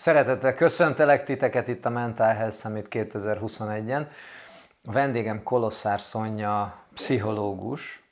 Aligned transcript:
Szeretettel 0.00 0.54
köszöntelek 0.54 1.24
titeket 1.24 1.68
itt 1.68 1.84
a 1.84 1.90
Mental 1.90 2.34
Health 2.34 2.56
Summit 2.56 2.86
2021-en. 2.90 4.06
A 4.84 4.92
vendégem 4.92 5.42
Kolosszár 5.42 6.00
Szonya, 6.00 6.84
pszichológus, 6.94 8.02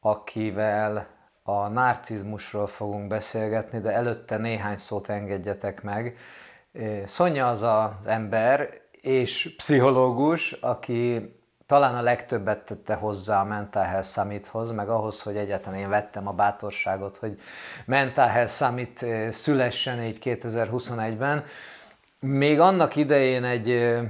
akivel 0.00 1.06
a 1.42 1.68
narcizmusról 1.68 2.66
fogunk 2.66 3.08
beszélgetni, 3.08 3.80
de 3.80 3.90
előtte 3.90 4.36
néhány 4.36 4.76
szót 4.76 5.08
engedjetek 5.08 5.82
meg. 5.82 6.18
Szonya 7.04 7.48
az 7.48 7.62
az 7.62 8.06
ember 8.06 8.68
és 9.00 9.54
pszichológus, 9.56 10.52
aki 10.52 11.34
talán 11.66 11.94
a 11.94 12.02
legtöbbet 12.02 12.64
tette 12.64 12.94
hozzá 12.94 13.40
a 13.40 13.44
Mental 13.44 13.82
Health 13.82 14.08
Summithoz, 14.08 14.70
meg 14.70 14.88
ahhoz, 14.88 15.22
hogy 15.22 15.36
egyáltalán 15.36 15.78
én 15.78 15.88
vettem 15.88 16.28
a 16.28 16.32
bátorságot, 16.32 17.16
hogy 17.16 17.40
Mental 17.84 18.26
Health 18.26 18.52
Summit 18.52 19.02
eh, 19.02 19.30
szülessen 19.30 20.02
így 20.02 20.18
2021-ben. 20.22 21.44
Még 22.20 22.60
annak 22.60 22.96
idején 22.96 23.44
egy 23.44 23.70
eh, 23.70 24.02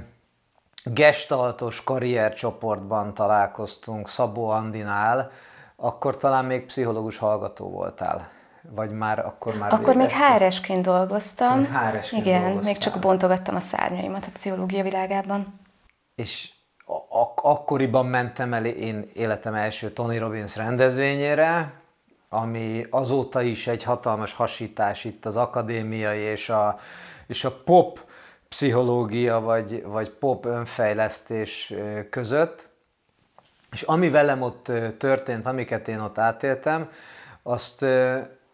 gestaltos 0.83 1.83
karriercsoportban 1.83 3.13
találkoztunk 3.13 4.09
Szabó 4.09 4.49
Andinál, 4.49 5.31
akkor 5.75 6.17
talán 6.17 6.45
még 6.45 6.65
pszichológus 6.65 7.17
hallgató 7.17 7.69
voltál. 7.69 8.29
Vagy 8.69 8.91
már 8.91 9.19
akkor 9.19 9.55
már... 9.55 9.73
Akkor 9.73 9.95
még 9.95 10.09
HRS-ként 10.09 10.85
dolgoztam. 10.85 11.65
HRS-ként 11.65 12.25
Igen, 12.25 12.41
dolgoztál. 12.41 12.71
még 12.71 12.77
csak 12.77 12.99
bontogattam 12.99 13.55
a 13.55 13.59
szárnyaimat 13.59 14.25
a 14.25 14.29
pszichológia 14.33 14.83
világában. 14.83 15.59
És 16.15 16.54
ak- 17.09 17.39
akkoriban 17.43 18.05
mentem 18.05 18.53
el 18.53 18.65
én 18.65 19.05
életem 19.13 19.53
első 19.53 19.91
Tony 19.91 20.19
Robbins 20.19 20.55
rendezvényére, 20.55 21.73
ami 22.29 22.85
azóta 22.89 23.41
is 23.41 23.67
egy 23.67 23.83
hatalmas 23.83 24.33
hasítás 24.33 25.03
itt 25.03 25.25
az 25.25 25.35
akadémiai 25.35 26.19
és 26.19 26.49
a, 26.49 26.79
és 27.27 27.43
a 27.43 27.61
pop 27.63 27.99
pszichológia 28.49 29.39
vagy, 29.39 29.83
vagy 29.83 30.09
pop 30.09 30.45
önfejlesztés 30.45 31.73
között. 32.09 32.67
És 33.71 33.81
ami 33.81 34.09
velem 34.09 34.41
ott 34.41 34.71
történt, 34.97 35.45
amiket 35.45 35.87
én 35.87 35.99
ott 35.99 36.17
átéltem, 36.17 36.89
azt 37.43 37.85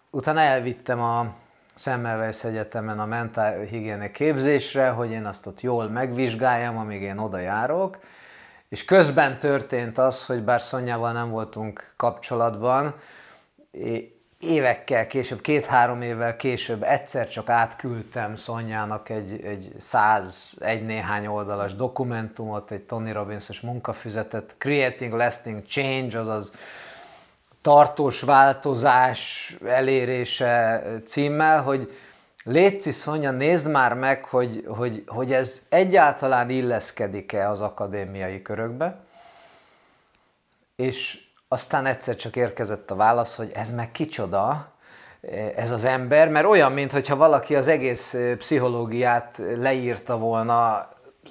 utána 0.09 0.40
elvittem 0.40 1.02
a 1.02 1.34
Semmelweis 1.76 2.44
Egyetemen 2.44 3.00
a 3.00 3.06
mentálhigiéne 3.06 4.12
képzésre, 4.12 4.90
hogy 4.90 5.12
én 5.12 5.26
azt 5.26 5.48
ott 5.48 5.62
jól 5.62 5.90
megvizsgáljam, 5.90 6.78
amíg 6.78 7.02
én 7.02 7.18
oda 7.18 7.38
járok, 7.38 8.00
és 8.72 8.86
közben 8.86 9.40
történt 9.40 9.98
az, 9.98 10.26
hogy 10.26 10.44
bár 10.44 10.62
Szonyával 10.62 11.12
nem 11.12 11.30
voltunk 11.30 11.94
kapcsolatban, 11.98 12.96
évekkel 14.40 15.08
később, 15.08 15.42
két-három 15.42 16.02
évvel 16.02 16.36
később 16.36 16.84
egyszer 16.84 17.28
csak 17.28 17.50
átküldtem 17.50 18.36
Szonyának 18.36 19.10
egy, 19.10 19.46
egy 19.46 19.74
száz, 19.78 20.58
egy 20.60 20.86
néhány 20.86 21.28
oldalas 21.28 21.76
dokumentumot, 21.76 22.72
egy 22.72 22.82
Tony 22.82 23.12
Robbins-os 23.12 23.60
munkafüzetet, 23.60 24.56
Creating 24.58 25.14
Lasting 25.14 25.66
Change, 25.66 26.20
azaz 26.20 26.52
tartós 27.62 28.22
változás 28.22 29.56
elérése 29.66 30.84
címmel, 31.06 31.62
hogy 31.62 31.92
Léci 32.44 32.92
Szonya, 32.92 33.31
nézd 33.31 33.70
már 33.70 33.94
meg, 33.94 34.25
hogy, 34.25 34.66
hogy, 34.67 35.03
hogy 35.07 35.34
ez 35.34 35.62
egyáltalán 35.69 36.50
illeszkedik-e 36.50 37.50
az 37.50 37.62
akadémiai 37.62 38.41
körökbe, 38.41 39.00
és 40.75 41.19
aztán 41.47 41.85
egyszer 41.85 42.16
csak 42.16 42.35
érkezett 42.35 42.91
a 42.91 42.96
válasz, 42.96 43.35
hogy 43.35 43.51
ez 43.53 43.72
meg 43.72 43.91
kicsoda, 43.91 44.72
ez 45.56 45.72
az 45.72 45.85
ember, 45.85 46.30
mert 46.30 46.46
olyan, 46.46 46.72
mintha 46.72 47.16
valaki 47.16 47.56
az 47.56 47.68
egész 47.68 48.16
pszichológiát 48.38 49.41
leírta 49.56 50.18
volna 50.18 50.90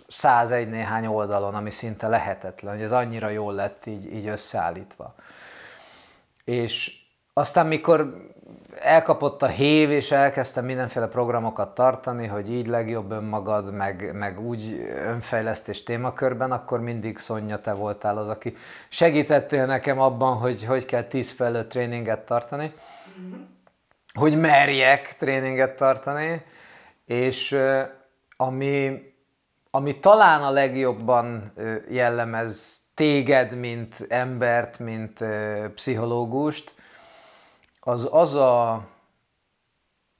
101 0.08 0.68
néhány 0.68 1.06
oldalon, 1.06 1.54
ami 1.54 1.70
szinte 1.70 2.08
lehetetlen, 2.08 2.74
hogy 2.74 2.82
ez 2.82 2.92
annyira 2.92 3.28
jól 3.28 3.54
lett 3.54 3.86
így, 3.86 4.12
így 4.14 4.26
összeállítva. 4.26 5.14
És 6.44 6.92
aztán 7.32 7.66
mikor 7.66 8.28
elkapott 8.78 9.42
a 9.42 9.46
hév, 9.46 9.90
és 9.90 10.10
elkezdtem 10.10 10.64
mindenféle 10.64 11.06
programokat 11.06 11.74
tartani, 11.74 12.26
hogy 12.26 12.50
így 12.50 12.66
legjobb 12.66 13.10
önmagad, 13.10 13.72
meg, 13.72 14.10
meg 14.14 14.40
úgy 14.40 14.90
önfejlesztés 15.06 15.82
témakörben, 15.82 16.52
akkor 16.52 16.80
mindig 16.80 17.18
Szonya, 17.18 17.58
te 17.58 17.72
voltál 17.72 18.18
az, 18.18 18.28
aki 18.28 18.54
segítettél 18.88 19.66
nekem 19.66 20.00
abban, 20.00 20.36
hogy 20.36 20.64
hogy 20.64 20.84
kell 20.84 21.02
10 21.02 21.30
felőtt 21.30 21.68
tréninget 21.68 22.20
tartani, 22.20 22.72
mm-hmm. 23.20 23.42
hogy 24.14 24.40
merjek 24.40 25.16
tréninget 25.18 25.76
tartani, 25.76 26.42
és 27.06 27.58
ami, 28.36 29.02
ami 29.70 29.98
talán 29.98 30.42
a 30.42 30.50
legjobban 30.50 31.52
jellemez 31.88 32.80
téged, 32.94 33.58
mint 33.58 34.06
embert, 34.08 34.78
mint 34.78 35.18
pszichológust, 35.74 36.74
az 37.80 38.08
az 38.10 38.34
a, 38.34 38.82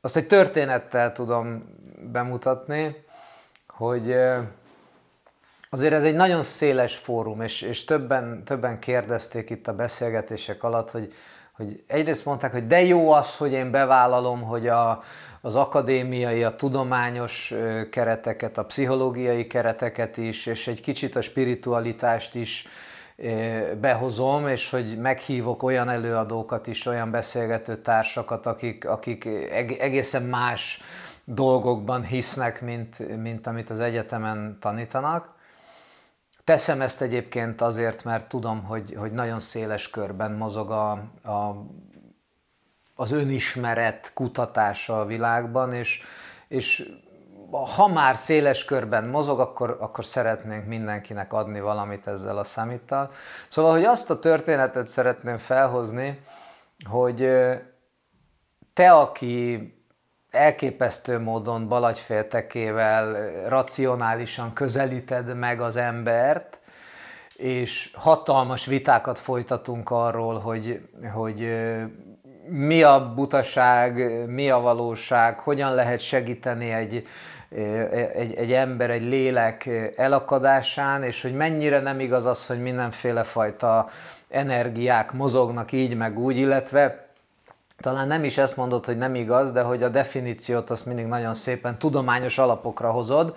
azt 0.00 0.16
egy 0.16 0.26
történettel 0.26 1.12
tudom 1.12 1.64
bemutatni, 2.12 3.04
hogy 3.68 4.14
azért 5.70 5.92
ez 5.92 6.04
egy 6.04 6.14
nagyon 6.14 6.42
széles 6.42 6.96
fórum, 6.96 7.40
és, 7.40 7.62
és 7.62 7.84
többen, 7.84 8.44
többen 8.44 8.78
kérdezték 8.78 9.50
itt 9.50 9.68
a 9.68 9.74
beszélgetések 9.74 10.62
alatt, 10.62 10.90
hogy, 10.90 11.12
hogy 11.52 11.84
egyrészt 11.86 12.24
mondták, 12.24 12.52
hogy 12.52 12.66
de 12.66 12.82
jó 12.82 13.10
az, 13.10 13.36
hogy 13.36 13.52
én 13.52 13.70
bevállalom, 13.70 14.42
hogy 14.42 14.68
a, 14.68 15.02
az 15.40 15.54
akadémiai, 15.54 16.44
a 16.44 16.56
tudományos 16.56 17.54
kereteket, 17.90 18.58
a 18.58 18.64
pszichológiai 18.64 19.46
kereteket 19.46 20.16
is, 20.16 20.46
és 20.46 20.66
egy 20.66 20.80
kicsit 20.80 21.16
a 21.16 21.20
spiritualitást 21.20 22.34
is 22.34 22.66
behozom, 23.80 24.48
és 24.48 24.70
hogy 24.70 24.98
meghívok 24.98 25.62
olyan 25.62 25.88
előadókat 25.88 26.66
is, 26.66 26.86
olyan 26.86 27.10
beszélgető 27.10 27.76
társakat, 27.76 28.46
akik, 28.46 28.88
akik 28.88 29.24
egészen 29.78 30.22
más 30.22 30.80
dolgokban 31.24 32.04
hisznek, 32.04 32.60
mint, 32.60 33.16
mint 33.22 33.46
amit 33.46 33.70
az 33.70 33.80
egyetemen 33.80 34.56
tanítanak. 34.60 35.34
Teszem 36.44 36.80
ezt 36.80 37.02
egyébként 37.02 37.60
azért, 37.60 38.04
mert 38.04 38.28
tudom, 38.28 38.64
hogy, 38.64 38.94
hogy 38.98 39.12
nagyon 39.12 39.40
széles 39.40 39.90
körben 39.90 40.32
mozog 40.32 40.70
a, 40.70 40.90
a, 41.22 41.66
az 42.94 43.12
önismeret 43.12 44.10
kutatása 44.14 45.00
a 45.00 45.06
világban, 45.06 45.72
és, 45.72 46.02
és 46.48 46.92
ha 47.50 47.88
már 47.88 48.16
széles 48.16 48.64
körben 48.64 49.04
mozog, 49.04 49.40
akkor, 49.40 49.76
akkor 49.80 50.04
szeretnénk 50.04 50.66
mindenkinek 50.66 51.32
adni 51.32 51.60
valamit 51.60 52.06
ezzel 52.06 52.38
a 52.38 52.44
számíttal. 52.44 53.10
Szóval, 53.48 53.72
hogy 53.72 53.84
azt 53.84 54.10
a 54.10 54.18
történetet 54.18 54.88
szeretném 54.88 55.36
felhozni, 55.36 56.20
hogy 56.88 57.30
te, 58.74 58.92
aki 58.92 59.74
elképesztő 60.30 61.18
módon 61.18 61.68
balagyféltekével 61.68 63.16
racionálisan 63.48 64.52
közelíted 64.52 65.36
meg 65.36 65.60
az 65.60 65.76
embert, 65.76 66.58
és 67.36 67.90
hatalmas 67.94 68.66
vitákat 68.66 69.18
folytatunk 69.18 69.90
arról, 69.90 70.38
hogy, 70.38 70.88
hogy 71.14 71.48
mi 72.48 72.82
a 72.82 73.12
butaság, 73.14 74.24
mi 74.28 74.50
a 74.50 74.60
valóság, 74.60 75.40
hogyan 75.40 75.74
lehet 75.74 76.00
segíteni 76.00 76.70
egy, 76.70 77.06
egy, 78.14 78.34
egy 78.34 78.52
ember, 78.52 78.90
egy 78.90 79.02
lélek 79.02 79.68
elakadásán, 79.96 81.02
és 81.02 81.22
hogy 81.22 81.32
mennyire 81.32 81.80
nem 81.80 82.00
igaz 82.00 82.24
az, 82.24 82.46
hogy 82.46 82.60
mindenféle 82.62 83.22
fajta 83.22 83.88
energiák 84.28 85.12
mozognak 85.12 85.72
így 85.72 85.96
meg 85.96 86.18
úgy, 86.18 86.36
illetve 86.36 87.08
talán 87.80 88.06
nem 88.06 88.24
is 88.24 88.38
ezt 88.38 88.56
mondod, 88.56 88.84
hogy 88.84 88.96
nem 88.96 89.14
igaz, 89.14 89.52
de 89.52 89.62
hogy 89.62 89.82
a 89.82 89.88
definíciót 89.88 90.70
azt 90.70 90.86
mindig 90.86 91.06
nagyon 91.06 91.34
szépen 91.34 91.78
tudományos 91.78 92.38
alapokra 92.38 92.90
hozod. 92.90 93.36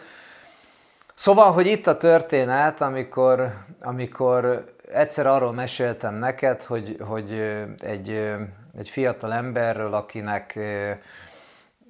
Szóval, 1.13 1.51
hogy 1.51 1.65
itt 1.65 1.87
a 1.87 1.97
történet, 1.97 2.81
amikor, 2.81 3.53
amikor 3.81 4.65
egyszer 4.91 5.27
arról 5.27 5.53
meséltem 5.53 6.15
neked, 6.15 6.63
hogy, 6.63 6.97
hogy 7.07 7.31
egy, 7.79 8.33
egy 8.77 8.89
fiatal 8.89 9.33
emberről, 9.33 9.93
akinek 9.93 10.59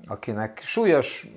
akinek 0.08 0.62
súlyos 0.64 1.28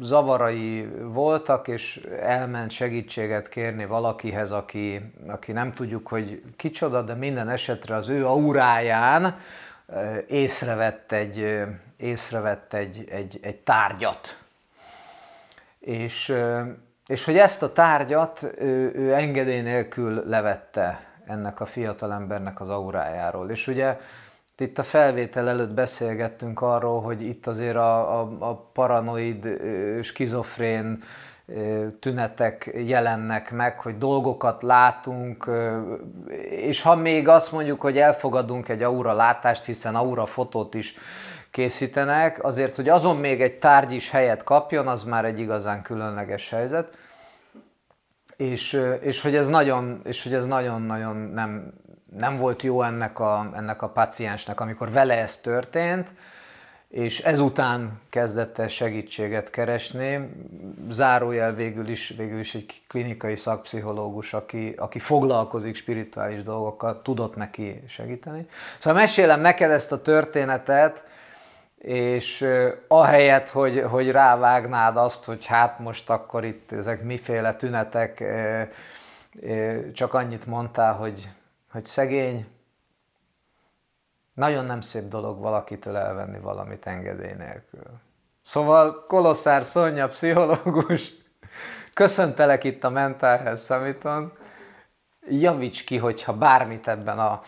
zavarai 0.00 0.88
voltak, 1.02 1.68
és 1.68 1.96
elment 2.20 2.70
segítséget 2.70 3.48
kérni 3.48 3.86
valakihez, 3.86 4.50
aki, 4.50 5.12
aki 5.26 5.52
nem 5.52 5.72
tudjuk, 5.72 6.08
hogy 6.08 6.42
kicsoda, 6.56 7.02
de 7.02 7.14
minden 7.14 7.48
esetre 7.48 7.94
az 7.94 8.08
ő 8.08 8.26
auráján 8.26 9.36
észrevett 10.26 11.12
egy, 11.12 11.64
észrevett 11.96 12.72
egy, 12.72 13.04
egy, 13.10 13.38
egy 13.42 13.56
tárgyat. 13.56 14.38
És, 15.78 16.34
és 17.06 17.24
hogy 17.24 17.38
ezt 17.38 17.62
a 17.62 17.72
tárgyat 17.72 18.46
ő, 18.58 18.92
ő 18.94 19.14
engedély 19.14 19.60
nélkül 19.60 20.22
levette 20.26 21.00
ennek 21.26 21.60
a 21.60 21.66
fiatalembernek 21.66 22.60
az 22.60 22.68
aurájáról. 22.68 23.50
És 23.50 23.66
ugye 23.66 23.96
Itt 24.60 24.78
a 24.78 24.82
felvétel 24.82 25.48
előtt 25.48 25.70
beszélgettünk 25.70 26.60
arról, 26.60 27.00
hogy 27.00 27.22
itt 27.22 27.46
azért 27.46 27.76
a, 27.76 28.20
a, 28.20 28.36
a 28.38 28.54
paranoid, 28.72 29.48
skizofrén 30.02 31.02
tünetek 32.00 32.70
jelennek 32.86 33.50
meg, 33.50 33.80
hogy 33.80 33.98
dolgokat 33.98 34.62
látunk, 34.62 35.50
és 36.50 36.82
ha 36.82 36.94
még 36.94 37.28
azt 37.28 37.52
mondjuk, 37.52 37.80
hogy 37.80 37.98
elfogadunk 37.98 38.68
egy 38.68 38.82
aura 38.82 39.12
látást, 39.12 39.64
hiszen 39.64 39.94
aura 39.94 40.26
fotót 40.26 40.74
is 40.74 40.94
készítenek, 41.50 42.44
azért, 42.44 42.76
hogy 42.76 42.88
azon 42.88 43.16
még 43.16 43.42
egy 43.42 43.58
tárgy 43.58 43.92
is 43.92 44.10
helyet 44.10 44.44
kapjon, 44.44 44.86
az 44.88 45.02
már 45.02 45.24
egy 45.24 45.38
igazán 45.38 45.82
különleges 45.82 46.50
helyzet. 46.50 46.96
És, 48.36 48.80
és 49.00 49.22
hogy 49.22 49.34
ez 49.34 49.48
nagyon, 49.48 50.00
és 50.04 50.22
hogy 50.22 50.34
ez 50.34 50.46
nagyon-nagyon 50.46 51.16
nem, 51.16 51.72
nem 52.18 52.36
volt 52.36 52.62
jó 52.62 52.82
ennek 52.82 53.18
a, 53.18 53.50
ennek 53.54 53.82
a 53.82 53.88
paciensnek, 53.88 54.60
amikor 54.60 54.90
vele 54.90 55.18
ez 55.18 55.38
történt, 55.38 56.12
és 56.90 57.18
ezután 57.20 58.00
kezdett 58.08 58.58
el 58.58 58.68
segítséget 58.68 59.50
keresni. 59.50 60.30
Zárójel 60.88 61.54
végül 61.54 61.88
is, 61.88 62.14
végül 62.16 62.38
is 62.38 62.54
egy 62.54 62.80
klinikai 62.88 63.36
szakpszichológus, 63.36 64.34
aki, 64.34 64.74
aki 64.76 64.98
foglalkozik 64.98 65.74
spirituális 65.74 66.42
dolgokkal, 66.42 67.02
tudott 67.02 67.36
neki 67.36 67.82
segíteni. 67.88 68.46
Szóval 68.78 69.00
mesélem 69.00 69.40
neked 69.40 69.70
ezt 69.70 69.92
a 69.92 70.02
történetet, 70.02 71.02
és 71.78 72.48
ahelyett, 72.88 73.50
hogy, 73.50 73.84
hogy 73.88 74.10
rávágnád 74.10 74.96
azt, 74.96 75.24
hogy 75.24 75.44
hát 75.44 75.78
most 75.78 76.10
akkor 76.10 76.44
itt 76.44 76.72
ezek 76.72 77.02
miféle 77.02 77.54
tünetek, 77.54 78.24
csak 79.92 80.14
annyit 80.14 80.46
mondtál, 80.46 80.94
hogy, 80.94 81.28
hogy 81.70 81.84
szegény, 81.84 82.46
nagyon 84.34 84.64
nem 84.64 84.80
szép 84.80 85.08
dolog 85.08 85.38
valakitől 85.38 85.96
elvenni 85.96 86.38
valamit 86.38 86.86
engedély 86.86 87.32
nélkül. 87.32 87.82
Szóval 88.42 89.04
Kolosszár 89.08 89.64
Szonya, 89.64 90.06
pszichológus, 90.06 91.12
köszöntelek 91.94 92.64
itt 92.64 92.84
a 92.84 92.90
Mental 92.90 93.36
Health 93.36 93.60
Summiton. 93.60 94.32
Javíts 95.28 95.84
ki, 95.84 95.96
hogyha 95.96 96.32
bármit 96.32 96.88
ebben 96.88 97.18
a, 97.18 97.40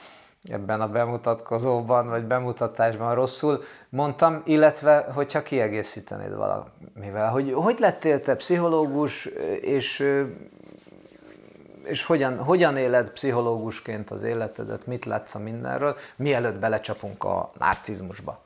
ebben 0.43 0.81
a 0.81 0.89
bemutatkozóban, 0.89 2.09
vagy 2.09 2.25
bemutatásban 2.25 3.15
rosszul 3.15 3.63
mondtam, 3.89 4.43
illetve 4.45 5.07
hogyha 5.15 5.43
kiegészítenéd 5.43 6.35
valamivel. 6.35 7.31
Hogy, 7.31 7.53
hogy 7.53 7.79
lettél 7.79 8.23
te 8.23 8.35
pszichológus, 8.35 9.25
és 9.61 10.23
és 11.85 12.05
hogyan, 12.05 12.39
hogyan 12.39 12.77
éled 12.77 13.11
pszichológusként 13.11 14.11
az 14.11 14.23
életedet, 14.23 14.87
mit 14.87 15.05
látsz 15.05 15.35
a 15.35 15.39
mindenről, 15.39 15.97
mielőtt 16.17 16.59
belecsapunk 16.59 17.25
a 17.25 17.53
narcizmusba? 17.59 18.43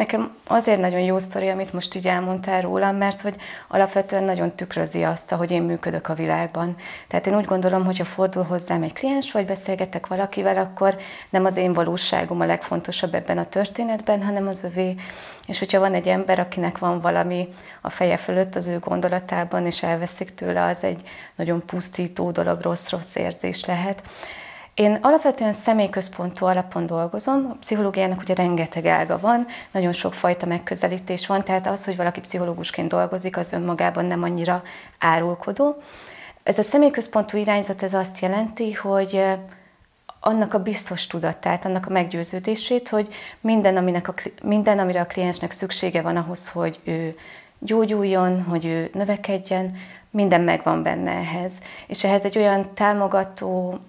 Nekem 0.00 0.36
azért 0.46 0.80
nagyon 0.80 1.00
jó 1.00 1.18
sztori, 1.18 1.48
amit 1.48 1.72
most 1.72 1.94
így 1.94 2.06
elmondtál 2.06 2.60
rólam, 2.60 2.96
mert 2.96 3.20
hogy 3.20 3.34
alapvetően 3.68 4.24
nagyon 4.24 4.54
tükrözi 4.54 5.02
azt, 5.02 5.30
hogy 5.30 5.50
én 5.50 5.62
működök 5.62 6.08
a 6.08 6.14
világban. 6.14 6.76
Tehát 7.08 7.26
én 7.26 7.36
úgy 7.36 7.44
gondolom, 7.44 7.84
hogy 7.84 7.98
ha 7.98 8.04
fordul 8.04 8.42
hozzám 8.42 8.82
egy 8.82 8.92
kliens, 8.92 9.32
vagy 9.32 9.46
beszélgetek 9.46 10.06
valakivel, 10.06 10.56
akkor 10.56 10.96
nem 11.30 11.44
az 11.44 11.56
én 11.56 11.72
valóságom 11.72 12.40
a 12.40 12.44
legfontosabb 12.44 13.14
ebben 13.14 13.38
a 13.38 13.44
történetben, 13.44 14.22
hanem 14.22 14.48
az 14.48 14.64
övé. 14.64 14.94
És 15.46 15.58
hogyha 15.58 15.80
van 15.80 15.94
egy 15.94 16.08
ember, 16.08 16.38
akinek 16.38 16.78
van 16.78 17.00
valami 17.00 17.48
a 17.80 17.90
feje 17.90 18.16
fölött 18.16 18.54
az 18.54 18.66
ő 18.66 18.78
gondolatában, 18.78 19.66
és 19.66 19.82
elveszik 19.82 20.34
tőle, 20.34 20.64
az 20.64 20.82
egy 20.82 21.02
nagyon 21.36 21.64
pusztító 21.66 22.30
dolog, 22.30 22.60
rossz-rossz 22.60 23.14
érzés 23.14 23.64
lehet. 23.64 24.02
Én 24.80 24.98
alapvetően 25.00 25.52
személyközpontú 25.52 26.46
alapon 26.46 26.86
dolgozom, 26.86 27.48
a 27.50 27.56
pszichológiának 27.60 28.20
ugye 28.20 28.34
rengeteg 28.34 28.86
ága 28.86 29.18
van, 29.18 29.46
nagyon 29.70 29.92
sok 29.92 30.14
fajta 30.14 30.46
megközelítés 30.46 31.26
van, 31.26 31.44
tehát 31.44 31.66
az, 31.66 31.84
hogy 31.84 31.96
valaki 31.96 32.20
pszichológusként 32.20 32.88
dolgozik, 32.88 33.36
az 33.36 33.52
önmagában 33.52 34.04
nem 34.04 34.22
annyira 34.22 34.62
árulkodó. 34.98 35.82
Ez 36.42 36.58
a 36.58 36.62
személyközpontú 36.62 37.36
irányzat 37.36 37.82
ez 37.82 37.94
azt 37.94 38.18
jelenti, 38.18 38.72
hogy 38.72 39.24
annak 40.20 40.54
a 40.54 40.62
biztos 40.62 41.06
tudatát, 41.06 41.64
annak 41.64 41.86
a 41.86 41.92
meggyőződését, 41.92 42.88
hogy 42.88 43.08
minden, 43.40 43.76
aminek 43.76 44.08
a, 44.08 44.14
minden, 44.42 44.78
amire 44.78 45.00
a 45.00 45.06
kliensnek 45.06 45.50
szüksége 45.50 46.02
van 46.02 46.16
ahhoz, 46.16 46.48
hogy 46.48 46.78
ő 46.84 47.16
gyógyuljon, 47.58 48.42
hogy 48.42 48.64
ő 48.64 48.90
növekedjen, 48.92 49.76
minden 50.10 50.40
megvan 50.40 50.82
benne 50.82 51.10
ehhez. 51.10 51.52
És 51.86 52.04
ehhez 52.04 52.24
egy 52.24 52.38
olyan 52.38 52.74
támogató, 52.74 53.80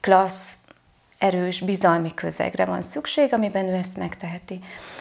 klassz, 0.00 0.52
erős, 1.18 1.60
bizalmi 1.60 2.14
közegre 2.14 2.64
van 2.64 2.82
szükség, 2.82 3.32
amiben 3.32 3.66
ő 3.66 3.74
ezt 3.74 3.96
megteheti. 3.96 4.60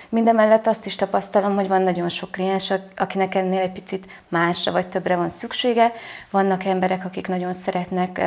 Mindemellett 0.10 0.68
azt 0.68 0.86
is 0.86 0.96
tapasztalom, 0.96 1.56
hogy 1.56 1.68
van 1.68 1.82
nagyon 1.82 2.10
sok 2.10 2.32
kliens, 2.32 2.74
akinek 2.96 3.36
ennél 3.36 3.60
egy 3.60 3.72
picit 3.72 4.06
másra 4.28 4.72
vagy 4.72 4.88
többre 4.88 5.16
van 5.16 5.30
szüksége. 5.30 5.94
Vannak 6.30 6.66
emberek, 6.66 7.06
akik 7.06 7.28
nagyon 7.28 7.54
szeretnek 7.54 8.22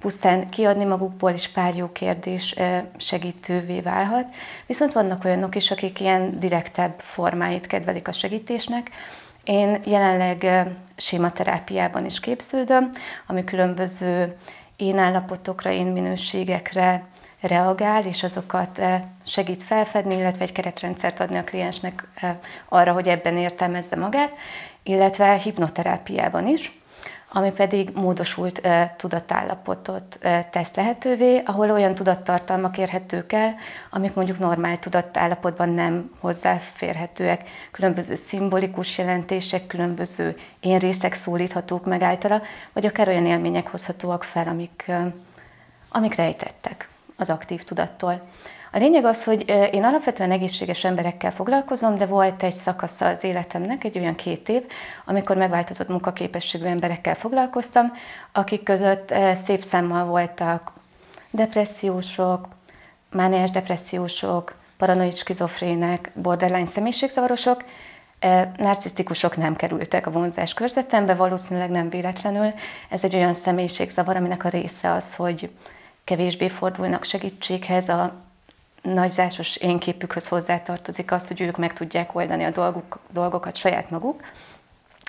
pusztán 0.00 0.48
kiadni 0.48 0.84
magukból, 0.84 1.30
és 1.30 1.48
pár 1.48 1.76
jó 1.76 1.92
kérdés 1.92 2.54
segítővé 2.96 3.80
válhat. 3.80 4.26
Viszont 4.66 4.92
vannak 4.92 5.24
olyanok 5.24 5.54
is, 5.54 5.70
akik 5.70 6.00
ilyen 6.00 6.38
direktebb 6.38 6.94
formáit 6.98 7.66
kedvelik 7.66 8.08
a 8.08 8.12
segítésnek. 8.12 8.90
Én 9.44 9.80
jelenleg 9.84 10.66
sématerápiában 10.96 12.04
is 12.04 12.20
képződöm, 12.20 12.90
ami 13.26 13.44
különböző 13.44 14.36
én 14.80 14.98
állapotokra, 14.98 15.70
én 15.70 15.86
minőségekre 15.86 17.04
reagál, 17.40 18.04
és 18.04 18.22
azokat 18.22 18.78
eh, 18.78 19.02
segít 19.26 19.62
felfedni, 19.62 20.14
illetve 20.14 20.42
egy 20.42 20.52
keretrendszert 20.52 21.20
adni 21.20 21.38
a 21.38 21.44
kliensnek 21.44 22.08
eh, 22.14 22.36
arra, 22.68 22.92
hogy 22.92 23.08
ebben 23.08 23.36
értelmezze 23.36 23.96
magát, 23.96 24.32
illetve 24.82 25.36
hipnoterápiában 25.36 26.46
is, 26.46 26.79
ami 27.32 27.52
pedig 27.52 27.90
módosult 27.94 28.58
eh, 28.58 28.90
tudatállapotot 28.96 30.18
tesz 30.50 30.74
lehetővé, 30.74 31.42
ahol 31.46 31.70
olyan 31.70 31.94
tudattartalmak 31.94 32.78
érhetők 32.78 33.32
el, 33.32 33.54
amik 33.90 34.14
mondjuk 34.14 34.38
normál 34.38 34.78
tudatállapotban 34.78 35.68
nem 35.68 36.10
hozzáférhetőek. 36.20 37.48
Különböző 37.70 38.14
szimbolikus 38.14 38.98
jelentések, 38.98 39.66
különböző 39.66 40.36
én 40.60 40.78
részek 40.78 41.14
szólíthatók 41.14 41.84
meg 41.84 42.02
általa, 42.02 42.42
vagy 42.72 42.86
akár 42.86 43.08
olyan 43.08 43.26
élmények 43.26 43.68
hozhatóak 43.68 44.24
fel, 44.24 44.48
amik, 44.48 44.92
amik 45.88 46.14
rejtettek 46.14 46.88
az 47.16 47.30
aktív 47.30 47.64
tudattól. 47.64 48.22
A 48.72 48.78
lényeg 48.78 49.04
az, 49.04 49.24
hogy 49.24 49.44
én 49.72 49.84
alapvetően 49.84 50.30
egészséges 50.30 50.84
emberekkel 50.84 51.32
foglalkozom, 51.32 51.98
de 51.98 52.06
volt 52.06 52.42
egy 52.42 52.54
szakasza 52.54 53.06
az 53.08 53.24
életemnek, 53.24 53.84
egy 53.84 53.98
olyan 53.98 54.14
két 54.14 54.48
év, 54.48 54.62
amikor 55.04 55.36
megváltozott 55.36 55.88
munkaképességű 55.88 56.64
emberekkel 56.64 57.14
foglalkoztam, 57.14 57.92
akik 58.32 58.62
között 58.62 59.14
szép 59.44 59.62
számmal 59.62 60.04
voltak 60.04 60.72
depressziósok, 61.30 62.48
mániás 63.12 63.50
depressziósok, 63.50 64.54
paranoid 64.78 65.14
skizofrének, 65.14 66.10
borderline 66.14 66.66
személyiségzavarosok, 66.66 67.64
narcisztikusok 68.56 69.36
nem 69.36 69.56
kerültek 69.56 70.06
a 70.06 70.10
vonzás 70.10 70.54
körzetembe, 70.54 71.14
valószínűleg 71.14 71.70
nem 71.70 71.88
véletlenül. 71.88 72.52
Ez 72.88 73.04
egy 73.04 73.14
olyan 73.14 73.34
személyiségzavar, 73.34 74.16
aminek 74.16 74.44
a 74.44 74.48
része 74.48 74.92
az, 74.92 75.14
hogy 75.14 75.50
kevésbé 76.04 76.48
fordulnak 76.48 77.04
segítséghez, 77.04 77.88
a 77.88 78.28
nagyzásos 78.82 79.56
énképükhöz 79.56 80.28
hozzátartozik 80.28 81.12
az, 81.12 81.28
hogy 81.28 81.40
ők 81.40 81.56
meg 81.56 81.72
tudják 81.72 82.14
oldani 82.14 82.44
a 82.44 82.50
dolguk, 82.50 82.98
dolgokat 83.12 83.56
saját 83.56 83.90
maguk. 83.90 84.22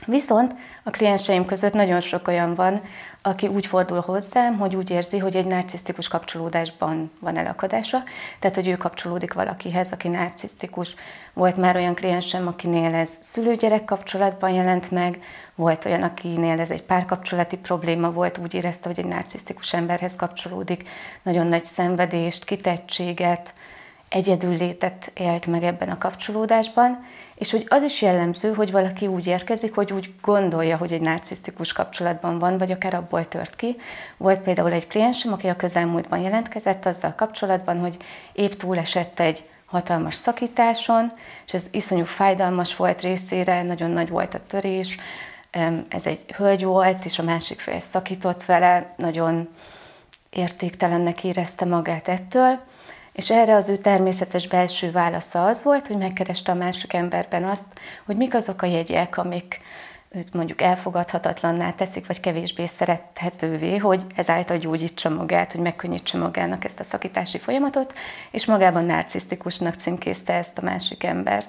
Viszont 0.06 0.56
a 0.84 0.90
klienseim 0.90 1.46
között 1.46 1.74
nagyon 1.74 2.00
sok 2.00 2.28
olyan 2.28 2.56
van, 2.56 2.82
aki 3.22 3.48
úgy 3.48 3.66
fordul 3.66 4.00
hozzám, 4.00 4.58
hogy 4.58 4.76
úgy 4.76 4.90
érzi, 4.90 5.18
hogy 5.18 5.36
egy 5.36 5.46
narcisztikus 5.46 6.08
kapcsolódásban 6.08 7.12
van 7.20 7.38
elakadása, 7.38 8.04
tehát 8.40 8.56
hogy 8.56 8.68
ő 8.68 8.78
kapcsolódik 8.78 9.34
valakihez, 9.34 9.92
aki 9.92 10.08
narcisztikus. 10.08 10.96
Volt 11.34 11.58
már 11.58 11.76
olyan 11.76 11.96
kliensem, 11.96 12.48
akinél 12.48 12.94
ez 12.94 13.10
szülőgyerek 13.20 13.86
kapcsolatban 13.86 14.50
jelent 14.50 14.92
meg, 14.92 15.24
volt 15.56 15.86
olyan, 15.86 16.04
akinél 16.04 16.60
ez 16.60 16.70
egy 16.70 16.84
párkapcsolati 16.84 17.58
probléma 17.58 18.12
volt, 18.12 18.38
úgy 18.38 18.54
érezte, 18.54 18.88
hogy 18.88 19.00
egy 19.00 19.06
narcisztikus 19.06 19.74
emberhez 19.74 20.16
kapcsolódik, 20.16 20.90
nagyon 21.24 21.48
nagy 21.48 21.66
szenvedést, 21.66 22.46
kitettséget, 22.46 23.54
egyedül 24.12 24.58
létet 24.58 25.12
élt 25.14 25.46
meg 25.46 25.64
ebben 25.64 25.90
a 25.90 25.98
kapcsolódásban, 25.98 27.06
és 27.36 27.52
hogy 27.52 27.66
az 27.70 27.84
is 27.84 28.02
jellemző, 28.02 28.54
hogy 28.54 28.72
valaki 28.72 29.08
úgy 29.08 29.28
érkezik, 29.28 29.76
hogy 29.76 29.94
úgy 29.94 30.14
gondolja, 30.22 30.78
hogy 30.78 30.94
egy 30.94 31.02
narcisztikus 31.02 31.74
kapcsolatban 31.74 32.40
van, 32.40 32.58
vagy 32.58 32.72
akár 32.72 32.94
abból 32.94 33.28
tört 33.28 33.56
ki. 33.56 33.76
Volt 34.18 34.40
például 34.40 34.72
egy 34.72 34.88
kliensem, 34.88 35.34
aki 35.34 35.48
a 35.48 35.56
közelmúltban 35.56 36.20
jelentkezett 36.20 36.86
azzal 36.86 37.14
kapcsolatban, 37.16 37.80
hogy 37.80 37.98
épp 38.34 38.52
túlesett 38.52 39.20
egy 39.20 39.44
hatalmas 39.66 40.16
szakításon, 40.16 41.12
és 41.46 41.54
ez 41.54 41.66
iszonyú 41.72 42.06
fájdalmas 42.06 42.76
volt 42.76 43.02
részére, 43.02 43.64
nagyon 43.64 43.90
nagy 43.90 44.10
volt 44.10 44.34
a 44.34 44.46
törés, 44.48 44.98
ez 45.88 46.06
egy 46.06 46.26
hölgy 46.36 46.64
volt, 46.64 47.06
és 47.06 47.20
a 47.20 47.24
másik 47.24 47.60
fél 47.60 47.80
szakított 47.80 48.46
vele, 48.46 48.94
nagyon 48.98 49.50
értéktelennek 50.30 51.24
érezte 51.24 51.66
magát 51.66 52.08
ettől, 52.08 52.60
És 53.14 53.30
erre 53.30 53.56
az 53.56 53.70
ő 53.70 53.78
természetes 53.78 54.48
belső 54.48 54.92
válasza 54.92 55.46
az 55.46 55.64
volt, 55.64 55.88
hogy 55.88 55.98
megkereste 55.98 56.52
a 56.52 56.56
másik 56.56 56.94
emberben 56.94 57.44
azt, 57.44 57.66
hogy 58.06 58.18
mik 58.18 58.34
azok 58.34 58.62
a 58.62 58.66
jegyek, 58.66 59.18
amik 59.18 59.62
őt 60.14 60.34
mondjuk 60.34 60.62
elfogadhatatlanná 60.62 61.72
teszik, 61.72 62.08
vagy 62.08 62.20
kevésbé 62.20 62.66
szerethetővé, 62.66 63.78
hogy 63.78 64.06
ezáltal 64.16 64.58
gyógyítsa 64.58 65.10
magát, 65.10 65.52
hogy 65.52 65.62
megkönnyítse 65.62 66.18
magának 66.18 66.66
ezt 66.66 66.80
a 66.80 66.84
szakítási 66.84 67.38
folyamatot, 67.38 67.94
és 68.32 68.46
magában 68.46 68.86
narcisztikusnak 68.86 69.74
címkézte 69.74 70.34
ezt 70.34 70.58
a 70.58 70.62
másik 70.62 71.04
embert. 71.04 71.48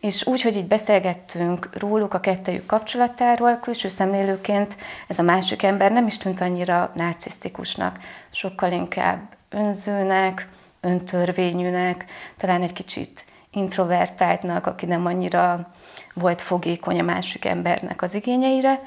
És 0.00 0.26
úgy, 0.26 0.42
hogy 0.42 0.56
így 0.56 0.66
beszélgettünk 0.66 1.68
róluk 1.78 2.14
a 2.14 2.20
kettejük 2.20 2.66
kapcsolatáról, 2.66 3.56
külső 3.56 3.88
szemlélőként 3.88 4.76
ez 5.08 5.18
a 5.18 5.22
másik 5.22 5.62
ember 5.62 5.92
nem 5.92 6.06
is 6.06 6.18
tűnt 6.18 6.40
annyira 6.40 6.92
narcisztikusnak, 6.94 7.98
sokkal 8.30 8.72
inkább 8.72 9.20
önzőnek, 9.50 10.48
öntörvényűnek, 10.82 12.04
talán 12.36 12.62
egy 12.62 12.72
kicsit 12.72 13.24
introvertáltnak, 13.50 14.66
aki 14.66 14.86
nem 14.86 15.06
annyira 15.06 15.74
volt 16.14 16.40
fogékony 16.40 17.00
a 17.00 17.02
másik 17.02 17.44
embernek 17.44 18.02
az 18.02 18.14
igényeire, 18.14 18.80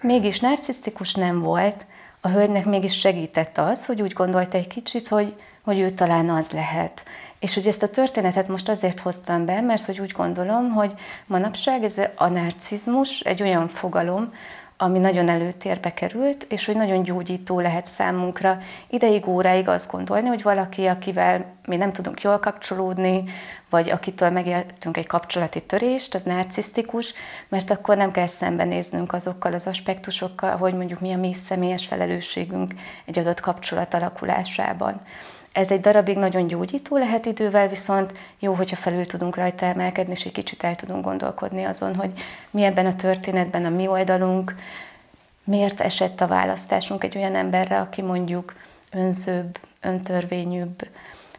mégis 0.00 0.40
narcisztikus 0.40 1.14
nem 1.14 1.40
volt, 1.40 1.86
a 2.20 2.28
hölgynek 2.28 2.64
mégis 2.64 2.98
segített 2.98 3.58
az, 3.58 3.86
hogy 3.86 4.02
úgy 4.02 4.12
gondolta 4.12 4.56
egy 4.56 4.66
kicsit, 4.66 5.08
hogy, 5.08 5.34
hogy 5.62 5.78
ő 5.78 5.90
talán 5.90 6.30
az 6.30 6.50
lehet. 6.50 7.04
És 7.38 7.54
hogy 7.54 7.66
ezt 7.66 7.82
a 7.82 7.88
történetet 7.88 8.48
most 8.48 8.68
azért 8.68 9.00
hoztam 9.00 9.44
be, 9.44 9.60
mert 9.60 9.84
hogy 9.84 10.00
úgy 10.00 10.12
gondolom, 10.12 10.72
hogy 10.72 10.94
manapság 11.28 11.84
ez 11.84 11.98
a 12.14 12.28
narcizmus 12.28 13.20
egy 13.20 13.42
olyan 13.42 13.68
fogalom, 13.68 14.32
ami 14.76 14.98
nagyon 14.98 15.28
előtérbe 15.28 15.94
került, 15.94 16.46
és 16.48 16.64
hogy 16.66 16.76
nagyon 16.76 17.02
gyógyító 17.02 17.60
lehet 17.60 17.86
számunkra 17.86 18.58
ideig, 18.88 19.26
óráig 19.26 19.68
azt 19.68 19.90
gondolni, 19.90 20.28
hogy 20.28 20.42
valaki, 20.42 20.86
akivel 20.86 21.54
mi 21.66 21.76
nem 21.76 21.92
tudunk 21.92 22.22
jól 22.22 22.38
kapcsolódni, 22.38 23.24
vagy 23.70 23.90
akitől 23.90 24.30
megéltünk 24.30 24.96
egy 24.96 25.06
kapcsolati 25.06 25.62
törést, 25.62 26.14
az 26.14 26.22
narcisztikus, 26.22 27.12
mert 27.48 27.70
akkor 27.70 27.96
nem 27.96 28.10
kell 28.10 28.26
szembenéznünk 28.26 29.12
azokkal 29.12 29.52
az 29.52 29.66
aspektusokkal, 29.66 30.56
hogy 30.56 30.74
mondjuk 30.74 31.00
mi 31.00 31.12
a 31.12 31.18
mi 31.18 31.32
személyes 31.32 31.86
felelősségünk 31.86 32.74
egy 33.04 33.18
adott 33.18 33.40
kapcsolat 33.40 33.94
alakulásában. 33.94 35.00
Ez 35.56 35.70
egy 35.70 35.80
darabig 35.80 36.16
nagyon 36.16 36.46
gyógyító 36.46 36.96
lehet 36.96 37.26
idővel, 37.26 37.68
viszont 37.68 38.12
jó, 38.38 38.52
hogyha 38.52 38.76
felül 38.76 39.06
tudunk 39.06 39.36
rajta 39.36 39.66
emelkedni, 39.66 40.12
és 40.12 40.24
egy 40.24 40.32
kicsit 40.32 40.62
el 40.62 40.76
tudunk 40.76 41.04
gondolkodni 41.04 41.64
azon, 41.64 41.94
hogy 41.94 42.12
mi 42.50 42.62
ebben 42.62 42.86
a 42.86 42.96
történetben 42.96 43.64
a 43.64 43.68
mi 43.68 43.86
oldalunk, 43.86 44.54
miért 45.44 45.80
esett 45.80 46.20
a 46.20 46.26
választásunk 46.26 47.04
egy 47.04 47.16
olyan 47.16 47.34
emberre, 47.34 47.80
aki 47.80 48.02
mondjuk 48.02 48.54
önzőbb, 48.92 49.58
öntörvényűbb, 49.80 50.88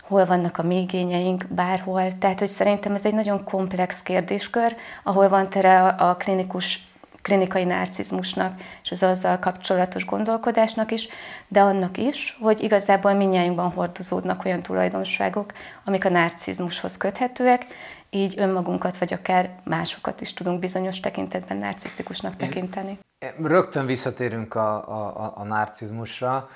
hol 0.01 0.25
vannak 0.25 0.57
a 0.57 0.63
mi 0.63 0.77
igényeink, 0.77 1.45
bárhol. 1.50 2.17
Tehát, 2.17 2.39
hogy 2.39 2.47
szerintem 2.47 2.93
ez 2.93 3.05
egy 3.05 3.13
nagyon 3.13 3.43
komplex 3.43 4.01
kérdéskör, 4.01 4.75
ahol 5.03 5.29
van 5.29 5.50
tere 5.50 5.88
a 5.88 6.15
klinikus 6.15 6.87
klinikai 7.27 7.63
narcizmusnak 7.63 8.62
és 8.84 8.91
az 8.91 9.03
azzal 9.03 9.39
kapcsolatos 9.39 10.05
gondolkodásnak 10.05 10.91
is, 10.91 11.07
de 11.48 11.62
annak 11.62 11.98
is, 11.98 12.38
hogy 12.41 12.63
igazából 12.63 13.13
minnyájunkban 13.13 13.72
hordozódnak 13.72 14.46
olyan 14.46 14.62
tulajdonságok, 14.62 15.51
amik 15.86 16.05
a 16.05 16.10
narcizmushoz 16.10 16.98
köthetőek, 16.98 17.65
így 18.10 18.34
önmagunkat 18.38 18.98
vagy 18.98 19.13
akár 19.13 19.50
másokat 19.63 20.22
is 20.22 20.34
tudunk 20.34 20.60
bizonyos 20.60 21.00
tekintetben 21.00 21.57
narcisztikusnak 21.57 22.36
tekinteni. 22.36 23.00
Rögtön 23.43 23.86
visszatérünk 23.86 24.55
a, 24.55 24.75
a, 24.89 25.34
a 25.36 25.43
narcizmusra. 25.43 26.50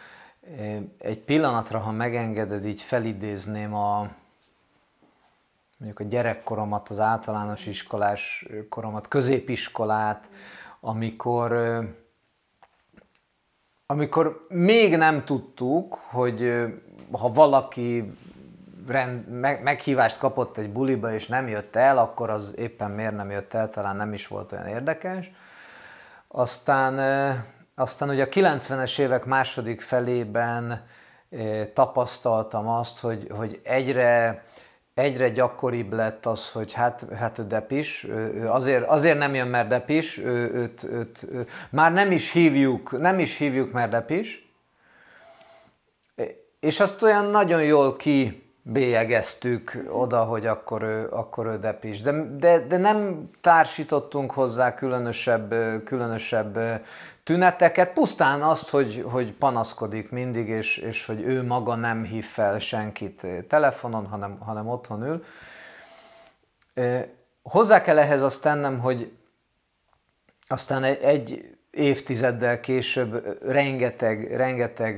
Egy 1.00 1.20
pillanatra, 1.20 1.80
ha 1.80 1.92
megengeded, 1.92 2.66
így 2.66 2.82
felidézném 2.82 3.74
a, 3.74 4.08
mondjuk 5.82 6.08
a 6.08 6.10
gyerekkoromat, 6.10 6.90
az 6.90 7.00
általános 7.00 7.66
iskolás 7.66 8.46
koromat, 8.70 9.08
középiskolát, 9.08 10.30
amikor, 10.80 11.54
amikor 13.86 14.46
még 14.50 14.98
nem 14.98 15.26
tudtuk, 15.26 15.94
hogy 15.94 16.66
ha 17.12 17.32
valaki 17.32 18.14
rend, 18.88 19.28
meg, 19.28 19.64
meghívást 19.64 20.18
kapott 20.18 20.58
egy 20.58 20.70
buliba 20.70 21.14
és 21.14 21.28
nem 21.28 21.48
jött 21.48 21.76
el, 21.76 21.98
akkor 21.98 22.30
az 22.30 22.54
éppen 22.58 22.92
miért 22.92 23.16
nem 23.16 23.32
jött 23.32 23.54
el, 23.54 23.70
talán 23.70 23.96
nem 23.96 24.14
is 24.14 24.28
volt 24.28 24.52
olyan 24.52 24.68
érdekes. 24.68 25.32
Aztán, 26.28 27.00
aztán 27.76 28.10
ugye 28.10 28.24
a 28.24 28.28
90-es 28.28 29.00
évek 29.00 29.26
második 29.26 29.82
felében 29.82 30.86
tapasztaltam 31.74 32.68
azt, 32.68 33.00
hogy, 33.00 33.28
hogy 33.32 33.60
egyre 33.64 34.44
egyre 35.02 35.30
gyakoribb 35.30 35.94
lett 35.94 36.26
az, 36.26 36.52
hogy 36.52 36.74
hát, 36.74 37.06
hát 37.16 37.38
ő 37.38 37.44
depis, 37.44 38.04
ő 38.04 38.48
azért, 38.50 38.88
azért 38.88 39.18
nem 39.18 39.36
jön, 39.36 39.48
mert 39.48 39.68
depis, 39.68 40.18
ő, 40.18 40.52
őt, 40.54 40.84
őt, 40.84 41.28
ő, 41.32 41.46
már 41.70 41.94
nem 41.94 42.12
is 42.12 42.32
hívjuk, 42.32 43.00
nem 43.00 43.20
is 43.20 43.38
hívjuk, 43.38 43.72
mert 43.72 43.92
depis, 43.92 44.50
és 46.60 46.80
azt 46.80 47.02
olyan 47.02 47.26
nagyon 47.26 47.64
jól 47.64 47.96
ki 47.96 48.51
bélyegeztük 48.72 49.84
oda, 49.90 50.24
hogy 50.24 50.46
akkor 50.46 50.82
ő, 50.82 51.08
akkor 51.12 51.46
ő 51.46 51.58
depis. 51.58 52.02
De, 52.02 52.12
de, 52.38 52.60
de 52.60 52.78
nem 52.78 53.30
társítottunk 53.42 54.32
hozzá 54.32 54.74
különösebb, 54.74 55.54
különösebb 55.84 56.60
tüneteket, 57.24 57.94
pusztán 57.94 58.42
azt, 58.42 58.70
hogy, 58.70 59.06
hogy 59.08 59.34
panaszkodik 59.34 60.12
mindig, 60.12 60.48
és, 60.48 60.78
és 60.78 61.06
hogy 61.06 61.22
ő 61.22 61.44
maga 61.46 61.76
nem 61.76 62.04
hív 62.04 62.26
fel 62.26 62.60
senkit 62.60 63.26
telefonon, 63.48 64.06
hanem, 64.06 64.38
hanem 64.40 64.68
otthon 64.68 65.04
ül. 65.04 65.24
Hozzá 67.44 67.82
kell 67.82 68.00
ehhez 68.00 68.22
azt 68.22 68.42
tennem, 68.42 68.80
hogy 68.80 69.12
aztán 70.48 70.84
egy, 70.84 71.00
egy 71.02 71.58
évtizeddel 71.72 72.60
később 72.60 73.38
rengeteg, 73.44 74.36
rengeteg 74.36 74.96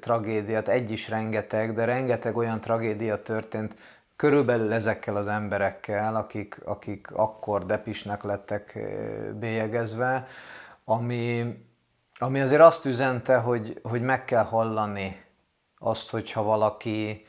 tragédiát, 0.00 0.68
egy 0.68 0.90
is 0.90 1.08
rengeteg, 1.08 1.74
de 1.74 1.84
rengeteg 1.84 2.36
olyan 2.36 2.60
tragédia 2.60 3.22
történt 3.22 3.74
körülbelül 4.16 4.72
ezekkel 4.72 5.16
az 5.16 5.26
emberekkel, 5.26 6.16
akik, 6.16 6.60
akik 6.64 7.10
akkor 7.12 7.66
depisnek 7.66 8.22
lettek 8.22 8.78
bélyegezve, 9.38 10.26
ami, 10.84 11.56
ami 12.18 12.40
azért 12.40 12.62
azt 12.62 12.84
üzente, 12.84 13.36
hogy, 13.36 13.80
hogy 13.82 14.02
meg 14.02 14.24
kell 14.24 14.44
hallani 14.44 15.22
azt, 15.78 16.10
hogyha 16.10 16.42
valaki 16.42 17.26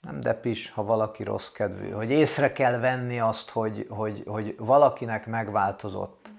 nem 0.00 0.20
depis, 0.20 0.70
ha 0.70 0.84
valaki 0.84 1.22
rossz 1.22 1.48
kedvű, 1.48 1.90
hogy 1.90 2.10
észre 2.10 2.52
kell 2.52 2.78
venni 2.78 3.20
azt, 3.20 3.50
hogy, 3.50 3.86
hogy, 3.88 4.22
hogy 4.26 4.54
valakinek 4.58 5.26
megváltozott, 5.26 6.31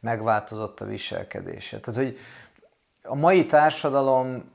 megváltozott 0.00 0.80
a 0.80 0.84
viselkedése. 0.84 1.80
Tehát, 1.80 2.00
hogy 2.00 2.18
a 3.02 3.14
mai 3.14 3.46
társadalom 3.46 4.50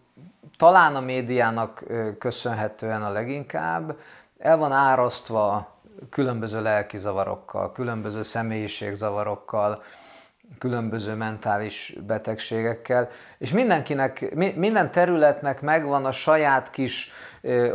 talán 0.58 0.96
a 0.96 1.00
médiának 1.00 1.84
köszönhetően 2.20 3.04
a 3.04 3.12
leginkább 3.12 3.98
el 4.38 4.58
van 4.58 4.72
árasztva 4.72 5.74
különböző 6.10 6.62
lelki 6.62 6.98
zavarokkal, 6.98 7.72
különböző 7.72 8.24
személyiségzavarokkal, 8.24 9.84
különböző 10.58 11.14
mentális 11.14 11.96
betegségekkel, 12.08 13.10
és 13.38 13.52
mindenkinek, 13.52 14.36
minden 14.56 14.92
területnek 14.92 15.62
megvan 15.62 16.06
a 16.06 16.12
saját 16.12 16.70
kis 16.70 17.12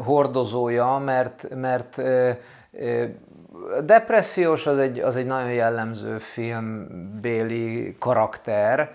hordozója, 0.04 0.98
mert, 0.98 1.54
mert 1.54 2.02
depressziós 3.84 4.66
az 4.66 4.78
egy, 4.78 4.98
az 4.98 5.16
egy 5.16 5.26
nagyon 5.26 5.52
jellemző 5.52 6.18
filmbéli 6.18 7.96
karakter, 7.98 8.90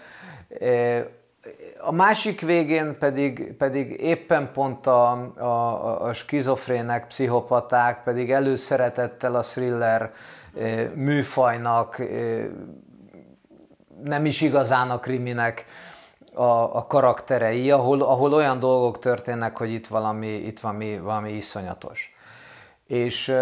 a 1.80 1.92
másik 1.92 2.42
végén 2.42 2.98
pedig, 3.00 3.54
pedig 3.58 4.02
éppen 4.02 4.52
pont 4.52 4.88
a, 4.88 5.12
a, 5.38 6.06
a 6.06 6.14
skizofrének, 6.14 7.08
pszichopaták 7.08 8.04
pedig 8.04 8.32
előszeretettel 8.32 9.36
a 9.36 9.42
thriller 9.42 10.12
műfajnak 10.94 12.02
nem 14.04 14.26
is 14.26 14.42
igazán 14.42 14.90
a 14.90 15.00
kriminek 15.00 15.66
a, 16.34 16.78
a 16.78 16.86
karakterei, 16.88 17.72
ahol, 17.72 18.02
ahol 18.02 18.34
olyan 18.34 18.60
dolgok 18.60 19.00
történnek, 19.00 19.58
hogy 19.58 19.72
itt 19.72 19.88
valami, 19.88 20.28
itt 20.28 20.60
valami, 20.60 21.00
valami 21.00 21.32
iszonyatos. 21.32 22.16
És, 22.88 23.34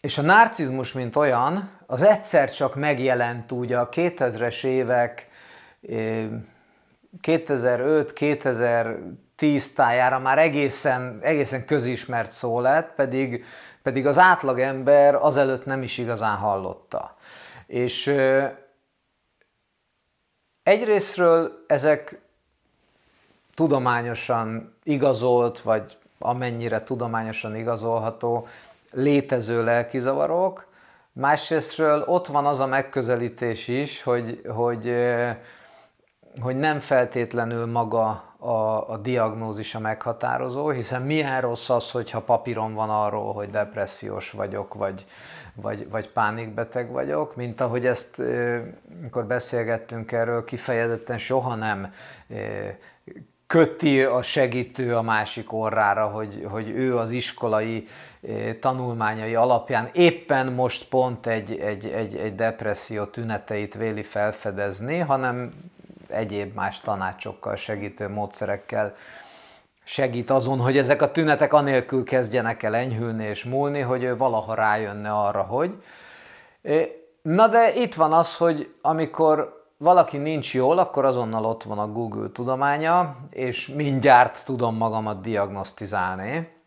és 0.00 0.18
a 0.18 0.22
narcizmus, 0.22 0.92
mint 0.92 1.16
olyan, 1.16 1.70
az 1.86 2.02
egyszer 2.02 2.52
csak 2.52 2.74
megjelent 2.74 3.52
úgy 3.52 3.72
a 3.72 3.88
2000-es 3.88 4.64
évek 4.64 5.28
2005-2010 7.22 9.72
tájára 9.74 10.18
már 10.18 10.38
egészen, 10.38 11.18
egészen 11.22 11.64
közismert 11.64 12.32
szó 12.32 12.60
lett, 12.60 12.94
pedig, 12.94 13.44
pedig 13.82 14.06
az 14.06 14.18
átlagember 14.18 15.14
azelőtt 15.14 15.64
nem 15.64 15.82
is 15.82 15.98
igazán 15.98 16.36
hallotta. 16.36 17.16
És 17.66 18.14
Egyrésztről 20.68 21.64
ezek 21.66 22.20
tudományosan 23.54 24.74
igazolt, 24.82 25.60
vagy 25.60 25.98
amennyire 26.18 26.82
tudományosan 26.82 27.56
igazolható, 27.56 28.46
létező 28.90 29.64
lelkizavarok. 29.64 30.66
Másrésztről 31.12 32.02
ott 32.06 32.26
van 32.26 32.46
az 32.46 32.60
a 32.60 32.66
megközelítés 32.66 33.68
is, 33.68 34.02
hogy, 34.02 34.42
hogy, 34.48 34.94
hogy 36.40 36.56
nem 36.56 36.80
feltétlenül 36.80 37.66
maga 37.66 38.28
a, 38.38 38.90
a 38.90 38.96
diagnózis 39.02 39.74
a 39.74 39.78
meghatározó, 39.78 40.70
hiszen 40.70 41.02
milyen 41.02 41.40
rossz 41.40 41.70
az, 41.70 41.90
hogyha 41.90 42.20
papíron 42.20 42.74
van 42.74 42.90
arról, 42.90 43.32
hogy 43.32 43.50
depressziós 43.50 44.30
vagyok, 44.30 44.74
vagy, 44.74 45.04
vagy, 45.54 45.88
vagy 45.90 46.08
pánikbeteg 46.08 46.90
vagyok, 46.90 47.36
mint 47.36 47.60
ahogy 47.60 47.86
ezt, 47.86 48.22
amikor 49.00 49.24
beszélgettünk 49.24 50.12
erről, 50.12 50.44
kifejezetten 50.44 51.18
soha 51.18 51.54
nem 51.54 51.92
köti 53.48 54.02
a 54.02 54.22
segítő 54.22 54.96
a 54.96 55.02
másik 55.02 55.52
orrára, 55.52 56.06
hogy, 56.06 56.46
hogy 56.50 56.70
ő 56.70 56.96
az 56.96 57.10
iskolai 57.10 57.86
tanulmányai 58.60 59.34
alapján 59.34 59.88
éppen 59.92 60.52
most 60.52 60.88
pont 60.88 61.26
egy, 61.26 61.58
egy, 61.58 61.86
egy, 61.86 62.16
egy 62.16 62.34
depresszió 62.34 63.04
tüneteit 63.04 63.74
véli 63.74 64.02
felfedezni, 64.02 64.98
hanem 64.98 65.52
egyéb 66.08 66.54
más 66.54 66.80
tanácsokkal, 66.80 67.56
segítő 67.56 68.08
módszerekkel 68.08 68.94
segít 69.84 70.30
azon, 70.30 70.60
hogy 70.60 70.76
ezek 70.76 71.02
a 71.02 71.10
tünetek 71.10 71.52
anélkül 71.52 72.04
kezdjenek 72.04 72.62
el 72.62 72.74
enyhülni 72.74 73.24
és 73.24 73.44
múlni, 73.44 73.80
hogy 73.80 74.02
ő 74.02 74.16
valaha 74.16 74.54
rájönne 74.54 75.10
arra, 75.10 75.42
hogy. 75.42 75.82
Na 77.22 77.48
de 77.48 77.74
itt 77.74 77.94
van 77.94 78.12
az, 78.12 78.36
hogy 78.36 78.74
amikor 78.82 79.66
valaki 79.76 80.16
nincs 80.16 80.54
jól, 80.54 80.78
akkor 80.78 81.04
azonnal 81.04 81.44
ott 81.44 81.62
van 81.62 81.78
a 81.78 81.86
Google 81.86 82.28
tudománya, 82.32 83.16
és 83.30 83.68
mindjárt 83.68 84.44
tudom 84.44 84.76
magamat 84.76 85.20
diagnosztizálni 85.20 86.57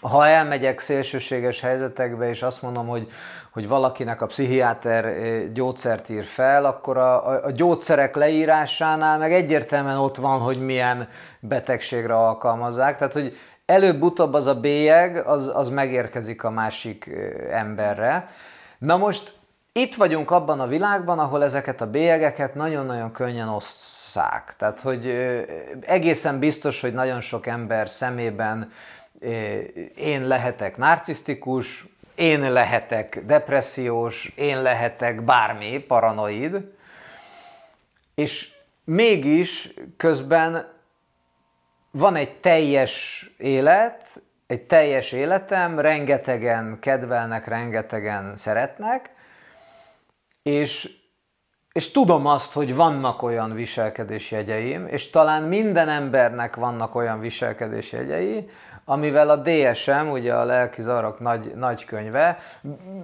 ha 0.00 0.26
elmegyek 0.26 0.78
szélsőséges 0.78 1.60
helyzetekbe, 1.60 2.28
és 2.28 2.42
azt 2.42 2.62
mondom, 2.62 2.86
hogy, 2.86 3.10
hogy 3.52 3.68
valakinek 3.68 4.22
a 4.22 4.26
pszichiáter 4.26 5.04
eh, 5.04 5.42
gyógyszert 5.52 6.08
ír 6.08 6.24
fel, 6.24 6.64
akkor 6.64 6.96
a, 6.96 7.44
a, 7.44 7.50
gyógyszerek 7.50 8.14
leírásánál 8.14 9.18
meg 9.18 9.32
egyértelműen 9.32 9.96
ott 9.96 10.16
van, 10.16 10.40
hogy 10.40 10.60
milyen 10.60 11.08
betegségre 11.40 12.14
alkalmazzák. 12.14 12.98
Tehát, 12.98 13.12
hogy 13.12 13.36
előbb-utóbb 13.66 14.34
az 14.34 14.46
a 14.46 14.54
bélyeg, 14.54 15.26
az, 15.26 15.50
az 15.54 15.68
megérkezik 15.68 16.44
a 16.44 16.50
másik 16.50 17.06
eh, 17.06 17.58
emberre. 17.60 18.28
Na 18.78 18.96
most 18.96 19.32
itt 19.72 19.94
vagyunk 19.94 20.30
abban 20.30 20.60
a 20.60 20.66
világban, 20.66 21.18
ahol 21.18 21.44
ezeket 21.44 21.80
a 21.80 21.90
bélyegeket 21.90 22.54
nagyon-nagyon 22.54 23.12
könnyen 23.12 23.48
osszák. 23.48 24.54
Tehát, 24.58 24.80
hogy 24.80 25.06
eh, 25.06 25.42
egészen 25.80 26.38
biztos, 26.38 26.80
hogy 26.80 26.92
nagyon 26.92 27.20
sok 27.20 27.46
ember 27.46 27.88
szemében 27.88 28.70
én 29.94 30.26
lehetek 30.26 30.76
narcisztikus, 30.76 31.86
én 32.14 32.52
lehetek 32.52 33.22
depressziós, 33.24 34.32
én 34.36 34.62
lehetek 34.62 35.24
bármi, 35.24 35.78
paranoid, 35.78 36.72
és 38.14 38.50
mégis 38.84 39.74
közben 39.96 40.72
van 41.90 42.14
egy 42.14 42.40
teljes 42.40 43.26
élet, 43.38 44.22
egy 44.46 44.62
teljes 44.62 45.12
életem, 45.12 45.78
rengetegen 45.78 46.78
kedvelnek, 46.80 47.46
rengetegen 47.46 48.36
szeretnek, 48.36 49.10
és 50.42 51.00
és 51.72 51.90
tudom 51.90 52.26
azt, 52.26 52.52
hogy 52.52 52.74
vannak 52.74 53.22
olyan 53.22 53.54
viselkedésjegyeim, 53.54 54.86
és 54.86 55.10
talán 55.10 55.42
minden 55.42 55.88
embernek 55.88 56.56
vannak 56.56 56.94
olyan 56.94 57.20
viselkedésjegyei, 57.20 58.48
amivel 58.84 59.30
a 59.30 59.36
DSM, 59.36 60.08
ugye 60.10 60.34
a 60.34 60.44
lelki 60.44 60.82
zavarok 60.82 61.20
nagy, 61.20 61.52
nagy 61.54 61.84
könyve, 61.84 62.38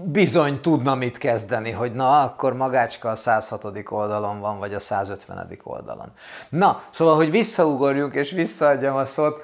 bizony 0.05 0.61
tudna 0.61 0.95
mit 0.95 1.19
kezdeni, 1.19 1.71
hogy 1.71 1.93
na, 1.93 2.23
akkor 2.23 2.55
magácska 2.55 3.09
a 3.09 3.17
106. 3.17 3.64
oldalon 3.88 4.41
van, 4.41 4.59
vagy 4.59 4.75
a 4.75 4.79
150. 4.79 5.59
oldalon. 5.62 6.12
Na, 6.49 6.83
szóval, 6.91 7.14
hogy 7.14 7.31
visszaugorjunk, 7.31 8.14
és 8.14 8.31
visszaadjam 8.31 8.97
a 8.97 9.05
szót, 9.05 9.43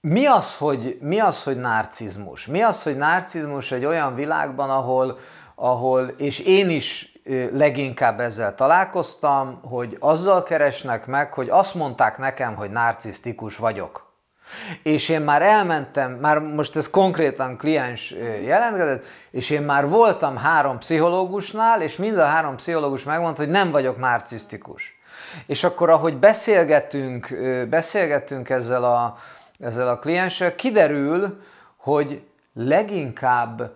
mi 0.00 0.26
az, 0.26 0.56
hogy, 0.56 0.98
mi 1.00 1.20
az, 1.20 1.42
hogy 1.42 1.56
narcizmus? 1.56 2.46
Mi 2.46 2.62
az, 2.62 2.82
hogy 2.82 2.96
narcizmus 2.96 3.72
egy 3.72 3.84
olyan 3.84 4.14
világban, 4.14 4.70
ahol, 4.70 5.18
ahol, 5.54 6.06
és 6.06 6.38
én 6.38 6.70
is 6.70 7.11
leginkább 7.52 8.20
ezzel 8.20 8.54
találkoztam, 8.54 9.60
hogy 9.62 9.96
azzal 10.00 10.42
keresnek 10.42 11.06
meg, 11.06 11.32
hogy 11.32 11.48
azt 11.48 11.74
mondták 11.74 12.18
nekem, 12.18 12.54
hogy 12.54 12.70
narcisztikus 12.70 13.56
vagyok. 13.56 14.10
És 14.82 15.08
én 15.08 15.20
már 15.20 15.42
elmentem, 15.42 16.12
már 16.12 16.38
most 16.38 16.76
ez 16.76 16.90
konkrétan 16.90 17.56
kliens 17.56 18.14
jelentkezett, 18.44 19.04
és 19.30 19.50
én 19.50 19.62
már 19.62 19.88
voltam 19.88 20.36
három 20.36 20.78
pszichológusnál, 20.78 21.82
és 21.82 21.96
mind 21.96 22.18
a 22.18 22.24
három 22.24 22.56
pszichológus 22.56 23.04
megmondta, 23.04 23.42
hogy 23.42 23.50
nem 23.50 23.70
vagyok 23.70 23.98
narcisztikus. 23.98 25.00
És 25.46 25.64
akkor, 25.64 25.90
ahogy 25.90 26.16
beszélgetünk, 26.16 27.36
beszélgetünk 27.68 28.50
ezzel 28.50 28.84
a, 28.84 29.16
ezzel 29.60 29.88
a 29.88 29.98
klienssel, 29.98 30.54
kiderül, 30.54 31.40
hogy 31.76 32.22
leginkább 32.54 33.70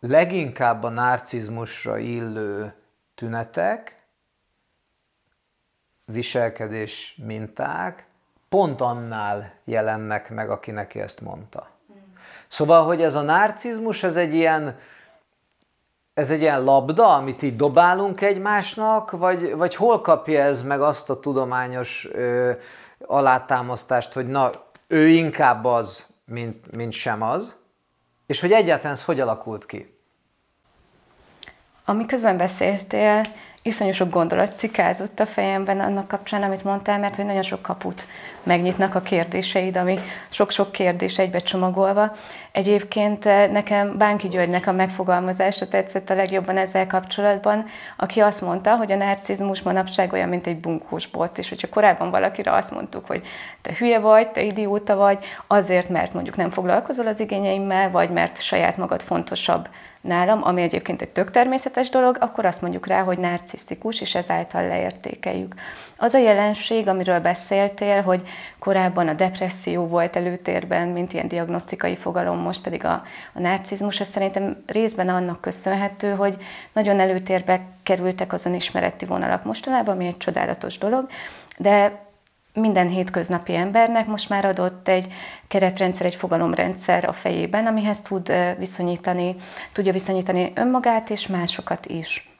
leginkább 0.00 0.82
a 0.82 0.88
narcizmusra 0.88 1.98
illő 1.98 2.74
tünetek, 3.14 4.06
viselkedés 6.04 7.18
minták 7.24 8.06
pont 8.48 8.80
annál 8.80 9.52
jelennek 9.64 10.30
meg, 10.30 10.50
aki 10.50 10.70
neki 10.70 11.00
ezt 11.00 11.20
mondta. 11.20 11.68
Szóval, 12.48 12.84
hogy 12.84 13.02
ez 13.02 13.14
a 13.14 13.22
narcizmus, 13.22 14.02
ez 14.02 14.16
egy 14.16 14.34
ilyen, 14.34 14.78
ez 16.14 16.30
egy 16.30 16.40
ilyen 16.40 16.64
labda, 16.64 17.14
amit 17.14 17.42
így 17.42 17.56
dobálunk 17.56 18.20
egymásnak, 18.20 19.10
vagy, 19.10 19.56
vagy 19.56 19.74
hol 19.74 20.00
kapja 20.00 20.40
ez 20.40 20.62
meg 20.62 20.80
azt 20.80 21.10
a 21.10 21.20
tudományos 21.20 22.08
ö, 22.12 22.52
alátámasztást, 23.06 24.12
hogy 24.12 24.26
na, 24.26 24.50
ő 24.86 25.08
inkább 25.08 25.64
az, 25.64 26.06
mint, 26.24 26.76
mint 26.76 26.92
sem 26.92 27.22
az, 27.22 27.56
és 28.26 28.40
hogy 28.40 28.52
egyáltalán 28.52 28.92
ez 28.92 29.04
hogy 29.04 29.20
alakult 29.20 29.66
ki? 29.66 29.98
Ami 31.84 32.06
közben 32.06 32.36
beszéltél, 32.36 33.24
iszonyú 33.66 33.92
sok 33.92 34.10
gondolat 34.10 34.56
cikázott 34.56 35.20
a 35.20 35.26
fejemben 35.26 35.80
annak 35.80 36.08
kapcsán, 36.08 36.42
amit 36.42 36.64
mondtál, 36.64 36.98
mert 36.98 37.16
hogy 37.16 37.24
nagyon 37.24 37.42
sok 37.42 37.62
kaput 37.62 38.06
megnyitnak 38.42 38.94
a 38.94 39.00
kérdéseid, 39.00 39.76
ami 39.76 39.98
sok-sok 40.30 40.72
kérdés 40.72 41.18
egybe 41.18 41.38
csomagolva. 41.38 42.16
Egyébként 42.52 43.26
eh, 43.26 43.48
nekem 43.48 43.96
Bánki 43.96 44.28
Györgynek 44.28 44.66
a 44.66 44.72
megfogalmazása 44.72 45.68
tetszett 45.68 46.10
a 46.10 46.14
legjobban 46.14 46.56
ezzel 46.56 46.86
kapcsolatban, 46.86 47.64
aki 47.96 48.20
azt 48.20 48.40
mondta, 48.40 48.76
hogy 48.76 48.92
a 48.92 48.96
narcizmus 48.96 49.62
manapság 49.62 50.12
olyan, 50.12 50.28
mint 50.28 50.46
egy 50.46 50.56
bunkós 50.56 51.06
bot, 51.06 51.38
és 51.38 51.48
hogyha 51.48 51.68
korábban 51.68 52.10
valakire 52.10 52.52
azt 52.52 52.70
mondtuk, 52.70 53.06
hogy 53.06 53.22
te 53.62 53.70
hülye 53.78 53.98
vagy, 53.98 54.28
te 54.28 54.42
idióta 54.42 54.96
vagy, 54.96 55.18
azért, 55.46 55.88
mert 55.88 56.12
mondjuk 56.12 56.36
nem 56.36 56.50
foglalkozol 56.50 57.06
az 57.06 57.20
igényeimmel, 57.20 57.90
vagy 57.90 58.10
mert 58.10 58.42
saját 58.42 58.76
magad 58.76 59.02
fontosabb 59.02 59.68
nálam, 60.06 60.40
ami 60.44 60.62
egyébként 60.62 61.02
egy 61.02 61.08
tök 61.08 61.30
természetes 61.30 61.88
dolog, 61.88 62.16
akkor 62.20 62.44
azt 62.44 62.60
mondjuk 62.60 62.86
rá, 62.86 63.02
hogy 63.02 63.18
narcisztikus, 63.18 64.00
és 64.00 64.14
ezáltal 64.14 64.66
leértékeljük. 64.66 65.54
Az 65.96 66.14
a 66.14 66.18
jelenség, 66.18 66.88
amiről 66.88 67.20
beszéltél, 67.20 68.02
hogy 68.02 68.22
korábban 68.58 69.08
a 69.08 69.12
depresszió 69.12 69.86
volt 69.86 70.16
előtérben, 70.16 70.88
mint 70.88 71.12
ilyen 71.12 71.28
diagnosztikai 71.28 71.96
fogalom, 71.96 72.38
most 72.38 72.62
pedig 72.62 72.84
a, 72.84 73.02
a 73.32 73.40
narcizmus, 73.40 74.00
ez 74.00 74.08
szerintem 74.08 74.62
részben 74.66 75.08
annak 75.08 75.40
köszönhető, 75.40 76.10
hogy 76.14 76.36
nagyon 76.72 77.00
előtérbe 77.00 77.60
kerültek 77.82 78.32
az 78.32 78.46
önismereti 78.46 79.04
vonalak 79.04 79.44
mostanában, 79.44 79.94
ami 79.94 80.06
egy 80.06 80.16
csodálatos 80.16 80.78
dolog, 80.78 81.06
de 81.56 82.05
minden 82.56 82.88
hétköznapi 82.88 83.54
embernek 83.54 84.06
most 84.06 84.28
már 84.28 84.44
adott 84.44 84.88
egy 84.88 85.12
keretrendszer, 85.48 86.06
egy 86.06 86.14
fogalomrendszer 86.14 87.08
a 87.08 87.12
fejében, 87.12 87.66
amihez 87.66 88.00
tud 88.00 88.32
viszonyítani, 88.58 89.36
tudja 89.72 89.92
viszonyítani 89.92 90.52
önmagát 90.54 91.10
és 91.10 91.26
másokat 91.26 91.86
is. 91.86 92.30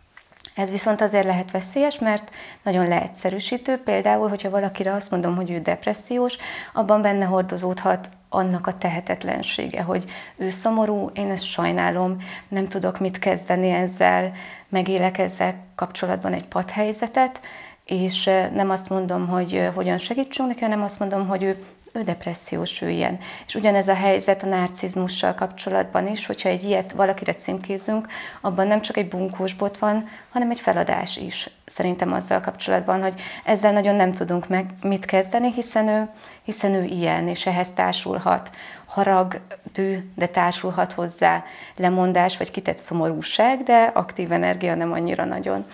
Ez 0.55 0.71
viszont 0.71 1.01
azért 1.01 1.25
lehet 1.25 1.51
veszélyes, 1.51 1.99
mert 1.99 2.31
nagyon 2.63 2.89
leegyszerűsítő. 2.89 3.77
Például, 3.77 4.29
hogyha 4.29 4.51
valakire 4.51 4.93
azt 4.93 5.11
mondom, 5.11 5.37
hogy 5.37 5.51
ő 5.51 5.59
depressziós, 5.59 6.37
abban 6.73 7.03
benne 7.03 7.25
hordozódhat 7.25 8.09
annak 8.29 8.67
a 8.67 8.79
tehetetlensége, 8.79 9.83
hogy 9.83 10.05
ő 10.37 10.51
szomorú, 10.51 11.11
én 11.15 11.31
ezt 11.31 11.45
sajnálom, 11.45 12.17
nem 12.49 12.69
tudok 12.69 12.99
mit 12.99 13.19
kezdeni 13.19 13.71
ezzel, 13.71 14.33
megélek 14.69 15.19
ezzel 15.19 15.55
kapcsolatban 15.75 16.33
egy 16.33 16.47
padhelyzetet, 16.47 17.41
és 17.87 18.25
nem 18.55 18.71
azt 18.71 18.89
mondom, 18.89 19.29
hogy 19.29 19.71
hogyan 19.75 19.99
segítsünk 19.99 20.49
neki, 20.49 20.61
hanem 20.61 20.83
azt 20.83 20.99
mondom, 20.99 21.27
hogy 21.27 21.43
ő 21.43 21.65
ő 21.97 22.03
depressziós, 22.03 22.83
ő 22.83 22.91
ilyen. 22.91 23.19
És 23.47 23.55
ugyanez 23.55 23.89
a 23.89 23.95
helyzet 23.95 24.43
a 24.43 24.47
narcizmussal 24.47 25.35
kapcsolatban 25.35 26.09
is, 26.09 26.27
hogyha 26.27 26.49
egy 26.49 26.65
ilyet 26.65 26.93
valakire 26.93 27.35
címkézünk, 27.35 28.07
abban 28.41 28.67
nem 28.67 28.81
csak 28.81 28.97
egy 28.97 29.09
bunkós 29.09 29.55
bot 29.55 29.79
van, 29.79 30.09
hanem 30.31 30.51
egy 30.51 30.61
feladás 30.61 31.17
is. 31.17 31.51
Szerintem 31.65 32.13
azzal 32.13 32.41
kapcsolatban, 32.41 33.03
hogy 33.03 33.21
ezzel 33.45 33.73
nagyon 33.73 33.95
nem 33.95 34.13
tudunk 34.13 34.49
meg 34.49 34.71
mit 34.83 35.05
kezdeni, 35.05 35.53
hiszen 35.53 35.89
ő, 35.89 36.09
hiszen 36.43 36.75
ő 36.75 36.85
ilyen, 36.85 37.29
és 37.29 37.47
ehhez 37.47 37.69
társulhat 37.75 38.51
harag, 38.87 39.41
tű, 39.73 40.11
de 40.15 40.27
társulhat 40.27 40.93
hozzá 40.93 41.45
lemondás, 41.77 42.37
vagy 42.37 42.51
kitett 42.51 42.79
szomorúság, 42.79 43.63
de 43.63 43.91
aktív 43.95 44.33
energia 44.33 44.75
nem 44.75 44.93
annyira 44.93 45.25
nagyon. 45.25 45.65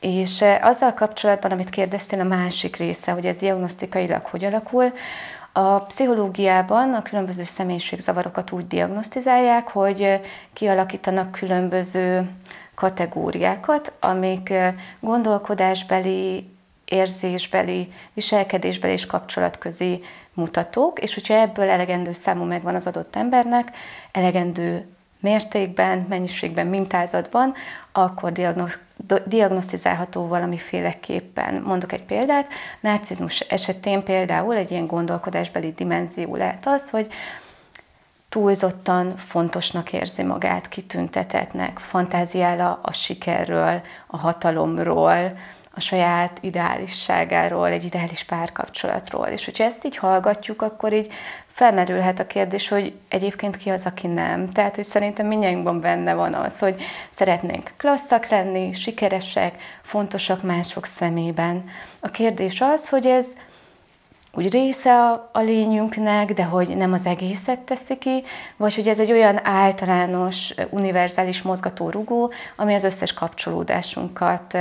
És 0.00 0.40
eh, 0.42 0.66
azzal 0.66 0.94
kapcsolatban, 0.94 1.50
amit 1.50 1.70
kérdeztél, 1.70 2.20
a 2.20 2.24
másik 2.24 2.76
része, 2.76 3.12
hogy 3.12 3.26
ez 3.26 3.36
diagnosztikailag 3.36 4.24
hogy 4.24 4.44
alakul, 4.44 4.92
a 5.52 5.80
pszichológiában 5.80 6.94
a 6.94 7.02
különböző 7.02 7.44
személyiségzavarokat 7.44 8.50
úgy 8.50 8.66
diagnosztizálják, 8.66 9.68
hogy 9.68 10.02
eh, 10.02 10.20
kialakítanak 10.52 11.32
különböző 11.32 12.30
kategóriákat, 12.74 13.92
amik 14.00 14.50
eh, 14.50 14.74
gondolkodásbeli, 15.00 16.48
érzésbeli, 16.84 17.92
viselkedésbeli 18.12 18.92
és 18.92 19.06
kapcsolatközi 19.06 20.02
mutatók, 20.34 21.00
és 21.00 21.14
hogyha 21.14 21.34
ebből 21.34 21.68
elegendő 21.68 22.12
számú 22.12 22.44
megvan 22.44 22.74
az 22.74 22.86
adott 22.86 23.16
embernek, 23.16 23.70
elegendő 24.12 24.86
mértékben, 25.20 26.06
mennyiségben, 26.08 26.66
mintázatban, 26.66 27.54
akkor 28.02 28.32
diagnosztizálható 29.24 30.26
valamiféleképpen. 30.26 31.54
Mondok 31.54 31.92
egy 31.92 32.02
példát, 32.02 32.46
narcizmus 32.80 33.40
esetén 33.40 34.02
például 34.02 34.54
egy 34.54 34.70
ilyen 34.70 34.86
gondolkodásbeli 34.86 35.72
dimenzió 35.72 36.36
lehet 36.36 36.66
az, 36.66 36.90
hogy 36.90 37.06
túlzottan 38.28 39.16
fontosnak 39.16 39.92
érzi 39.92 40.22
magát, 40.22 40.68
kitüntetetnek, 40.68 41.78
fantáziál 41.78 42.78
a 42.82 42.92
sikerről, 42.92 43.80
a 44.06 44.16
hatalomról, 44.16 45.36
a 45.74 45.80
saját 45.80 46.38
ideálisságáról, 46.40 47.66
egy 47.66 47.84
ideális 47.84 48.24
párkapcsolatról. 48.24 49.26
És 49.26 49.44
hogyha 49.44 49.64
ezt 49.64 49.84
így 49.84 49.96
hallgatjuk, 49.96 50.62
akkor 50.62 50.92
így 50.92 51.12
felmerülhet 51.58 52.18
a 52.18 52.26
kérdés, 52.26 52.68
hogy 52.68 52.92
egyébként 53.08 53.56
ki 53.56 53.70
az, 53.70 53.82
aki 53.84 54.06
nem. 54.06 54.48
Tehát, 54.48 54.74
hogy 54.74 54.84
szerintem 54.84 55.26
mindjárt 55.26 55.80
benne 55.80 56.14
van 56.14 56.34
az, 56.34 56.58
hogy 56.58 56.82
szeretnénk 57.16 57.72
klasszak 57.76 58.28
lenni, 58.28 58.72
sikeresek, 58.72 59.54
fontosak 59.82 60.42
mások 60.42 60.84
szemében. 60.84 61.64
A 62.00 62.08
kérdés 62.08 62.60
az, 62.60 62.88
hogy 62.88 63.06
ez 63.06 63.26
úgy 64.32 64.50
része 64.52 64.94
a, 64.94 65.30
a 65.32 65.40
lényünknek, 65.40 66.32
de 66.32 66.44
hogy 66.44 66.76
nem 66.76 66.92
az 66.92 67.04
egészet 67.04 67.58
teszi 67.58 67.98
ki, 67.98 68.22
vagy 68.56 68.74
hogy 68.74 68.88
ez 68.88 68.98
egy 68.98 69.12
olyan 69.12 69.46
általános, 69.46 70.54
univerzális 70.70 71.42
mozgató 71.42 71.90
rugó, 71.90 72.32
ami 72.56 72.74
az 72.74 72.84
összes 72.84 73.12
kapcsolódásunkat 73.12 74.56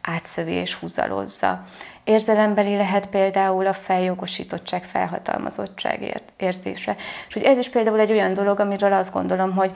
átszövi 0.00 0.52
és 0.52 0.74
húzalozza. 0.74 1.66
Érzelembeli 2.06 2.76
lehet 2.76 3.06
például 3.06 3.66
a 3.66 3.74
feljogosítottság, 3.74 4.84
felhatalmazottság 4.84 6.22
érzése. 6.36 6.96
És 7.28 7.34
hogy 7.34 7.42
ez 7.42 7.58
is 7.58 7.68
például 7.68 8.00
egy 8.00 8.10
olyan 8.10 8.34
dolog, 8.34 8.60
amiről 8.60 8.92
azt 8.92 9.12
gondolom, 9.12 9.52
hogy 9.52 9.70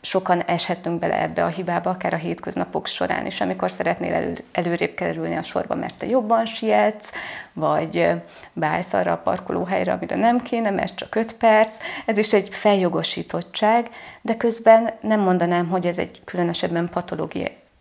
sokan 0.00 0.40
eshetünk 0.40 0.98
bele 0.98 1.22
ebbe 1.22 1.44
a 1.44 1.48
hibába, 1.48 1.90
akár 1.90 2.12
a 2.12 2.16
hétköznapok 2.16 2.86
során 2.86 3.26
is, 3.26 3.40
amikor 3.40 3.70
szeretnél 3.70 4.14
elő, 4.14 4.36
előrébb 4.52 4.94
kerülni 4.94 5.36
a 5.36 5.42
sorba, 5.42 5.74
mert 5.74 5.98
te 5.98 6.06
jobban 6.06 6.46
sietsz, 6.46 7.10
vagy 7.52 8.10
beállsz 8.52 8.92
arra 8.92 9.12
a 9.12 9.16
parkolóhelyre, 9.16 9.92
amire 9.92 10.16
nem 10.16 10.42
kéne, 10.42 10.70
mert 10.70 10.96
csak 10.96 11.14
5 11.14 11.32
perc. 11.32 11.76
Ez 12.06 12.18
is 12.18 12.32
egy 12.32 12.48
feljogosítottság, 12.54 13.90
de 14.20 14.36
közben 14.36 14.90
nem 15.00 15.20
mondanám, 15.20 15.68
hogy 15.68 15.86
ez 15.86 15.98
egy 15.98 16.20
különösebben 16.24 16.90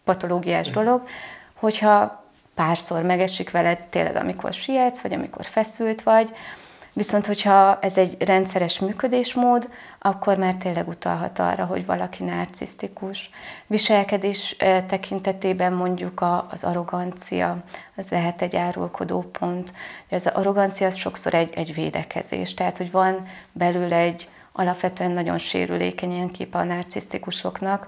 patológiás 0.04 0.70
dolog, 0.70 1.08
hogyha 1.54 2.26
párszor 2.58 3.04
megesik 3.04 3.52
veled 3.52 3.88
tényleg, 3.90 4.16
amikor 4.16 4.54
sietsz, 4.54 5.00
vagy 5.02 5.14
amikor 5.14 5.46
feszült 5.46 6.04
vagy, 6.04 6.34
Viszont, 6.98 7.26
hogyha 7.26 7.80
ez 7.80 7.98
egy 7.98 8.16
rendszeres 8.20 8.80
működésmód, 8.80 9.70
akkor 10.00 10.38
már 10.38 10.56
tényleg 10.56 10.88
utalhat 10.88 11.40
arra, 11.40 11.66
hogy 11.66 11.86
valaki 11.86 12.24
narcisztikus. 12.24 13.30
Viselkedés 13.68 14.56
tekintetében 14.88 15.74
mondjuk 15.74 16.26
az 16.50 16.64
arrogancia, 16.64 17.64
az 17.96 18.06
lehet 18.10 18.42
egy 18.42 18.56
árulkodó 18.56 19.22
pont. 19.22 19.74
Az 20.10 20.30
arrogancia 20.34 20.88
az 20.88 20.96
sokszor 20.96 21.34
egy, 21.34 21.54
egy 21.54 21.74
védekezés, 21.74 22.54
tehát 22.54 22.78
hogy 22.78 22.92
van 22.92 23.24
belül 23.52 23.94
egy 23.94 24.30
alapvetően 24.52 25.12
nagyon 25.12 25.38
sérülékeny 25.38 26.12
ilyen 26.12 26.32
kép 26.32 26.56
a 26.56 26.64
narcisztikusoknak, 26.64 27.88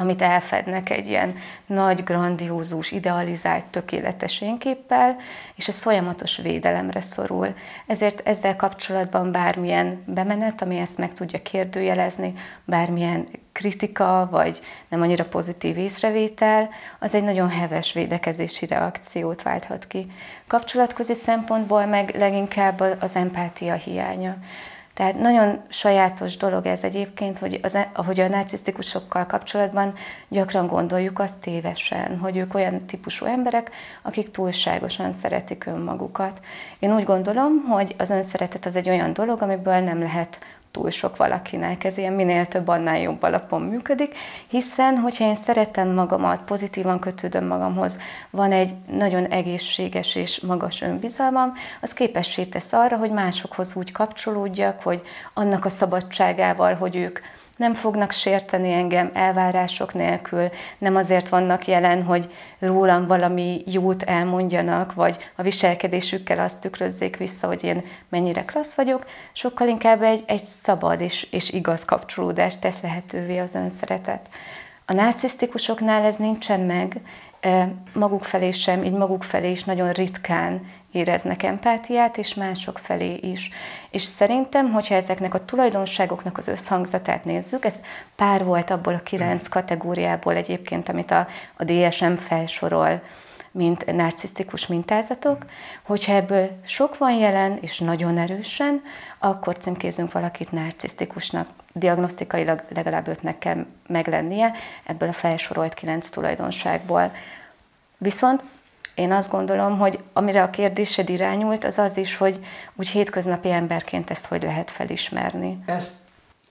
amit 0.00 0.22
elfednek 0.22 0.90
egy 0.90 1.06
ilyen 1.06 1.36
nagy, 1.66 2.04
grandiózus, 2.04 2.90
idealizált, 2.90 3.64
tökéletes 3.64 4.40
énképpel, 4.40 5.16
és 5.54 5.68
ez 5.68 5.78
folyamatos 5.78 6.36
védelemre 6.36 7.00
szorul. 7.00 7.54
Ezért 7.86 8.28
ezzel 8.28 8.56
kapcsolatban 8.56 9.32
bármilyen 9.32 10.02
bemenet, 10.06 10.62
ami 10.62 10.78
ezt 10.78 10.98
meg 10.98 11.12
tudja 11.12 11.42
kérdőjelezni, 11.42 12.34
bármilyen 12.64 13.26
kritika, 13.52 14.28
vagy 14.30 14.60
nem 14.88 15.02
annyira 15.02 15.24
pozitív 15.24 15.76
észrevétel, 15.76 16.68
az 16.98 17.14
egy 17.14 17.24
nagyon 17.24 17.48
heves 17.48 17.92
védekezési 17.92 18.66
reakciót 18.66 19.42
válthat 19.42 19.86
ki. 19.86 20.06
Kapcsolatközi 20.46 21.14
szempontból 21.14 21.86
meg 21.86 22.14
leginkább 22.16 22.80
az 23.00 23.14
empátia 23.14 23.74
hiánya. 23.74 24.36
Tehát 25.00 25.18
nagyon 25.18 25.60
sajátos 25.68 26.36
dolog 26.36 26.66
ez 26.66 26.82
egyébként, 26.82 27.38
hogy, 27.38 27.60
az, 27.62 27.78
ahogy 27.92 28.20
a 28.20 28.28
narcisztikusokkal 28.28 29.26
kapcsolatban 29.26 29.92
gyakran 30.28 30.66
gondoljuk 30.66 31.18
azt 31.18 31.36
tévesen, 31.36 32.18
hogy 32.18 32.36
ők 32.36 32.54
olyan 32.54 32.86
típusú 32.86 33.26
emberek, 33.26 33.70
akik 34.02 34.30
túlságosan 34.30 35.12
szeretik 35.12 35.66
önmagukat. 35.66 36.40
Én 36.78 36.94
úgy 36.94 37.04
gondolom, 37.04 37.64
hogy 37.68 37.94
az 37.98 38.10
önszeretet 38.10 38.66
az 38.66 38.76
egy 38.76 38.88
olyan 38.88 39.12
dolog, 39.12 39.42
amiből 39.42 39.78
nem 39.78 40.00
lehet 40.00 40.38
túl 40.70 40.90
sok 40.90 41.16
valakinek. 41.16 41.84
Ez 41.84 41.98
ilyen 41.98 42.12
minél 42.12 42.46
több, 42.46 42.68
annál 42.68 42.98
jobb 42.98 43.22
alapon 43.22 43.62
működik, 43.62 44.16
hiszen, 44.48 44.96
hogyha 44.96 45.24
én 45.24 45.34
szeretem 45.34 45.88
magamat, 45.88 46.40
pozitívan 46.40 46.98
kötődöm 46.98 47.46
magamhoz, 47.46 47.98
van 48.30 48.52
egy 48.52 48.74
nagyon 48.90 49.26
egészséges 49.26 50.14
és 50.14 50.40
magas 50.40 50.82
önbizalmam, 50.82 51.52
az 51.80 51.92
képessé 51.92 52.44
tesz 52.44 52.72
arra, 52.72 52.96
hogy 52.96 53.10
másokhoz 53.10 53.74
úgy 53.74 53.92
kapcsolódjak, 53.92 54.82
hogy 54.82 55.02
annak 55.34 55.64
a 55.64 55.70
szabadságával, 55.70 56.74
hogy 56.74 56.96
ők 56.96 57.18
nem 57.60 57.74
fognak 57.74 58.12
sérteni 58.12 58.72
engem 58.72 59.10
elvárások 59.14 59.94
nélkül, 59.94 60.48
nem 60.78 60.96
azért 60.96 61.28
vannak 61.28 61.66
jelen, 61.66 62.02
hogy 62.02 62.32
rólam 62.58 63.06
valami 63.06 63.62
jót 63.66 64.02
elmondjanak, 64.02 64.94
vagy 64.94 65.16
a 65.36 65.42
viselkedésükkel 65.42 66.38
azt 66.38 66.58
tükrözzék 66.58 67.16
vissza, 67.16 67.46
hogy 67.46 67.64
én 67.64 67.82
mennyire 68.08 68.44
klassz 68.44 68.74
vagyok, 68.74 69.06
sokkal 69.32 69.68
inkább 69.68 70.02
egy, 70.02 70.22
egy 70.26 70.44
szabad 70.44 71.00
és, 71.00 71.26
és 71.30 71.50
igaz 71.50 71.84
kapcsolódást 71.84 72.60
tesz 72.60 72.80
lehetővé 72.82 73.38
az 73.38 73.54
önszeretet. 73.54 74.28
A 74.84 74.92
narcisztikusoknál 74.92 76.04
ez 76.04 76.16
nincsen 76.16 76.60
meg, 76.60 77.00
maguk 77.92 78.24
felé 78.24 78.50
sem, 78.50 78.84
így 78.84 78.92
maguk 78.92 79.22
felé 79.22 79.50
is 79.50 79.64
nagyon 79.64 79.92
ritkán 79.92 80.60
éreznek 80.92 81.42
empátiát, 81.42 82.16
és 82.18 82.34
mások 82.34 82.78
felé 82.78 83.14
is. 83.14 83.50
És 83.90 84.02
szerintem, 84.02 84.72
hogyha 84.72 84.94
ezeknek 84.94 85.34
a 85.34 85.44
tulajdonságoknak 85.44 86.38
az 86.38 86.48
összhangzatát 86.48 87.24
nézzük, 87.24 87.64
ez 87.64 87.78
pár 88.16 88.44
volt 88.44 88.70
abból 88.70 88.94
a 88.94 89.02
kilenc 89.02 89.48
kategóriából 89.48 90.34
egyébként, 90.34 90.88
amit 90.88 91.10
a, 91.10 91.26
a 91.56 91.64
DSM 91.64 92.12
felsorol, 92.12 93.02
mint 93.50 93.92
narcisztikus 93.92 94.66
mintázatok, 94.66 95.44
hogyha 95.82 96.12
ebből 96.12 96.50
sok 96.66 96.98
van 96.98 97.12
jelen, 97.12 97.58
és 97.60 97.78
nagyon 97.78 98.18
erősen, 98.18 98.82
akkor 99.18 99.56
címkézünk 99.56 100.12
valakit 100.12 100.52
narcisztikusnak. 100.52 101.48
Diagnosztikailag 101.72 102.62
legalább 102.74 103.08
ötnek 103.08 103.38
kell 103.38 103.66
meglennie 103.86 104.52
ebből 104.84 105.08
a 105.08 105.12
felsorolt 105.12 105.74
kilenc 105.74 106.08
tulajdonságból. 106.08 107.12
Viszont 107.98 108.42
én 109.00 109.12
azt 109.12 109.30
gondolom, 109.30 109.78
hogy 109.78 110.04
amire 110.12 110.42
a 110.42 110.50
kérdésed 110.50 111.08
irányult, 111.08 111.64
az 111.64 111.78
az 111.78 111.96
is, 111.96 112.16
hogy 112.16 112.44
úgy 112.74 112.88
hétköznapi 112.88 113.50
emberként 113.50 114.10
ezt 114.10 114.24
hogy 114.24 114.42
lehet 114.42 114.70
felismerni. 114.70 115.62
Ezt 115.66 115.94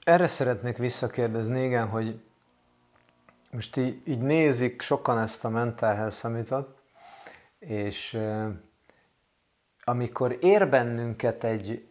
erre 0.03 0.27
szeretnék 0.27 0.77
visszakérdezni, 0.77 1.63
igen, 1.63 1.87
hogy 1.87 2.21
most 3.51 3.77
így, 3.77 4.01
így 4.05 4.19
nézik 4.19 4.81
sokan 4.81 5.19
ezt 5.19 5.45
a 5.45 5.49
mental 5.49 5.95
health 5.95 6.67
és 7.59 8.19
amikor 9.83 10.37
ér 10.41 10.69
bennünket 10.69 11.43
egy, 11.43 11.87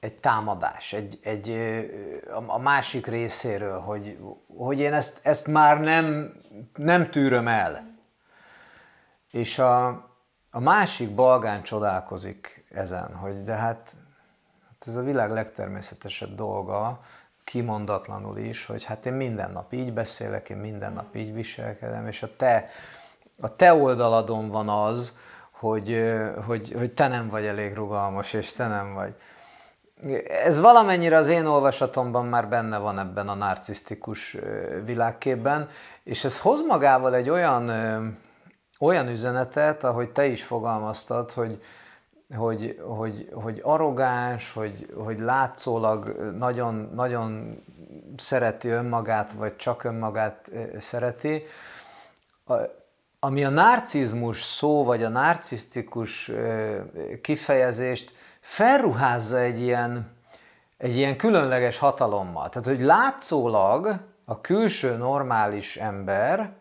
egy 0.00 0.14
támadás, 0.14 0.92
egy, 0.92 1.18
egy, 1.22 1.48
a 2.46 2.58
másik 2.58 3.06
részéről, 3.06 3.78
hogy, 3.78 4.18
hogy 4.56 4.80
én 4.80 4.92
ezt, 4.92 5.20
ezt 5.22 5.46
már 5.46 5.80
nem, 5.80 6.34
nem 6.74 7.10
tűröm 7.10 7.48
el, 7.48 7.87
és 9.30 9.58
a, 9.58 9.86
a 10.50 10.60
másik 10.60 11.14
balgán 11.14 11.62
csodálkozik 11.62 12.64
ezen, 12.70 13.14
hogy 13.14 13.42
de 13.42 13.54
hát, 13.54 13.94
hát 14.68 14.84
ez 14.86 14.96
a 14.96 15.02
világ 15.02 15.30
legtermészetesebb 15.30 16.34
dolga, 16.34 16.98
kimondatlanul 17.44 18.38
is, 18.38 18.66
hogy 18.66 18.84
hát 18.84 19.06
én 19.06 19.12
minden 19.12 19.50
nap 19.50 19.72
így 19.72 19.92
beszélek, 19.92 20.50
én 20.50 20.56
minden 20.56 20.92
nap 20.92 21.16
így 21.16 21.34
viselkedem, 21.34 22.06
és 22.06 22.22
a 22.22 22.36
te, 22.36 22.68
a 23.40 23.56
te 23.56 23.74
oldaladon 23.74 24.48
van 24.48 24.68
az, 24.68 25.16
hogy, 25.50 26.12
hogy, 26.46 26.72
hogy 26.72 26.92
te 26.92 27.08
nem 27.08 27.28
vagy 27.28 27.44
elég 27.44 27.74
rugalmas, 27.74 28.32
és 28.32 28.52
te 28.52 28.66
nem 28.66 28.94
vagy. 28.94 29.14
Ez 30.28 30.58
valamennyire 30.58 31.16
az 31.16 31.28
én 31.28 31.46
olvasatomban 31.46 32.26
már 32.26 32.48
benne 32.48 32.78
van 32.78 32.98
ebben 32.98 33.28
a 33.28 33.34
narcisztikus 33.34 34.36
világképben, 34.84 35.68
és 36.02 36.24
ez 36.24 36.40
hoz 36.40 36.62
magával 36.66 37.14
egy 37.14 37.30
olyan, 37.30 37.70
olyan 38.78 39.08
üzenetet, 39.08 39.84
ahogy 39.84 40.10
te 40.10 40.26
is 40.26 40.44
fogalmaztad, 40.44 41.32
hogy, 41.32 41.62
hogy, 42.36 42.80
hogy, 42.82 43.28
hogy 43.32 43.60
arrogáns, 43.64 44.52
hogy, 44.52 44.92
hogy 44.96 45.18
látszólag 45.18 46.32
nagyon, 46.38 46.90
nagyon 46.94 47.62
szereti 48.16 48.68
önmagát, 48.68 49.32
vagy 49.32 49.56
csak 49.56 49.84
önmagát 49.84 50.50
szereti. 50.78 51.42
Ami 53.20 53.44
a 53.44 53.48
narcizmus 53.48 54.42
szó, 54.42 54.84
vagy 54.84 55.02
a 55.02 55.08
narcisztikus 55.08 56.30
kifejezést 57.22 58.12
felruházza 58.40 59.38
egy 59.38 59.60
ilyen, 59.60 60.16
egy 60.76 60.96
ilyen 60.96 61.16
különleges 61.16 61.78
hatalommal. 61.78 62.48
Tehát, 62.48 62.68
hogy 62.68 62.80
látszólag 62.80 63.98
a 64.24 64.40
külső 64.40 64.96
normális 64.96 65.76
ember 65.76 66.52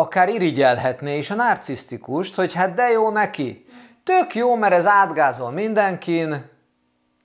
akár 0.00 0.28
irigyelhetné 0.28 1.18
is 1.18 1.30
a 1.30 1.34
narcisztikust, 1.34 2.34
hogy 2.34 2.54
hát 2.54 2.74
de 2.74 2.90
jó 2.90 3.10
neki. 3.10 3.64
Tök 4.04 4.34
jó, 4.34 4.56
mert 4.56 4.72
ez 4.72 4.86
átgázol 4.86 5.50
mindenkin, 5.50 6.50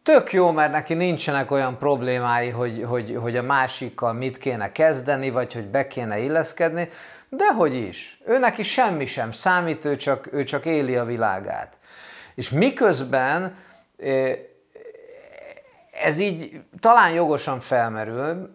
tök 0.04 0.34
jó, 0.34 0.52
mert 0.52 0.72
neki 0.72 0.94
nincsenek 0.94 1.52
olyan 1.52 1.78
problémái, 1.78 2.50
hogy, 2.50 2.84
hogy, 2.88 3.18
hogy 3.22 3.38
a 3.38 3.42
másikkal 3.42 4.14
mit 4.14 4.38
kéne 4.38 4.72
kezdeni, 4.72 5.30
vagy 5.30 5.54
hogy 5.54 5.66
be 5.66 5.88
kéne 5.88 6.20
illeszkedni, 6.20 6.90
de 7.30 7.46
hogy 7.46 7.74
is. 7.74 8.22
Ő 8.26 8.38
neki 8.38 8.64
semmi 8.64 9.06
sem 9.06 9.32
számít, 9.32 9.86
ő 9.86 9.96
csak, 9.96 10.34
ő 10.34 10.44
csak 10.44 10.66
éli 10.66 10.96
a 10.96 11.06
világát. 11.06 11.78
És 12.36 12.50
miközben 12.50 13.56
ez 15.92 16.20
így 16.20 16.62
talán 16.80 17.12
jogosan 17.12 17.60
felmerül, 17.60 18.55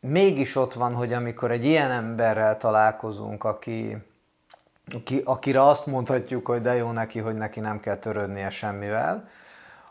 mégis 0.00 0.56
ott 0.56 0.72
van, 0.72 0.94
hogy 0.94 1.12
amikor 1.12 1.50
egy 1.50 1.64
ilyen 1.64 1.90
emberrel 1.90 2.56
találkozunk, 2.56 3.44
aki, 3.44 3.96
aki, 4.94 5.22
akire 5.24 5.62
azt 5.62 5.86
mondhatjuk, 5.86 6.46
hogy 6.46 6.60
de 6.60 6.74
jó 6.74 6.90
neki, 6.90 7.18
hogy 7.18 7.34
neki 7.34 7.60
nem 7.60 7.80
kell 7.80 7.96
törődnie 7.96 8.50
semmivel, 8.50 9.28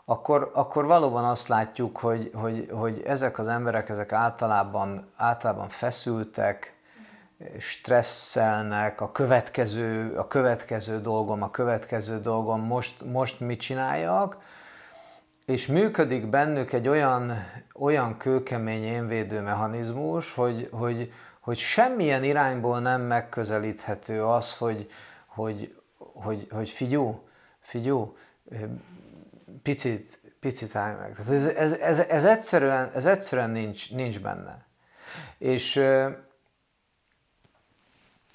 akkor, 0.04 0.50
akkor 0.54 0.84
valóban 0.84 1.24
azt 1.24 1.48
látjuk, 1.48 1.98
hogy, 1.98 2.30
hogy, 2.34 2.68
hogy 2.72 3.02
ezek 3.06 3.38
az 3.38 3.46
emberek, 3.46 3.88
ezek 3.88 4.12
általában, 4.12 5.06
általában 5.16 5.68
feszültek, 5.68 6.74
stresszelnek, 7.58 9.00
a 9.00 9.12
következő, 9.12 10.14
a 10.16 10.26
következő 10.26 11.00
dolgom, 11.00 11.42
a 11.42 11.50
következő 11.50 12.20
dolgom, 12.20 12.60
most, 12.60 13.04
most 13.04 13.40
mit 13.40 13.60
csináljak, 13.60 14.38
és 15.50 15.66
működik 15.66 16.26
bennük 16.26 16.72
egy 16.72 16.88
olyan, 16.88 17.32
olyan 17.74 18.16
kőkemény 18.16 18.82
énvédő 18.82 19.40
mechanizmus, 19.40 20.34
hogy, 20.34 20.68
hogy, 20.72 21.12
hogy 21.40 21.56
semmilyen 21.56 22.24
irányból 22.24 22.80
nem 22.80 23.00
megközelíthető 23.00 24.24
az, 24.24 24.56
hogy, 24.56 24.86
hogy, 25.26 25.74
hogy, 25.96 26.46
hogy 26.50 26.70
figyú, 26.70 27.28
figyú, 27.60 28.16
picit, 29.62 30.18
picit 30.40 30.76
állj 30.76 30.96
meg. 30.96 31.14
Ez, 31.18 31.44
ez, 31.46 31.72
ez, 31.72 31.98
ez, 31.98 32.24
egyszerűen, 32.24 32.90
ez 32.94 33.06
egyszerűen 33.06 33.50
nincs, 33.50 33.92
nincs 33.92 34.20
benne. 34.20 34.66
És 35.38 35.82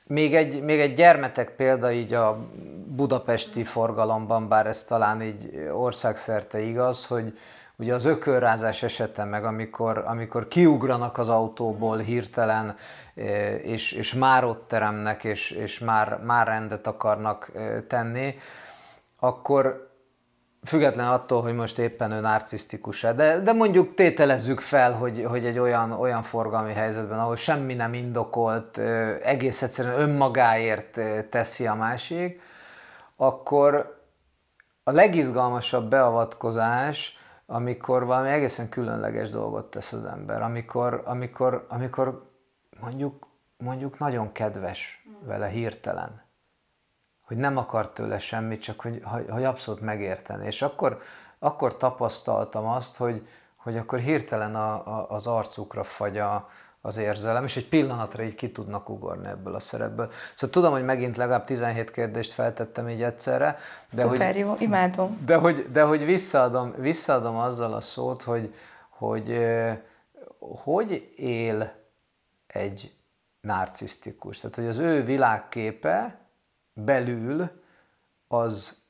még 0.07 0.35
egy, 0.35 0.63
még 0.63 0.79
egy 0.79 0.93
gyermetek 0.93 1.49
példa 1.49 1.91
így 1.91 2.13
a 2.13 2.47
budapesti 2.87 3.63
forgalomban, 3.63 4.47
bár 4.47 4.67
ez 4.67 4.83
talán 4.83 5.21
így 5.21 5.69
országszerte 5.73 6.59
igaz, 6.59 7.05
hogy 7.05 7.37
ugye 7.75 7.93
az 7.93 8.05
ökörrázás 8.05 8.83
esete 8.83 9.23
meg, 9.23 9.45
amikor, 9.45 10.03
amikor 10.05 10.47
kiugranak 10.47 11.17
az 11.17 11.29
autóból 11.29 11.97
hirtelen, 11.97 12.75
eh, 13.15 13.25
és, 13.63 13.91
és 13.91 14.13
már 14.13 14.43
ott 14.43 14.67
teremnek, 14.67 15.23
és, 15.23 15.51
és 15.51 15.79
már, 15.79 16.19
már 16.23 16.47
rendet 16.47 16.87
akarnak 16.87 17.51
eh, 17.55 17.81
tenni, 17.87 18.35
akkor 19.19 19.93
független 20.65 21.07
attól, 21.07 21.41
hogy 21.41 21.55
most 21.55 21.79
éppen 21.79 22.11
ő 22.11 22.19
narcisztikus-e, 22.19 23.13
de, 23.13 23.39
de 23.39 23.53
mondjuk 23.53 23.93
tételezzük 23.93 24.59
fel, 24.59 24.91
hogy, 24.91 25.23
hogy 25.27 25.45
egy 25.45 25.59
olyan, 25.59 25.91
olyan 25.91 26.21
forgalmi 26.21 26.73
helyzetben, 26.73 27.19
ahol 27.19 27.35
semmi 27.35 27.73
nem 27.73 27.93
indokolt, 27.93 28.77
egész 29.23 29.61
egyszerűen 29.61 29.99
önmagáért 29.99 30.99
teszi 31.29 31.67
a 31.67 31.73
másik, 31.73 32.41
akkor 33.15 33.99
a 34.83 34.91
legizgalmasabb 34.91 35.89
beavatkozás, 35.89 37.17
amikor 37.45 38.05
valami 38.05 38.29
egészen 38.29 38.69
különleges 38.69 39.29
dolgot 39.29 39.65
tesz 39.65 39.93
az 39.93 40.05
ember, 40.05 40.41
amikor, 40.41 41.01
amikor, 41.05 41.65
amikor 41.69 42.31
mondjuk, 42.79 43.27
mondjuk 43.57 43.97
nagyon 43.97 44.31
kedves 44.31 45.07
vele 45.25 45.47
hirtelen 45.47 46.24
hogy 47.25 47.37
nem 47.37 47.57
akart 47.57 47.93
tőle 47.93 48.19
semmit, 48.19 48.61
csak 48.61 48.81
hogy, 48.81 49.01
hogy 49.29 49.43
abszolút 49.43 49.81
megérteni. 49.81 50.45
És 50.45 50.61
akkor, 50.61 50.97
akkor 51.39 51.77
tapasztaltam 51.77 52.65
azt, 52.65 52.97
hogy, 52.97 53.27
hogy 53.55 53.77
akkor 53.77 53.99
hirtelen 53.99 54.55
a, 54.55 54.73
a, 54.73 55.05
az 55.09 55.27
arcukra 55.27 55.83
fagy 55.83 56.17
a, 56.17 56.49
az 56.81 56.97
érzelem, 56.97 57.43
és 57.43 57.57
egy 57.57 57.69
pillanatra 57.69 58.23
így 58.23 58.35
ki 58.35 58.51
tudnak 58.51 58.89
ugorni 58.89 59.27
ebből 59.27 59.55
a 59.55 59.59
szerepből. 59.59 60.11
Szóval 60.35 60.49
tudom, 60.49 60.71
hogy 60.71 60.85
megint 60.85 61.17
legalább 61.17 61.43
17 61.43 61.91
kérdést 61.91 62.33
feltettem 62.33 62.89
így 62.89 63.03
egyszerre. 63.03 63.57
De 63.91 64.01
Szuper, 64.01 64.31
hogy, 64.31 64.37
jó, 64.37 64.55
imádom. 64.59 65.21
De 65.25 65.35
hogy, 65.35 65.71
de 65.71 65.83
hogy 65.83 66.05
visszaadom, 66.05 66.73
visszaadom 66.77 67.35
azzal 67.35 67.73
a 67.73 67.81
szót, 67.81 68.21
hogy, 68.21 68.55
hogy 68.89 69.39
hogy 70.63 71.11
él 71.15 71.73
egy 72.47 72.93
narcisztikus. 73.41 74.39
Tehát, 74.39 74.55
hogy 74.55 74.65
az 74.65 74.77
ő 74.77 75.03
világképe 75.03 76.24
belül 76.75 77.49
az, 78.27 78.83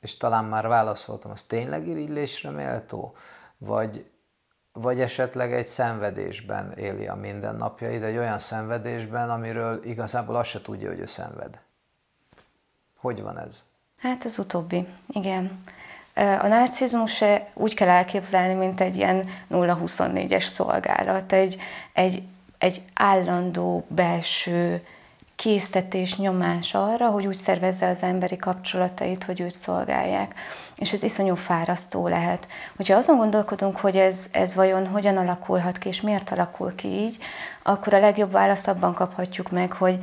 és 0.00 0.16
talán 0.16 0.44
már 0.44 0.68
válaszoltam, 0.68 1.30
az 1.30 1.42
tényleg 1.42 1.86
irigylésre 1.86 2.50
méltó, 2.50 3.14
vagy, 3.58 4.10
vagy 4.72 5.00
esetleg 5.00 5.52
egy 5.52 5.66
szenvedésben 5.66 6.72
éli 6.72 7.06
a 7.06 7.14
mindennapjait, 7.14 8.02
egy 8.02 8.16
olyan 8.16 8.38
szenvedésben, 8.38 9.30
amiről 9.30 9.84
igazából 9.84 10.36
azt 10.36 10.48
se 10.48 10.62
tudja, 10.62 10.88
hogy 10.88 10.98
ő 10.98 11.06
szenved. 11.06 11.60
Hogy 12.96 13.22
van 13.22 13.38
ez? 13.38 13.64
Hát 13.96 14.24
az 14.24 14.38
utóbbi, 14.38 14.86
igen. 15.08 15.64
A 16.14 16.46
narcizmus 16.46 17.24
úgy 17.54 17.74
kell 17.74 17.88
elképzelni, 17.88 18.54
mint 18.54 18.80
egy 18.80 18.96
ilyen 18.96 19.24
0-24-es 19.50 20.44
szolgálat, 20.44 21.32
egy, 21.32 21.60
egy, 21.92 22.22
egy 22.58 22.82
állandó 22.94 23.84
belső 23.88 24.84
késztetés, 25.42 26.16
nyomás 26.16 26.74
arra, 26.74 27.08
hogy 27.08 27.26
úgy 27.26 27.36
szervezze 27.36 27.86
az 27.88 28.02
emberi 28.02 28.36
kapcsolatait, 28.36 29.24
hogy 29.24 29.40
őt 29.40 29.54
szolgálják. 29.54 30.34
És 30.74 30.92
ez 30.92 31.02
iszonyú 31.02 31.34
fárasztó 31.34 32.08
lehet. 32.08 32.46
Hogyha 32.76 32.96
azon 32.96 33.16
gondolkodunk, 33.16 33.76
hogy 33.76 33.96
ez, 33.96 34.16
ez 34.30 34.54
vajon 34.54 34.86
hogyan 34.86 35.16
alakulhat 35.16 35.78
ki, 35.78 35.88
és 35.88 36.00
miért 36.00 36.30
alakul 36.30 36.74
ki 36.74 36.88
így, 36.88 37.18
akkor 37.62 37.94
a 37.94 37.98
legjobb 37.98 38.32
választ 38.32 38.68
abban 38.68 38.94
kaphatjuk 38.94 39.50
meg, 39.50 39.72
hogy 39.72 39.98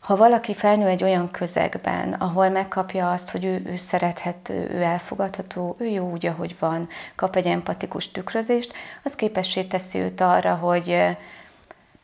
ha 0.00 0.16
valaki 0.16 0.54
felnő 0.54 0.86
egy 0.86 1.02
olyan 1.02 1.30
közegben, 1.30 2.12
ahol 2.12 2.48
megkapja 2.48 3.10
azt, 3.10 3.30
hogy 3.30 3.44
ő, 3.44 3.62
ő 3.66 3.76
szerethető, 3.76 4.70
ő 4.70 4.82
elfogadható, 4.82 5.76
ő 5.78 5.86
jó 5.86 6.10
úgy, 6.10 6.26
ahogy 6.26 6.56
van, 6.58 6.88
kap 7.14 7.36
egy 7.36 7.46
empatikus 7.46 8.10
tükrözést, 8.10 8.72
az 9.02 9.14
képessé 9.14 9.62
teszi 9.62 9.98
őt 9.98 10.20
arra, 10.20 10.54
hogy 10.54 11.16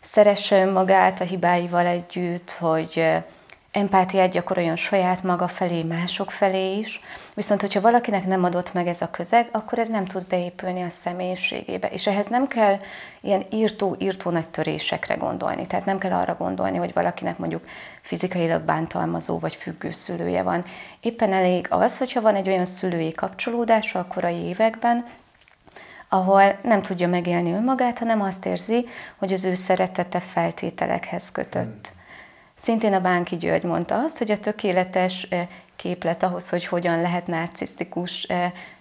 szeresse 0.03 0.65
önmagát 0.65 1.21
a 1.21 1.25
hibáival 1.25 1.87
együtt, 1.87 2.51
hogy 2.51 3.05
empátiát 3.73 4.31
gyakoroljon 4.31 4.77
saját 4.77 5.23
maga 5.23 5.49
felé, 5.49 5.83
mások 5.83 6.31
felé 6.31 6.79
is. 6.79 7.01
Viszont, 7.35 7.61
hogyha 7.61 7.81
valakinek 7.81 8.27
nem 8.27 8.45
adott 8.45 8.73
meg 8.73 8.87
ez 8.87 9.01
a 9.01 9.11
közeg, 9.11 9.49
akkor 9.51 9.79
ez 9.79 9.89
nem 9.89 10.05
tud 10.05 10.27
beépülni 10.27 10.83
a 10.83 10.89
személyiségébe. 10.89 11.89
És 11.89 12.07
ehhez 12.07 12.27
nem 12.27 12.47
kell 12.47 12.77
ilyen 13.21 13.45
írtó-írtó 13.51 14.31
nagy 14.31 14.47
törésekre 14.47 15.15
gondolni. 15.15 15.67
Tehát 15.67 15.85
nem 15.85 15.99
kell 15.99 16.13
arra 16.13 16.37
gondolni, 16.39 16.77
hogy 16.77 16.93
valakinek 16.93 17.39
mondjuk 17.39 17.65
fizikailag 18.01 18.63
bántalmazó 18.63 19.39
vagy 19.39 19.55
függő 19.55 19.91
szülője 19.91 20.43
van. 20.43 20.65
Éppen 21.01 21.33
elég 21.33 21.67
az, 21.71 21.99
hogyha 21.99 22.21
van 22.21 22.35
egy 22.35 22.49
olyan 22.49 22.67
szülői 22.67 23.13
kapcsolódása 23.13 23.99
a 23.99 24.07
korai 24.07 24.37
években, 24.37 25.07
ahol 26.13 26.59
nem 26.63 26.83
tudja 26.83 27.09
megélni 27.09 27.53
önmagát, 27.53 27.99
hanem 27.99 28.21
azt 28.23 28.47
érzi, 28.47 28.87
hogy 29.17 29.33
az 29.33 29.45
ő 29.45 29.55
szeretete 29.55 30.21
feltételekhez 30.21 31.33
kötött. 31.33 31.91
Hmm. 31.93 32.01
Szintén 32.59 32.93
a 32.93 33.01
Bánki 33.01 33.37
György 33.37 33.63
mondta 33.63 33.99
azt, 33.99 34.19
hogy 34.19 34.31
a 34.31 34.39
tökéletes 34.39 35.29
képlet 35.77 36.23
ahhoz, 36.23 36.49
hogy 36.49 36.67
hogyan 36.67 37.01
lehet 37.01 37.27
narcisztikus 37.27 38.27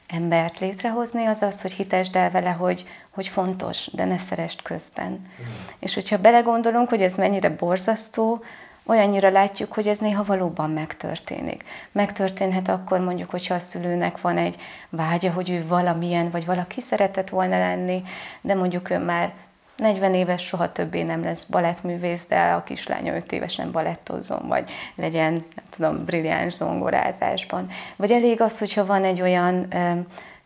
embert 0.08 0.60
létrehozni, 0.60 1.26
az 1.26 1.42
az, 1.42 1.62
hogy 1.62 1.72
hitesd 1.72 2.16
el 2.16 2.32
vele, 2.32 2.50
hogy, 2.50 2.88
hogy 3.10 3.28
fontos, 3.28 3.90
de 3.92 4.06
ne 4.06 4.18
szerest 4.18 4.62
közben. 4.62 5.12
Mm. 5.12 5.46
És 5.80 5.94
hogyha 5.94 6.18
belegondolunk, 6.18 6.90
hogy 6.90 7.02
ez 7.02 7.16
mennyire 7.16 7.50
borzasztó, 7.50 8.44
olyannyira 8.86 9.30
látjuk, 9.30 9.74
hogy 9.74 9.88
ez 9.88 9.98
néha 9.98 10.24
valóban 10.24 10.70
megtörténik. 10.70 11.64
Megtörténhet 11.92 12.68
akkor 12.68 13.00
mondjuk, 13.00 13.30
hogyha 13.30 13.54
a 13.54 13.60
szülőnek 13.60 14.22
van 14.22 14.38
egy 14.38 14.56
vágya, 14.90 15.32
hogy 15.32 15.50
ő 15.50 15.68
valamilyen, 15.68 16.30
vagy 16.30 16.46
valaki 16.46 16.82
szeretett 16.82 17.30
volna 17.30 17.58
lenni, 17.58 18.04
de 18.42 18.56
mondjuk 18.56 18.90
ő 18.90 18.98
már 18.98 19.34
40 19.78 20.14
éves 20.14 20.46
soha 20.46 20.72
többé 20.72 21.02
nem 21.02 21.24
lesz 21.24 21.44
balettművész, 21.44 22.26
de 22.28 22.40
a 22.40 22.64
kislánya 22.64 23.16
5 23.16 23.32
évesen 23.32 23.72
balettozzon, 23.72 24.48
vagy 24.48 24.70
legyen, 24.96 25.32
nem 25.34 25.66
tudom, 25.70 26.06
brilliáns 26.06 26.54
zongorázásban. 26.54 27.68
Vagy 27.96 28.12
elég 28.12 28.42
az, 28.42 28.60
hogyha 28.60 28.86
van 28.86 29.04
egy 29.04 29.22
olyan 29.22 29.68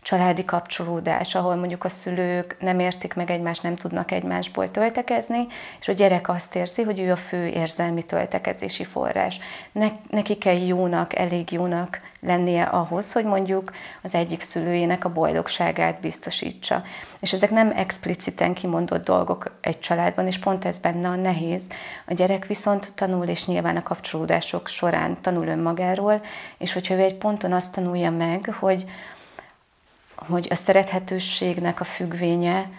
családi 0.05 0.45
kapcsolódás, 0.45 1.35
ahol 1.35 1.55
mondjuk 1.55 1.83
a 1.83 1.89
szülők 1.89 2.55
nem 2.59 2.79
értik 2.79 3.13
meg 3.13 3.31
egymást, 3.31 3.63
nem 3.63 3.75
tudnak 3.75 4.11
egymásból 4.11 4.71
töltekezni, 4.71 5.47
és 5.79 5.87
a 5.87 5.93
gyerek 5.93 6.29
azt 6.29 6.55
érzi, 6.55 6.81
hogy 6.81 6.99
ő 6.99 7.11
a 7.11 7.15
fő 7.15 7.47
érzelmi 7.47 8.03
töltekezési 8.03 8.83
forrás. 8.83 9.39
Ne, 9.71 9.87
neki 10.09 10.37
kell 10.37 10.65
jónak, 10.65 11.15
elég 11.15 11.51
jónak 11.51 11.99
lennie 12.19 12.63
ahhoz, 12.63 13.11
hogy 13.11 13.25
mondjuk 13.25 13.71
az 14.01 14.13
egyik 14.13 14.41
szülőjének 14.41 15.05
a 15.05 15.13
boldogságát 15.13 15.99
biztosítsa. 15.99 16.83
És 17.19 17.33
ezek 17.33 17.49
nem 17.49 17.71
expliciten 17.75 18.53
kimondott 18.53 19.03
dolgok 19.03 19.51
egy 19.61 19.79
családban, 19.79 20.27
és 20.27 20.37
pont 20.37 20.65
ez 20.65 20.77
benne 20.77 21.07
a 21.07 21.15
nehéz. 21.15 21.61
A 22.07 22.13
gyerek 22.13 22.45
viszont 22.45 22.93
tanul, 22.95 23.25
és 23.25 23.45
nyilván 23.45 23.77
a 23.77 23.83
kapcsolódások 23.83 24.67
során 24.67 25.17
tanul 25.21 25.47
önmagáról, 25.47 26.21
és 26.57 26.73
hogyha 26.73 26.93
ő 26.93 26.99
egy 26.99 27.15
ponton 27.15 27.53
azt 27.53 27.73
tanulja 27.73 28.11
meg, 28.11 28.55
hogy 28.59 28.85
hogy 30.15 30.47
a 30.49 30.55
szerethetőségnek 30.55 31.79
a 31.79 31.83
függvénye 31.83 32.69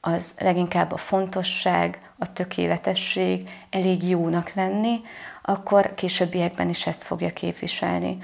az 0.00 0.32
leginkább 0.38 0.92
a 0.92 0.96
fontosság, 0.96 2.10
a 2.18 2.32
tökéletesség, 2.32 3.50
elég 3.70 4.08
jónak 4.08 4.52
lenni, 4.54 5.00
akkor 5.42 5.94
későbbiekben 5.94 6.68
is 6.68 6.86
ezt 6.86 7.02
fogja 7.02 7.32
képviselni. 7.32 8.18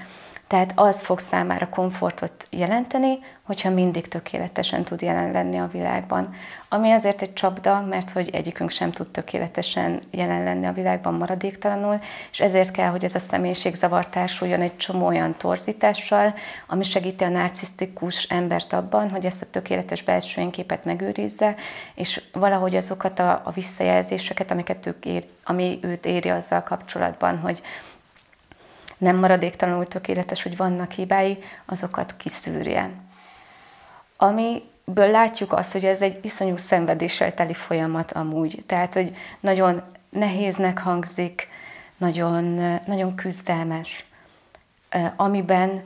Tehát 0.47 0.71
az 0.75 1.01
fog 1.01 1.19
számára 1.19 1.69
komfortot 1.69 2.47
jelenteni, 2.49 3.19
hogyha 3.43 3.69
mindig 3.69 4.07
tökéletesen 4.07 4.83
tud 4.83 5.01
jelen 5.01 5.31
lenni 5.31 5.57
a 5.57 5.69
világban. 5.71 6.33
Ami 6.69 6.91
azért 6.91 7.21
egy 7.21 7.33
csapda, 7.33 7.81
mert 7.81 8.09
hogy 8.09 8.29
egyikünk 8.29 8.69
sem 8.69 8.91
tud 8.91 9.11
tökéletesen 9.11 10.01
jelen 10.11 10.43
lenni 10.43 10.65
a 10.65 10.71
világban 10.71 11.13
maradéktalanul, 11.13 11.99
és 12.31 12.39
ezért 12.39 12.71
kell, 12.71 12.89
hogy 12.89 13.03
ez 13.03 13.15
a 13.15 13.19
személyiségzavar 13.19 14.07
társuljon 14.07 14.61
egy 14.61 14.77
csomó 14.77 15.05
olyan 15.05 15.35
torzítással, 15.37 16.33
ami 16.67 16.83
segíti 16.83 17.23
a 17.23 17.29
narcisztikus 17.29 18.23
embert 18.23 18.73
abban, 18.73 19.09
hogy 19.09 19.25
ezt 19.25 19.41
a 19.41 19.49
tökéletes 19.51 20.03
belső 20.03 20.41
énképet 20.41 20.85
megőrizze, 20.85 21.55
és 21.95 22.21
valahogy 22.33 22.75
azokat 22.75 23.19
a, 23.19 23.41
a 23.43 23.51
visszajelzéseket, 23.51 24.51
amiket 24.51 24.85
ők 24.85 25.05
ér, 25.05 25.25
ami 25.43 25.79
őt 25.81 26.05
éri 26.05 26.29
azzal 26.29 26.63
kapcsolatban, 26.63 27.39
hogy 27.39 27.61
nem 29.05 29.15
maradéktalanul 29.15 29.87
tökéletes, 29.87 30.43
hogy 30.43 30.57
vannak 30.57 30.91
hibái, 30.91 31.37
azokat 31.65 32.17
kiszűrje. 32.17 32.89
Amiből 34.17 35.09
látjuk 35.11 35.53
azt, 35.53 35.71
hogy 35.71 35.85
ez 35.85 36.01
egy 36.01 36.19
iszonyú 36.21 36.57
szenvedéssel 36.57 37.33
teli 37.33 37.53
folyamat 37.53 38.11
amúgy. 38.11 38.63
Tehát, 38.65 38.93
hogy 38.93 39.15
nagyon 39.39 39.81
nehéznek 40.09 40.79
hangzik, 40.79 41.47
nagyon, 41.97 42.43
nagyon 42.85 43.15
küzdelmes, 43.15 44.05
amiben 45.15 45.83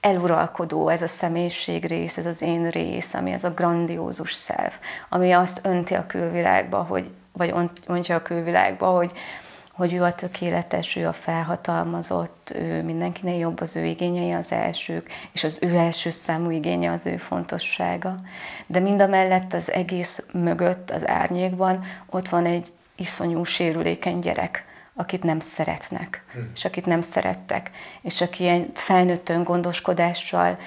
eluralkodó 0.00 0.88
ez 0.88 1.02
a 1.02 1.06
személyiség 1.06 1.84
rész, 1.84 2.16
ez 2.16 2.26
az 2.26 2.42
én 2.42 2.68
rész, 2.68 3.14
ami 3.14 3.32
ez 3.32 3.44
a 3.44 3.50
grandiózus 3.50 4.30
self, 4.30 4.74
ami 5.08 5.32
azt 5.32 5.60
önti 5.62 5.94
a 5.94 6.06
külvilágba, 6.06 6.82
hogy, 6.82 7.10
vagy 7.32 7.54
ontja 7.86 8.16
a 8.16 8.22
külvilágba, 8.22 8.86
hogy, 8.86 9.12
hogy 9.74 9.92
ő 9.92 10.02
a 10.02 10.14
tökéletes, 10.14 10.96
ő 10.96 11.06
a 11.06 11.12
felhatalmazott, 11.12 12.52
ő 12.54 12.82
mindenkinél 12.82 13.38
jobb, 13.38 13.60
az 13.60 13.76
ő 13.76 13.84
igényei 13.84 14.32
az 14.32 14.52
elsők, 14.52 15.10
és 15.32 15.44
az 15.44 15.58
ő 15.60 15.74
első 15.74 16.10
számú 16.10 16.50
igénye 16.50 16.92
az 16.92 17.06
ő 17.06 17.16
fontossága. 17.16 18.14
De 18.66 18.80
mind 18.80 19.00
a 19.00 19.06
mellett 19.06 19.52
az 19.52 19.72
egész 19.72 20.22
mögött, 20.32 20.90
az 20.90 21.06
árnyékban 21.06 21.84
ott 22.06 22.28
van 22.28 22.46
egy 22.46 22.72
iszonyú 22.96 23.44
sérülékeny 23.44 24.18
gyerek, 24.18 24.64
akit 24.94 25.22
nem 25.22 25.40
szeretnek, 25.40 26.24
hmm. 26.32 26.50
és 26.54 26.64
akit 26.64 26.86
nem 26.86 27.02
szerettek, 27.02 27.70
és 28.00 28.20
aki 28.20 28.42
ilyen 28.42 28.70
felnőtt 28.74 29.28
öngondoskodással, 29.28 30.58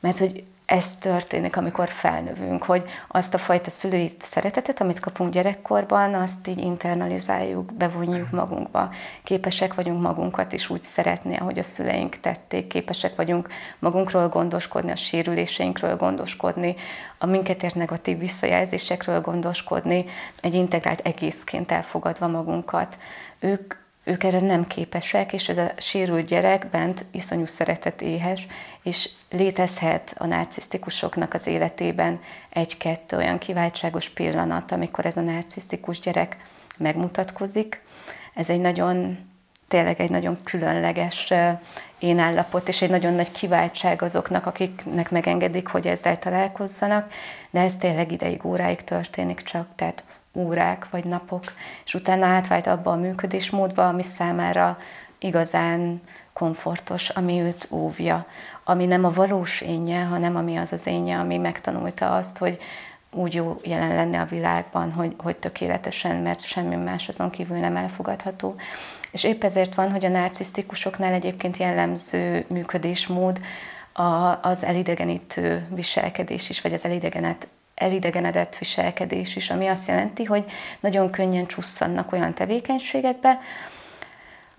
mert 0.00 0.18
hogy 0.18 0.44
ez 0.66 0.96
történik, 0.96 1.56
amikor 1.56 1.88
felnövünk, 1.88 2.62
hogy 2.62 2.84
azt 3.08 3.34
a 3.34 3.38
fajta 3.38 3.70
szülői 3.70 4.10
szeretetet, 4.18 4.80
amit 4.80 5.00
kapunk 5.00 5.32
gyerekkorban, 5.32 6.14
azt 6.14 6.46
így 6.48 6.58
internalizáljuk, 6.58 7.72
bevonjuk 7.72 8.30
magunkba. 8.30 8.90
Képesek 9.22 9.74
vagyunk 9.74 10.02
magunkat 10.02 10.52
is 10.52 10.70
úgy 10.70 10.82
szeretni, 10.82 11.36
ahogy 11.36 11.58
a 11.58 11.62
szüleink 11.62 12.20
tették, 12.20 12.66
képesek 12.66 13.16
vagyunk 13.16 13.48
magunkról 13.78 14.28
gondoskodni, 14.28 14.90
a 14.90 14.96
sérüléseinkről 14.96 15.96
gondoskodni, 15.96 16.74
a 17.18 17.26
minket 17.26 17.62
ért 17.62 17.74
negatív 17.74 18.18
visszajelzésekről 18.18 19.20
gondoskodni, 19.20 20.04
egy 20.40 20.54
integrált 20.54 21.00
egészként 21.00 21.70
elfogadva 21.70 22.26
magunkat. 22.26 22.98
Ők 23.38 23.74
ők 24.04 24.24
erre 24.24 24.40
nem 24.40 24.66
képesek, 24.66 25.32
és 25.32 25.48
ez 25.48 25.58
a 25.58 25.72
sérült 25.76 26.26
gyerek 26.26 26.66
bent 26.66 27.04
iszonyú 27.10 27.46
szeretet 27.46 28.02
éhes, 28.02 28.46
és 28.82 29.10
létezhet 29.30 30.14
a 30.18 30.26
narcisztikusoknak 30.26 31.34
az 31.34 31.46
életében 31.46 32.20
egy-kettő 32.48 33.16
olyan 33.16 33.38
kiváltságos 33.38 34.08
pillanat, 34.08 34.72
amikor 34.72 35.06
ez 35.06 35.16
a 35.16 35.20
narcisztikus 35.20 36.00
gyerek 36.00 36.36
megmutatkozik. 36.76 37.80
Ez 38.34 38.48
egy 38.48 38.60
nagyon, 38.60 39.18
tényleg 39.68 40.00
egy 40.00 40.10
nagyon 40.10 40.38
különleges 40.44 41.32
én 41.98 42.18
állapot, 42.18 42.68
és 42.68 42.82
egy 42.82 42.90
nagyon 42.90 43.12
nagy 43.12 43.32
kiváltság 43.32 44.02
azoknak, 44.02 44.46
akiknek 44.46 45.10
megengedik, 45.10 45.66
hogy 45.66 45.86
ezzel 45.86 46.18
találkozzanak, 46.18 47.12
de 47.50 47.60
ez 47.60 47.76
tényleg 47.76 48.12
ideig, 48.12 48.44
óráig 48.44 48.80
történik 48.80 49.42
csak, 49.42 49.66
tehát 49.76 50.04
órák 50.34 50.86
vagy 50.90 51.04
napok, 51.04 51.52
és 51.84 51.94
utána 51.94 52.26
átvált 52.26 52.66
abba 52.66 52.90
a 52.90 52.96
működésmódba, 52.96 53.88
ami 53.88 54.02
számára 54.02 54.78
igazán 55.18 56.02
komfortos, 56.32 57.08
ami 57.08 57.40
őt 57.40 57.66
óvja, 57.70 58.26
ami 58.64 58.86
nem 58.86 59.04
a 59.04 59.12
valós 59.12 59.60
énje, 59.60 60.02
hanem 60.04 60.36
ami 60.36 60.56
az 60.56 60.72
az 60.72 60.86
énje, 60.86 61.18
ami 61.18 61.38
megtanulta 61.38 62.16
azt, 62.16 62.38
hogy 62.38 62.58
úgy 63.10 63.34
jó 63.34 63.60
jelen 63.62 63.94
lenni 63.94 64.16
a 64.16 64.26
világban, 64.30 64.92
hogy, 64.92 65.14
hogy 65.18 65.36
tökéletesen, 65.36 66.16
mert 66.16 66.44
semmi 66.44 66.76
más 66.76 67.08
azon 67.08 67.30
kívül 67.30 67.56
nem 67.56 67.76
elfogadható. 67.76 68.54
És 69.10 69.24
épp 69.24 69.44
ezért 69.44 69.74
van, 69.74 69.90
hogy 69.90 70.04
a 70.04 70.08
narcisztikusoknál 70.08 71.12
egyébként 71.12 71.56
jellemző 71.56 72.44
működésmód 72.48 73.40
a, 73.92 74.38
az 74.42 74.64
elidegenítő 74.64 75.66
viselkedés 75.74 76.48
is, 76.48 76.60
vagy 76.60 76.72
az 76.72 76.84
elidegenet, 76.84 77.46
elidegenedett 77.74 78.56
viselkedés 78.56 79.36
is, 79.36 79.50
ami 79.50 79.66
azt 79.66 79.88
jelenti, 79.88 80.24
hogy 80.24 80.44
nagyon 80.80 81.10
könnyen 81.10 81.46
csusszannak 81.46 82.12
olyan 82.12 82.34
tevékenységekbe, 82.34 83.38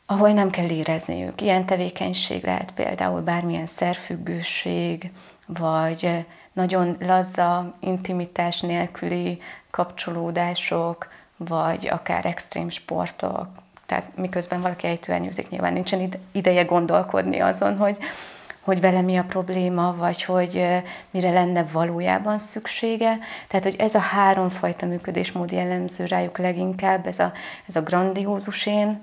ahol 0.06 0.30
nem 0.32 0.50
kell 0.50 0.70
érezniük. 0.70 1.42
Ilyen 1.42 1.66
tevékenység 1.66 2.44
lehet 2.44 2.72
például 2.72 3.22
bármilyen 3.22 3.66
szerfüggőség, 3.66 5.12
vagy 5.46 6.26
nagyon 6.54 6.98
lazza, 7.00 7.76
intimitás 7.80 8.62
nélküli 8.62 9.42
kapcsolódások, 9.72 11.08
vagy 11.38 11.88
akár 11.88 12.26
extrém 12.26 12.70
sportok. 12.70 13.48
Tehát 13.86 14.18
miközben 14.18 14.62
valaki 14.62 14.88
ejtőernyőzik, 14.88 15.50
nyilván 15.50 15.74
nincsen 15.74 16.10
ideje 16.32 16.64
gondolkodni 16.64 17.40
azon, 17.40 17.78
hogy 17.78 17.98
hogy 18.66 18.80
vele 18.80 19.02
mi 19.02 19.18
a 19.18 19.24
probléma, 19.24 19.96
vagy 19.96 20.24
hogy 20.24 20.68
mire 21.12 21.32
lenne 21.32 21.64
valójában 21.64 22.40
szüksége. 22.40 23.20
Tehát, 23.48 23.64
hogy 23.64 23.76
ez 23.78 23.96
a 23.96 24.00
háromfajta 24.00 24.86
működésmód 24.86 25.52
jellemző 25.52 26.06
rájuk 26.06 26.38
leginkább, 26.38 27.08
ez 27.08 27.20
a, 27.20 27.34
ez 27.68 27.76
a 27.76 27.82
grandiózus 27.82 28.66
én, 28.66 29.02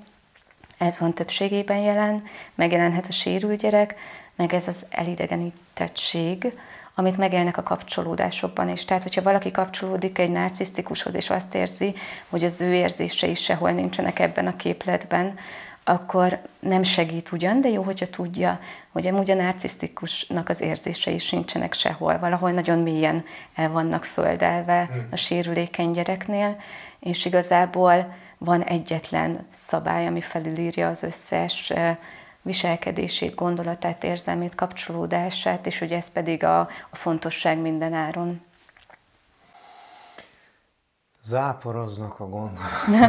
ez 0.79 0.99
van 0.99 1.13
többségében 1.13 1.79
jelen, 1.79 2.23
megjelenhet 2.55 3.07
a 3.07 3.13
sérült 3.13 3.61
gyerek, 3.61 3.95
meg 4.37 4.55
ez 4.55 4.69
az 4.69 4.87
elidegenítettség, 4.91 6.59
amit 6.95 7.17
megélnek 7.17 7.57
a 7.57 7.63
kapcsolódásokban 7.63 8.69
is. 8.69 8.85
Tehát, 8.85 9.03
hogyha 9.03 9.23
valaki 9.23 9.51
kapcsolódik 9.51 10.19
egy 10.19 10.31
narcisztikushoz, 10.31 11.15
és 11.15 11.31
azt 11.31 11.55
érzi, 11.55 11.95
hogy 12.29 12.45
az 12.45 12.61
ő 12.61 12.75
érzései 12.75 13.35
sehol 13.35 13.71
nincsenek 13.71 14.19
ebben 14.19 14.47
a 14.47 14.57
képletben, 14.57 15.39
akkor 15.85 16.41
nem 16.59 16.83
segít 16.83 17.33
ugyan, 17.33 17.61
de 17.61 17.69
jó, 17.69 17.83
hogyha 17.83 18.07
tudja, 18.07 18.61
hogy 18.93 19.07
amúgy 19.07 19.31
a 19.31 19.35
narcisztikusnak 19.35 20.49
az 20.49 20.61
érzései 20.61 21.19
sincsenek 21.19 21.73
sehol, 21.73 22.19
valahol 22.19 22.51
nagyon 22.51 22.79
mélyen 22.79 23.25
el 23.55 23.71
vannak 23.71 24.05
földelve 24.05 24.89
hmm. 24.93 25.07
a 25.11 25.17
sérülékeny 25.17 25.91
gyereknél, 25.91 26.57
és 27.01 27.25
igazából 27.25 28.15
van 28.39 28.63
egyetlen 28.63 29.47
szabály, 29.53 30.07
ami 30.07 30.21
felülírja 30.21 30.89
az 30.89 31.03
összes 31.03 31.73
viselkedését, 32.43 33.35
gondolatát, 33.35 34.05
érzelmét, 34.05 34.55
kapcsolódását, 34.55 35.67
és 35.67 35.79
hogy 35.79 35.93
ez 35.93 36.09
pedig 36.09 36.45
a, 36.45 36.61
a 36.91 36.97
fontosság 36.97 37.59
minden 37.59 37.93
áron. 37.93 38.41
Záporoznak 41.25 42.21
a 42.21 42.29
gondolatok, 42.29 43.01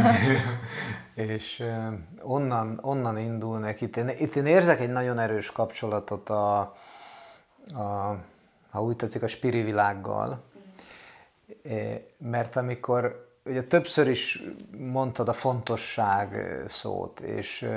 és 1.13 1.63
onnan, 2.21 2.79
onnan 2.81 3.17
indulnak. 3.17 3.81
Itt 3.81 3.97
én, 3.97 4.09
itt 4.09 4.35
én 4.35 4.45
érzek 4.45 4.79
egy 4.79 4.89
nagyon 4.89 5.19
erős 5.19 5.51
kapcsolatot 5.51 6.29
a, 6.29 6.59
a 7.67 8.17
ha 8.69 8.83
úgy 8.83 8.95
tetszik, 8.95 9.23
a 9.23 9.27
spiri 9.27 9.61
világgal, 9.61 10.43
mert 12.17 12.55
amikor 12.55 13.31
ugye 13.45 13.63
többször 13.63 14.07
is 14.07 14.43
mondtad 14.77 15.29
a 15.29 15.33
fontosság 15.33 16.55
szót, 16.67 17.19
és 17.19 17.69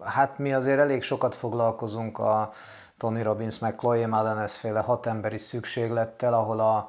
hát 0.00 0.38
mi 0.38 0.52
azért 0.52 0.78
elég 0.78 1.02
sokat 1.02 1.34
foglalkozunk 1.34 2.18
a 2.18 2.50
Tony 2.96 3.22
Robbins 3.22 3.58
meg 3.58 3.74
Chloe 3.76 4.06
Madanes 4.06 4.56
féle 4.56 4.80
hat 4.80 5.06
emberi 5.06 5.38
szükséglettel, 5.38 6.34
ahol 6.34 6.60
a, 6.60 6.88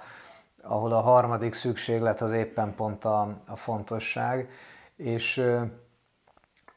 ahol 0.69 0.91
a 0.91 1.01
harmadik 1.01 1.53
szükséglet 1.53 2.21
az 2.21 2.31
éppen 2.31 2.75
pont 2.75 3.05
a, 3.05 3.41
a 3.47 3.55
fontosság, 3.55 4.49
és 4.95 5.43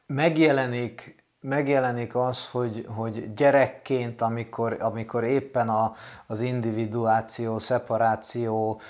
megjelenik 0.06 1.20
megjelenik 1.42 2.14
az, 2.14 2.48
hogy, 2.48 2.86
hogy 2.88 3.32
gyerekként, 3.34 4.20
amikor, 4.20 4.76
amikor 4.80 5.24
éppen 5.24 5.68
a, 5.68 5.92
az 6.26 6.40
individuáció, 6.40 7.58
szeparáció 7.58 8.80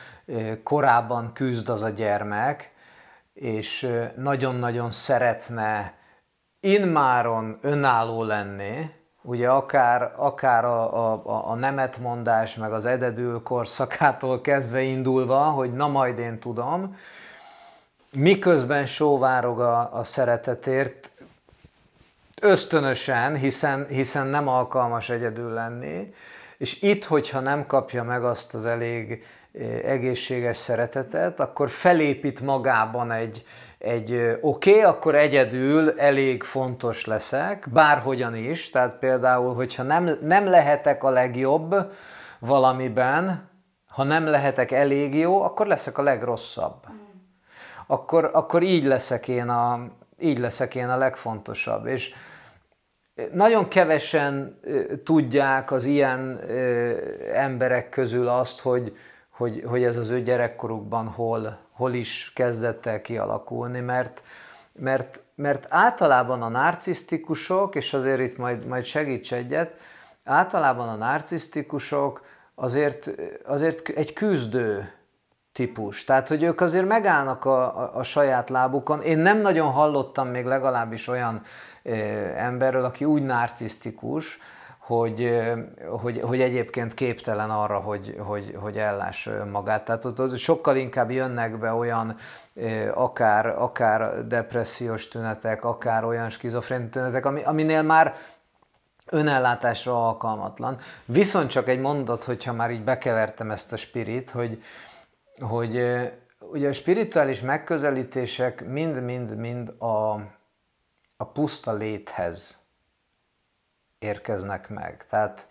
korában 0.62 1.32
küzd 1.32 1.68
az 1.68 1.82
a 1.82 1.88
gyermek, 1.88 2.72
és 3.32 3.88
nagyon-nagyon 4.16 4.90
szeretne 4.90 5.94
inmáron 6.60 7.58
önálló 7.60 8.22
lenni, 8.22 8.90
ugye 9.22 9.48
akár, 9.48 10.12
akár 10.16 10.64
a, 10.64 11.14
a, 11.14 11.50
a 11.50 11.54
nemetmondás, 11.54 12.54
meg 12.54 12.72
az 12.72 12.84
ededül 12.84 13.42
korszakától 13.42 14.40
kezdve 14.40 14.80
indulva, 14.80 15.38
hogy 15.38 15.72
na 15.72 15.88
majd 15.88 16.18
én 16.18 16.38
tudom, 16.38 16.96
miközben 18.16 18.86
sóvárog 18.86 19.60
a, 19.60 19.94
a 19.94 20.04
szeretetért, 20.04 21.10
ösztönösen, 22.40 23.36
hiszen, 23.36 23.86
hiszen 23.86 24.26
nem 24.26 24.48
alkalmas 24.48 25.08
egyedül 25.08 25.50
lenni, 25.50 26.14
és 26.62 26.82
itt, 26.82 27.04
hogyha 27.04 27.40
nem 27.40 27.66
kapja 27.66 28.02
meg 28.02 28.24
azt 28.24 28.54
az 28.54 28.64
elég 28.64 29.24
eh, 29.52 29.78
egészséges 29.84 30.56
szeretetet, 30.56 31.40
akkor 31.40 31.70
felépít 31.70 32.40
magában 32.40 33.10
egy, 33.10 33.44
egy 33.78 34.12
eh, 34.12 34.36
oké, 34.40 34.70
okay, 34.70 34.82
akkor 34.82 35.14
egyedül 35.14 36.00
elég 36.00 36.42
fontos 36.42 37.04
leszek, 37.04 37.66
bárhogyan 37.72 38.36
is, 38.36 38.70
tehát 38.70 38.98
például, 38.98 39.54
hogyha 39.54 39.82
nem, 39.82 40.18
nem 40.20 40.46
lehetek 40.46 41.04
a 41.04 41.10
legjobb 41.10 41.92
valamiben, 42.38 43.48
ha 43.88 44.02
nem 44.02 44.26
lehetek 44.26 44.70
elég 44.70 45.14
jó, 45.14 45.42
akkor 45.42 45.66
leszek 45.66 45.98
a 45.98 46.02
legrosszabb. 46.02 46.86
Akkor, 47.86 48.30
akkor 48.32 48.62
így 48.62 48.84
leszek 48.84 49.28
én 49.28 49.48
a, 49.48 49.86
így 50.18 50.38
leszek 50.38 50.74
én 50.74 50.88
a 50.88 50.96
legfontosabb. 50.96 51.86
És 51.86 52.12
nagyon 53.32 53.68
kevesen 53.68 54.60
tudják 55.04 55.70
az 55.70 55.84
ilyen 55.84 56.40
emberek 57.32 57.88
közül 57.88 58.28
azt, 58.28 58.60
hogy, 58.60 58.96
hogy, 59.30 59.62
hogy 59.66 59.82
ez 59.82 59.96
az 59.96 60.10
ő 60.10 60.22
gyerekkorukban 60.22 61.06
hol, 61.06 61.58
hol 61.72 61.92
is 61.92 62.32
kezdett 62.34 62.86
el 62.86 63.00
kialakulni, 63.00 63.80
mert, 63.80 64.22
mert, 64.72 65.20
mert 65.34 65.66
általában 65.68 66.42
a 66.42 66.48
narcisztikusok, 66.48 67.74
és 67.74 67.94
azért 67.94 68.20
itt 68.20 68.36
majd, 68.36 68.66
majd 68.66 68.84
segíts 68.84 69.32
egyet, 69.32 69.80
általában 70.24 70.88
a 70.88 70.94
narcisztikusok 70.94 72.24
azért, 72.54 73.10
azért 73.44 73.88
egy 73.88 74.12
küzdő 74.12 74.92
típus. 75.52 76.04
Tehát, 76.04 76.28
hogy 76.28 76.42
ők 76.42 76.60
azért 76.60 76.86
megállnak 76.86 77.44
a, 77.44 77.78
a, 77.80 77.90
a 77.94 78.02
saját 78.02 78.50
lábukon. 78.50 79.00
Én 79.02 79.18
nem 79.18 79.40
nagyon 79.40 79.70
hallottam 79.70 80.28
még 80.28 80.44
legalábbis 80.44 81.08
olyan 81.08 81.40
ö, 81.82 81.92
emberről, 82.36 82.84
aki 82.84 83.04
úgy 83.04 83.22
narcisztikus, 83.22 84.38
hogy, 84.78 85.42
hogy, 85.88 86.20
hogy 86.20 86.40
egyébként 86.40 86.94
képtelen 86.94 87.50
arra, 87.50 87.78
hogy, 87.78 88.16
hogy, 88.18 88.56
hogy 88.60 88.78
ellássa 88.78 89.44
magát. 89.44 89.84
Tehát 89.84 90.04
ott, 90.04 90.20
ott 90.20 90.36
sokkal 90.36 90.76
inkább 90.76 91.10
jönnek 91.10 91.58
be 91.58 91.72
olyan 91.72 92.16
akár, 92.94 93.46
akár 93.46 94.26
depressziós 94.26 95.08
tünetek, 95.08 95.64
akár 95.64 96.04
olyan 96.04 96.30
skizofrén 96.30 96.90
tünetek, 96.90 97.26
ami, 97.26 97.42
aminél 97.42 97.82
már 97.82 98.14
önellátásra 99.10 100.06
alkalmatlan. 100.06 100.76
Viszont 101.04 101.50
csak 101.50 101.68
egy 101.68 101.80
mondat, 101.80 102.22
hogyha 102.24 102.52
már 102.52 102.70
így 102.70 102.84
bekevertem 102.84 103.50
ezt 103.50 103.72
a 103.72 103.76
spirit, 103.76 104.30
hogy, 104.30 104.62
hogy 105.42 105.74
ugye 106.38 106.68
a 106.68 106.72
spirituális 106.72 107.40
megközelítések 107.40 108.66
mind-mind-mind 108.66 109.68
a, 109.68 110.12
a 111.16 111.24
puszta 111.32 111.72
léthez 111.72 112.58
érkeznek 113.98 114.68
meg. 114.68 115.06
Tehát 115.06 115.48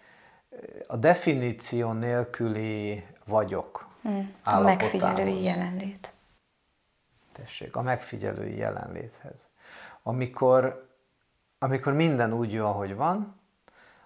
a 0.87 0.95
definíció 0.95 1.91
nélküli 1.91 3.05
vagyok. 3.25 3.89
Hmm. 4.01 4.33
A 4.43 4.59
megfigyelői 4.59 5.43
jelenlét. 5.43 6.13
Tessék, 7.31 7.75
a 7.75 7.81
megfigyelői 7.81 8.57
jelenléthez. 8.57 9.47
Amikor, 10.03 10.89
amikor 11.59 11.93
minden 11.93 12.33
úgy 12.33 12.53
jó, 12.53 12.65
ahogy 12.65 12.95
van, 12.95 13.39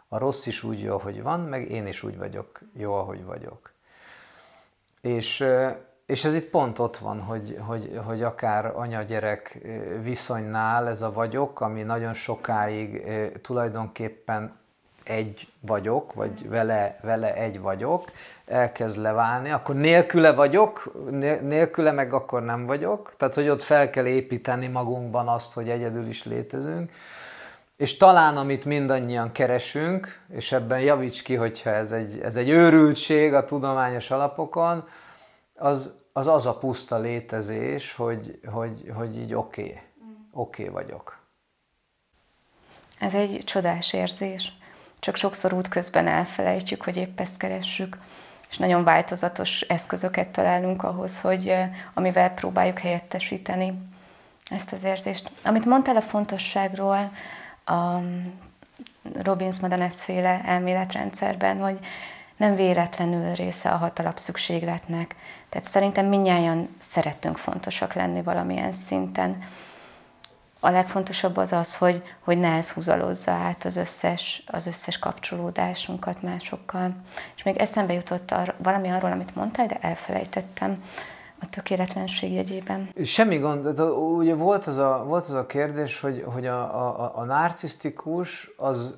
a 0.08 0.18
rossz 0.18 0.46
is 0.46 0.64
úgy 0.64 0.82
jó, 0.82 0.96
ahogy 0.96 1.22
van, 1.22 1.40
meg 1.40 1.72
én 1.72 1.88
is 1.88 2.04
úgy 2.04 2.18
vagyok 2.18 2.60
jó, 2.74 2.94
ahogy 2.94 3.24
vagyok. 3.24 3.75
És, 5.06 5.46
és 6.06 6.24
ez 6.26 6.34
itt 6.34 6.50
pont 6.50 6.80
ott 6.80 6.98
van, 6.98 7.22
hogy, 7.22 7.58
hogy, 7.60 8.00
hogy 8.06 8.24
akár 8.24 8.72
anya-gyerek 8.76 9.58
viszonynál 10.04 10.88
ez 10.88 11.02
a 11.02 11.12
vagyok, 11.12 11.62
ami 11.62 11.82
nagyon 11.82 12.14
sokáig 12.14 13.04
tulajdonképpen 13.42 14.58
egy 15.04 15.48
vagyok, 15.60 16.14
vagy 16.14 16.50
vele, 16.50 17.00
vele 17.02 17.36
egy 17.36 17.60
vagyok, 17.60 18.12
elkezd 18.46 18.98
leválni, 18.98 19.52
akkor 19.52 19.76
nélküle 19.76 20.34
vagyok, 20.34 20.92
nélküle 21.42 21.92
meg 21.92 22.14
akkor 22.14 22.44
nem 22.44 22.66
vagyok, 22.66 23.14
tehát 23.18 23.34
hogy 23.34 23.50
ott 23.50 23.62
fel 23.62 23.90
kell 23.90 24.06
építeni 24.06 24.68
magunkban 24.68 25.28
azt, 25.28 25.54
hogy 25.54 25.70
egyedül 25.70 26.08
is 26.08 26.24
létezünk, 26.24 26.92
és 27.78 27.98
talán 27.98 28.38
amit 28.38 28.66
mindannyian 28.66 29.32
keresünk, 29.32 30.22
és 30.30 30.52
ebben 30.52 30.80
javíts 30.80 31.22
ki, 31.22 31.36
hogyha 31.36 31.70
ez 31.70 31.92
egy, 31.92 32.20
ez 32.20 32.36
egy 32.36 32.50
őrültség 32.50 33.34
a 33.34 33.46
tudományos 33.46 34.12
alapokon, 34.12 34.88
az 35.56 36.04
az, 36.18 36.28
az 36.28 36.46
a 36.46 36.58
puszta 36.58 36.98
létezés, 36.98 37.94
hogy, 37.94 38.40
hogy, 38.52 38.92
hogy 38.96 39.18
így 39.18 39.34
oké, 39.34 39.62
okay, 39.62 39.82
oké 40.32 40.68
okay 40.68 40.84
vagyok. 40.84 41.20
Ez 43.00 43.14
egy 43.14 43.42
csodás 43.46 43.94
érzés. 43.94 44.54
Csak 45.00 45.16
sokszor 45.16 45.54
útközben 45.54 46.08
elfelejtjük, 46.08 46.84
hogy 46.84 46.98
épp 46.98 47.20
ezt 47.20 47.38
keressük, 47.38 47.98
és 48.50 48.58
nagyon 48.58 48.84
változatos 48.84 49.62
eszközöket 49.62 50.30
találunk 50.30 50.84
ahhoz, 50.84 51.22
hogy 51.22 51.54
amivel 51.94 52.30
próbáljuk 52.30 52.80
helyettesíteni 52.80 53.74
ezt 54.50 54.72
az 54.72 54.84
érzést. 54.84 55.32
Amit 55.44 55.66
mondtál 55.66 55.96
a 55.96 56.02
fontosságról, 56.02 57.12
a 57.66 58.02
Robbins 59.22 59.60
Madanes 59.60 60.04
féle 60.04 60.42
elméletrendszerben, 60.46 61.58
hogy 61.58 61.80
nem 62.38 62.56
véletlenül 62.56 63.34
része 63.34 63.70
a 63.70 63.78
hatalap 63.78 64.18
szükségletnek. 64.18 65.16
Tehát 65.50 65.68
szerintem 65.68 66.06
minnyáján 66.06 66.70
szeretünk 66.82 67.38
fontosak 67.38 67.94
lenni 67.94 68.22
valamilyen 68.22 68.74
szinten. 68.74 69.44
A 70.60 70.70
legfontosabb 70.70 71.38
az 71.38 71.52
az, 71.52 71.76
hogy, 71.76 72.04
hogy 72.20 72.38
ne 72.38 72.56
ez 72.56 72.72
húzalozza 72.72 73.32
át 73.32 73.66
az 73.66 73.76
összes, 73.76 74.44
az 74.46 74.68
összes 74.68 75.00
kapcsolódásunkat 75.00 76.22
másokkal. 76.22 76.96
És 77.36 77.44
még 77.44 77.58
eszembe 77.58 77.94
jutott 77.94 78.32
arra, 78.32 78.56
valami 78.58 78.90
arról, 78.90 79.12
amit 79.12 79.36
mondtál, 79.36 79.68
de 79.68 79.78
elfelejtettem 79.82 80.84
a 81.46 81.50
tökéletlenség 81.50 82.34
jegyében. 82.34 82.90
Semmi 83.04 83.38
gond, 83.38 83.80
ugye 84.18 84.36
volt 84.36 84.68
az 84.68 84.78
a, 84.78 85.04
volt 85.08 85.24
az 85.24 85.32
a 85.32 85.46
kérdés, 85.46 86.00
hogy, 86.00 86.24
hogy 86.26 86.46
a, 86.46 86.88
a, 86.88 87.12
a 87.16 87.24
narcisztikus 87.24 88.52
az 88.58 88.98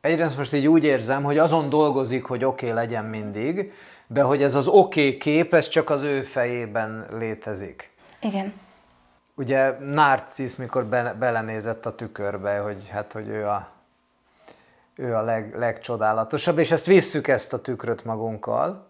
egyrészt 0.00 0.36
most 0.36 0.52
így 0.52 0.66
úgy 0.66 0.84
érzem, 0.84 1.22
hogy 1.22 1.38
azon 1.38 1.68
dolgozik, 1.68 2.24
hogy 2.24 2.44
oké 2.44 2.64
okay 2.64 2.76
legyen 2.76 3.04
mindig, 3.04 3.72
de 4.06 4.22
hogy 4.22 4.42
ez 4.42 4.54
az 4.54 4.66
oké 4.66 5.06
okay 5.06 5.16
kép, 5.16 5.54
ez 5.54 5.68
csak 5.68 5.90
az 5.90 6.02
ő 6.02 6.22
fejében 6.22 7.06
létezik. 7.12 7.90
Igen. 8.20 8.52
Ugye 9.34 9.76
Narcisz, 9.78 10.56
mikor 10.56 10.84
be, 10.84 11.14
belenézett 11.18 11.86
a 11.86 11.94
tükörbe, 11.94 12.58
hogy 12.58 12.88
hát, 12.88 13.12
hogy 13.12 13.28
ő 13.28 13.46
a, 13.46 13.68
ő 14.94 15.14
a 15.14 15.22
leg, 15.22 15.54
legcsodálatosabb, 15.58 16.58
és 16.58 16.70
ezt 16.70 16.86
visszük 16.86 17.28
ezt 17.28 17.52
a 17.52 17.60
tükröt 17.60 18.04
magunkkal. 18.04 18.89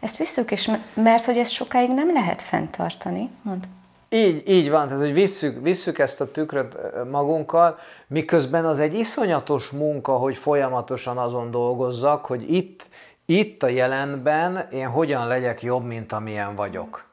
Ezt 0.00 0.16
visszük, 0.16 0.50
és 0.50 0.70
mert 0.94 1.24
hogy 1.24 1.38
ezt 1.38 1.50
sokáig 1.50 1.90
nem 1.90 2.12
lehet 2.12 2.42
fenntartani, 2.42 3.30
mond. 3.42 3.68
Így, 4.08 4.48
így 4.48 4.70
van, 4.70 4.86
tehát 4.86 5.02
hogy 5.02 5.14
visszük, 5.14 5.62
visszük 5.62 5.98
ezt 5.98 6.20
a 6.20 6.30
tükröt 6.30 6.76
magunkkal, 7.10 7.78
miközben 8.06 8.64
az 8.64 8.78
egy 8.78 8.94
iszonyatos 8.94 9.70
munka, 9.70 10.12
hogy 10.12 10.36
folyamatosan 10.36 11.18
azon 11.18 11.50
dolgozzak, 11.50 12.26
hogy 12.26 12.52
itt, 12.52 12.86
itt 13.26 13.62
a 13.62 13.66
jelenben 13.66 14.66
én 14.70 14.88
hogyan 14.88 15.26
legyek 15.26 15.62
jobb, 15.62 15.84
mint 15.84 16.12
amilyen 16.12 16.54
vagyok. 16.54 17.04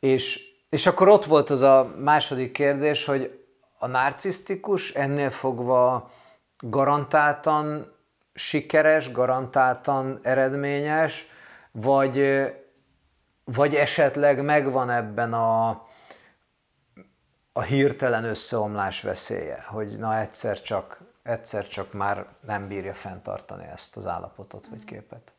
És, 0.00 0.40
és 0.70 0.86
akkor 0.86 1.08
ott 1.08 1.24
volt 1.24 1.50
az 1.50 1.60
a 1.60 1.94
második 1.98 2.52
kérdés, 2.52 3.04
hogy 3.04 3.44
a 3.78 3.86
narcisztikus 3.86 4.92
ennél 4.92 5.30
fogva 5.30 6.10
garantáltan 6.60 7.92
sikeres, 8.34 9.12
garantáltan 9.12 10.18
eredményes, 10.22 11.26
vagy, 11.72 12.46
vagy 13.44 13.74
esetleg 13.74 14.44
megvan 14.44 14.90
ebben 14.90 15.32
a, 15.32 15.68
a 17.52 17.62
hirtelen 17.62 18.24
összeomlás 18.24 19.02
veszélye, 19.02 19.64
hogy 19.66 19.98
na 19.98 20.18
egyszer 20.18 20.60
csak, 20.60 21.00
egyszer 21.22 21.68
csak 21.68 21.92
már 21.92 22.26
nem 22.46 22.68
bírja 22.68 22.94
fenntartani 22.94 23.64
ezt 23.72 23.96
az 23.96 24.06
állapotot 24.06 24.66
vagy 24.66 24.84
képet. 24.84 25.32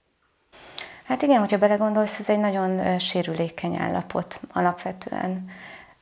Hát 1.09 1.21
igen, 1.21 1.39
hogyha 1.39 1.57
belegondolsz, 1.57 2.19
ez 2.19 2.29
egy 2.29 2.39
nagyon 2.39 2.99
sérülékeny 2.99 3.75
állapot 3.75 4.39
alapvetően. 4.53 5.49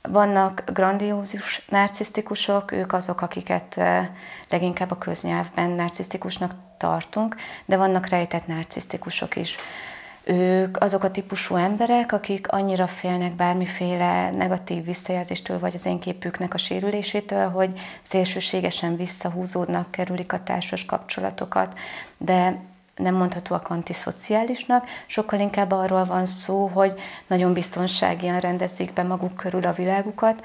Vannak 0.01 0.63
grandiózus 0.73 1.65
narcisztikusok, 1.69 2.71
ők 2.71 2.93
azok, 2.93 3.21
akiket 3.21 3.75
leginkább 4.49 4.91
a 4.91 4.97
köznyelvben 4.97 5.69
narcisztikusnak 5.69 6.51
tartunk, 6.77 7.35
de 7.65 7.77
vannak 7.77 8.07
rejtett 8.07 8.47
narcisztikusok 8.47 9.35
is. 9.35 9.55
Ők 10.27 10.77
azok 10.81 11.03
a 11.03 11.11
típusú 11.11 11.55
emberek, 11.55 12.11
akik 12.11 12.47
annyira 12.51 12.87
félnek 12.87 13.33
bármiféle 13.35 14.29
negatív 14.29 14.85
visszajelzéstől, 14.85 15.59
vagy 15.59 15.73
az 15.75 15.85
én 15.85 15.99
képüknek 15.99 16.53
a 16.53 16.57
sérülésétől, 16.57 17.49
hogy 17.49 17.79
szélsőségesen 18.01 18.95
visszahúzódnak, 18.95 19.91
kerülik 19.91 20.33
a 20.33 20.43
társas 20.43 20.85
kapcsolatokat, 20.85 21.77
de 22.17 22.59
nem 22.95 23.15
mondhatóak 23.15 23.69
antiszociálisnak, 23.69 24.85
sokkal 25.05 25.39
inkább 25.39 25.71
arról 25.71 26.05
van 26.05 26.25
szó, 26.25 26.67
hogy 26.67 26.93
nagyon 27.27 27.53
biztonságian 27.53 28.39
rendezik 28.39 28.93
be 28.93 29.03
maguk 29.03 29.35
körül 29.35 29.65
a 29.65 29.73
világukat, 29.73 30.43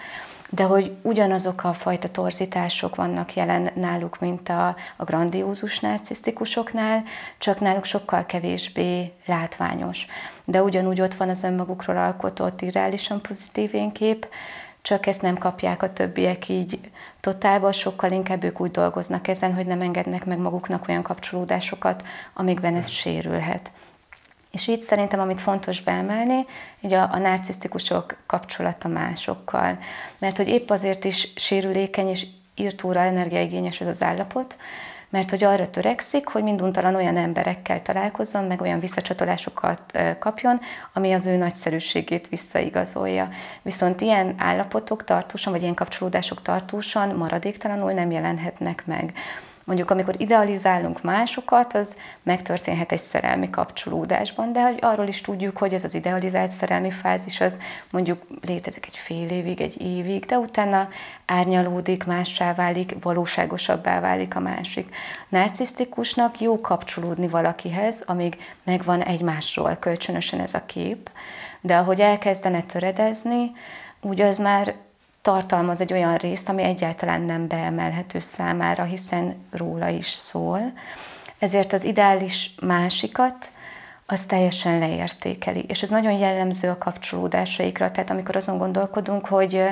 de 0.54 0.62
hogy 0.62 0.96
ugyanazok 1.02 1.64
a 1.64 1.72
fajta 1.72 2.08
torzítások 2.08 2.94
vannak 2.94 3.34
jelen 3.34 3.70
náluk, 3.74 4.20
mint 4.20 4.48
a, 4.48 4.76
a 4.96 5.04
grandiózus 5.04 5.80
narcisztikusoknál, 5.80 7.02
csak 7.38 7.60
náluk 7.60 7.84
sokkal 7.84 8.26
kevésbé 8.26 9.12
látványos. 9.26 10.06
De 10.44 10.62
ugyanúgy 10.62 11.00
ott 11.00 11.14
van 11.14 11.28
az 11.28 11.42
önmagukról 11.42 11.96
alkotott 11.96 12.60
irreálisan 12.60 13.20
pozitív 13.20 13.74
énkép, 13.74 14.26
csak 14.82 15.06
ezt 15.06 15.22
nem 15.22 15.38
kapják 15.38 15.82
a 15.82 15.92
többiek 15.92 16.48
így 16.48 16.90
totálban, 17.20 17.72
sokkal 17.72 18.12
inkább 18.12 18.44
ők 18.44 18.60
úgy 18.60 18.70
dolgoznak 18.70 19.28
ezen, 19.28 19.54
hogy 19.54 19.66
nem 19.66 19.80
engednek 19.80 20.24
meg 20.24 20.38
maguknak 20.38 20.88
olyan 20.88 21.02
kapcsolódásokat, 21.02 22.04
amikben 22.34 22.74
ez 22.74 22.88
sérülhet. 22.88 23.70
És 24.52 24.68
így 24.68 24.82
szerintem, 24.82 25.20
amit 25.20 25.40
fontos 25.40 25.80
beemelni, 25.80 26.46
így 26.80 26.92
a, 26.92 27.12
a 27.12 27.18
narcisztikusok 27.18 28.16
kapcsolata 28.26 28.88
másokkal. 28.88 29.78
Mert 30.18 30.36
hogy 30.36 30.48
épp 30.48 30.70
azért 30.70 31.04
is 31.04 31.32
sérülékeny 31.36 32.08
és 32.08 32.26
írtóra 32.54 33.00
energiaigényes 33.00 33.80
ez 33.80 33.86
az 33.86 34.02
állapot, 34.02 34.56
mert 35.12 35.30
hogy 35.30 35.44
arra 35.44 35.70
törekszik, 35.70 36.26
hogy 36.26 36.42
minduntalan 36.42 36.94
olyan 36.94 37.16
emberekkel 37.16 37.82
találkozzon, 37.82 38.44
meg 38.44 38.60
olyan 38.60 38.80
visszacsatolásokat 38.80 39.98
kapjon, 40.18 40.60
ami 40.92 41.12
az 41.12 41.26
ő 41.26 41.36
nagyszerűségét 41.36 42.28
visszaigazolja. 42.28 43.28
Viszont 43.62 44.00
ilyen 44.00 44.34
állapotok 44.38 45.04
tartósan, 45.04 45.52
vagy 45.52 45.62
ilyen 45.62 45.74
kapcsolódások 45.74 46.42
tartósan 46.42 47.08
maradéktalanul 47.08 47.92
nem 47.92 48.10
jelenhetnek 48.10 48.82
meg. 48.86 49.12
Mondjuk, 49.64 49.90
amikor 49.90 50.14
idealizálunk 50.18 51.02
másokat, 51.02 51.74
az 51.74 51.96
megtörténhet 52.22 52.92
egy 52.92 53.00
szerelmi 53.00 53.50
kapcsolódásban, 53.50 54.52
de 54.52 54.62
hogy 54.62 54.78
arról 54.80 55.06
is 55.06 55.20
tudjuk, 55.20 55.58
hogy 55.58 55.74
ez 55.74 55.84
az 55.84 55.94
idealizált 55.94 56.50
szerelmi 56.50 56.90
fázis 56.90 57.40
az 57.40 57.58
mondjuk 57.90 58.22
létezik 58.40 58.86
egy 58.86 58.96
fél 58.96 59.30
évig, 59.30 59.60
egy 59.60 59.80
évig, 59.80 60.24
de 60.24 60.38
utána 60.38 60.88
árnyalódik, 61.26 62.04
mássá 62.04 62.54
válik, 62.54 62.94
valóságosabbá 63.00 64.00
válik 64.00 64.36
a 64.36 64.40
másik. 64.40 64.94
Narcisztikusnak 65.28 66.40
jó 66.40 66.60
kapcsolódni 66.60 67.28
valakihez, 67.28 68.02
amíg 68.06 68.36
megvan 68.62 69.02
egymásról 69.02 69.76
kölcsönösen 69.80 70.40
ez 70.40 70.54
a 70.54 70.66
kép, 70.66 71.10
de 71.60 71.76
ahogy 71.76 72.00
elkezdene 72.00 72.62
töredezni, 72.62 73.52
úgy 74.00 74.20
az 74.20 74.38
már 74.38 74.74
tartalmaz 75.22 75.80
egy 75.80 75.92
olyan 75.92 76.16
részt, 76.16 76.48
ami 76.48 76.62
egyáltalán 76.62 77.20
nem 77.20 77.46
beemelhető 77.46 78.18
számára, 78.18 78.84
hiszen 78.84 79.46
róla 79.50 79.88
is 79.88 80.06
szól. 80.06 80.72
Ezért 81.38 81.72
az 81.72 81.84
ideális 81.84 82.54
másikat 82.60 83.50
az 84.06 84.24
teljesen 84.24 84.78
leértékeli. 84.78 85.64
És 85.68 85.82
ez 85.82 85.88
nagyon 85.88 86.12
jellemző 86.12 86.68
a 86.68 86.78
kapcsolódásaikra. 86.78 87.90
Tehát 87.90 88.10
amikor 88.10 88.36
azon 88.36 88.58
gondolkodunk, 88.58 89.26
hogy 89.26 89.64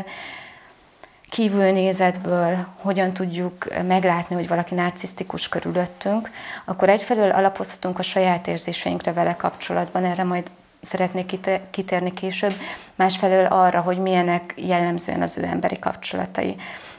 kívülnézetből 1.30 2.66
hogyan 2.76 3.12
tudjuk 3.12 3.82
meglátni, 3.86 4.34
hogy 4.34 4.48
valaki 4.48 4.74
narcisztikus 4.74 5.48
körülöttünk, 5.48 6.30
akkor 6.64 6.88
egyfelől 6.88 7.30
alapozhatunk 7.30 7.98
a 7.98 8.02
saját 8.02 8.46
érzéseinkre 8.46 9.12
vele 9.12 9.36
kapcsolatban, 9.36 10.04
erre 10.04 10.24
majd 10.24 10.50
szeretnék 10.80 11.38
kitérni 11.70 12.14
később, 12.14 12.54
másfelől 12.94 13.44
arra, 13.46 13.80
hogy 13.80 13.98
milyenek 13.98 14.54
jellemzően 14.56 15.22
az 15.22 15.38
ő 15.38 15.44
emberi 15.44 15.78
kapcsolatai. 15.78 16.56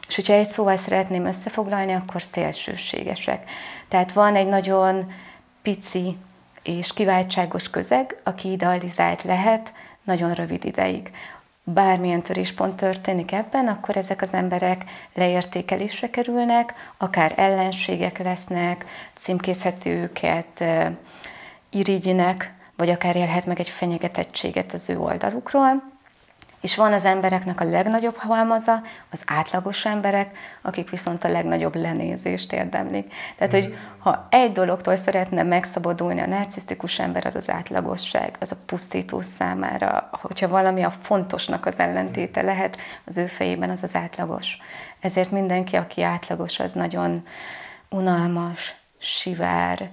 És 0.08 0.16
hogyha 0.16 0.34
egy 0.34 0.48
szóval 0.48 0.78
szeretném 0.78 1.26
összefoglalni, 1.26 1.94
akkor 1.94 2.22
szélsőségesek. 2.22 3.50
Tehát 3.88 4.12
van 4.12 4.36
egy 4.36 4.48
nagyon 4.48 5.12
pici 5.62 6.18
és 6.64 6.94
kiváltságos 6.94 7.70
közeg, 7.70 8.16
aki 8.24 8.52
idealizált 8.52 9.24
lehet 9.24 9.74
nagyon 10.04 10.34
rövid 10.34 10.66
ideig. 10.66 11.12
Bármilyen 11.64 12.22
töréspont 12.22 12.76
történik 12.76 13.32
ebben, 13.32 13.68
akkor 13.68 13.98
ezek 13.98 14.22
az 14.22 14.34
emberek 14.34 14.84
leértékelésre 15.14 16.10
kerülnek, 16.10 16.74
akár 16.98 17.34
ellenségek 17.36 18.18
lesznek, 18.18 18.86
címkézheti 19.16 19.90
őket 19.90 20.64
irigyinek, 21.70 22.54
vagy 22.82 22.90
akár 22.90 23.16
élhet 23.16 23.46
meg 23.46 23.60
egy 23.60 23.70
fenyegetettséget 23.70 24.74
az 24.74 24.90
ő 24.90 25.00
oldalukról. 25.00 25.84
És 26.62 26.76
van 26.76 26.94
az 26.94 27.06
embereknek 27.06 27.62
a 27.62 27.64
legnagyobb 27.64 28.16
halmaza, 28.16 28.82
az 29.12 29.22
átlagos 29.26 29.86
emberek, 29.86 30.38
akik 30.62 30.90
viszont 30.90 31.24
a 31.24 31.30
legnagyobb 31.30 31.76
lenézést 31.76 32.54
érdemlik. 32.54 33.14
Tehát, 33.38 33.54
hogy 33.54 33.78
ha 34.00 34.28
egy 34.30 34.52
dologtól 34.52 34.96
szeretne 34.96 35.44
megszabadulni 35.44 36.20
a 36.20 36.28
narcisztikus 36.28 37.00
ember, 37.00 37.26
az 37.26 37.36
az 37.36 37.50
átlagosság, 37.50 38.36
az 38.40 38.52
a 38.52 38.58
pusztító 38.66 39.22
számára. 39.22 40.10
Hogyha 40.12 40.48
valami 40.48 40.84
a 40.84 40.94
fontosnak 41.02 41.66
az 41.66 41.80
ellentéte 41.80 42.42
lehet, 42.42 42.78
az 43.06 43.18
ő 43.18 43.26
fejében 43.26 43.70
az 43.70 43.84
az 43.84 43.96
átlagos. 43.96 44.58
Ezért 45.00 45.32
mindenki, 45.32 45.76
aki 45.76 46.02
átlagos, 46.02 46.60
az 46.60 46.74
nagyon 46.74 47.28
unalmas, 47.90 48.76
sivár, 48.98 49.90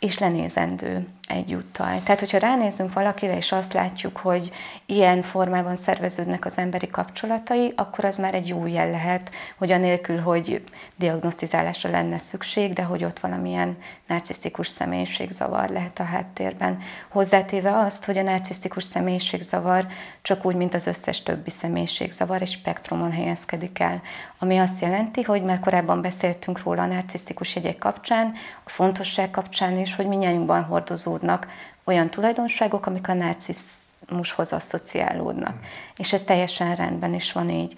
és 0.00 0.18
lenézendő 0.18 1.06
egyúttal. 1.28 2.02
Tehát, 2.02 2.20
hogyha 2.20 2.38
ránézünk 2.38 2.92
valakire, 2.92 3.36
és 3.36 3.52
azt 3.52 3.72
látjuk, 3.72 4.16
hogy 4.16 4.50
ilyen 4.86 5.22
formában 5.22 5.76
szerveződnek 5.76 6.44
az 6.44 6.58
emberi 6.58 6.88
kapcsolatai, 6.88 7.72
akkor 7.76 8.04
az 8.04 8.16
már 8.16 8.34
egy 8.34 8.48
jó 8.48 8.66
jel 8.66 8.90
lehet, 8.90 9.30
hogy 9.56 9.70
anélkül, 9.70 10.20
hogy 10.20 10.62
diagnosztizálásra 10.96 11.90
lenne 11.90 12.18
szükség, 12.18 12.72
de 12.72 12.82
hogy 12.82 13.04
ott 13.04 13.18
valamilyen 13.18 13.76
narcisztikus 14.06 14.68
személyiségzavar 14.68 15.68
lehet 15.68 15.98
a 15.98 16.04
háttérben. 16.04 16.78
Hozzátéve 17.08 17.78
azt, 17.78 18.04
hogy 18.04 18.18
a 18.18 18.22
narcisztikus 18.22 18.84
személyiségzavar 18.84 19.86
csak 20.22 20.44
úgy, 20.44 20.54
mint 20.54 20.74
az 20.74 20.86
összes 20.86 21.22
többi 21.22 21.50
személyiségzavar, 21.50 22.42
egy 22.42 22.50
spektrumon 22.50 23.12
helyezkedik 23.12 23.78
el. 23.78 24.02
Ami 24.38 24.58
azt 24.58 24.80
jelenti, 24.80 25.22
hogy 25.22 25.42
már 25.42 25.60
korábban 25.60 26.00
beszéltünk 26.00 26.62
róla 26.62 26.82
a 26.82 26.86
narcisztikus 26.86 27.54
jegyek 27.54 27.78
kapcsán, 27.78 28.32
a 28.64 28.70
fontosság 28.70 29.30
kapcsán 29.30 29.78
is, 29.78 29.89
hogy 29.94 30.06
minnyájunkban 30.06 30.62
hordozó 30.62 31.10
kapcsolódnak 31.10 31.46
olyan 31.84 32.08
tulajdonságok, 32.08 32.86
amik 32.86 33.08
a 33.08 33.14
narcizmushoz 33.14 34.52
asszociálódnak. 34.52 35.54
Mm. 35.54 35.62
És 35.96 36.12
ez 36.12 36.22
teljesen 36.22 36.76
rendben 36.76 37.14
is 37.14 37.32
van 37.32 37.50
így. 37.50 37.74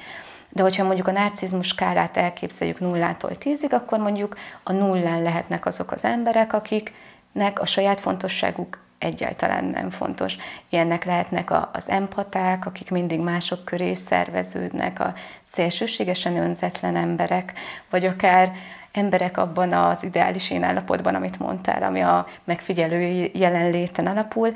De 0.49 0.63
hogyha 0.63 0.85
mondjuk 0.85 1.09
a 1.09 1.13
narcizmus 1.13 1.67
skálát 1.67 2.17
elképzeljük 2.17 2.81
nullától 2.81 3.39
tízig, 3.39 3.73
akkor 3.73 3.99
mondjuk 3.99 4.37
a 4.63 4.73
nullán 4.73 5.23
lehetnek 5.23 5.67
azok 5.67 5.91
az 5.91 6.05
emberek, 6.05 6.53
akiknek 6.53 7.61
a 7.61 7.67
saját 7.67 8.01
fontosságuk 8.01 8.79
egyáltalán 8.99 9.65
nem 9.65 9.91
fontos. 9.91 10.37
Ilyennek 10.69 11.05
lehetnek 11.05 11.51
a, 11.51 11.71
az 11.73 11.89
empaták, 11.89 12.67
akik 12.67 12.91
mindig 12.91 13.21
mások 13.21 13.65
köré 13.65 13.95
szerveződnek, 13.95 15.01
a 15.01 15.15
szélsőségesen 15.53 16.37
önzetlen 16.37 16.97
emberek, 16.97 17.53
vagy 17.91 18.05
akár 18.05 18.53
emberek 18.93 19.39
abban 19.39 19.73
az 19.73 20.03
ideális 20.03 20.51
én 20.51 20.63
állapotban, 20.63 21.15
amit 21.15 21.39
mondtál, 21.39 21.83
ami 21.83 22.01
a 22.01 22.27
megfigyelő 22.45 23.31
jelenléten 23.33 24.07
alapul. 24.07 24.53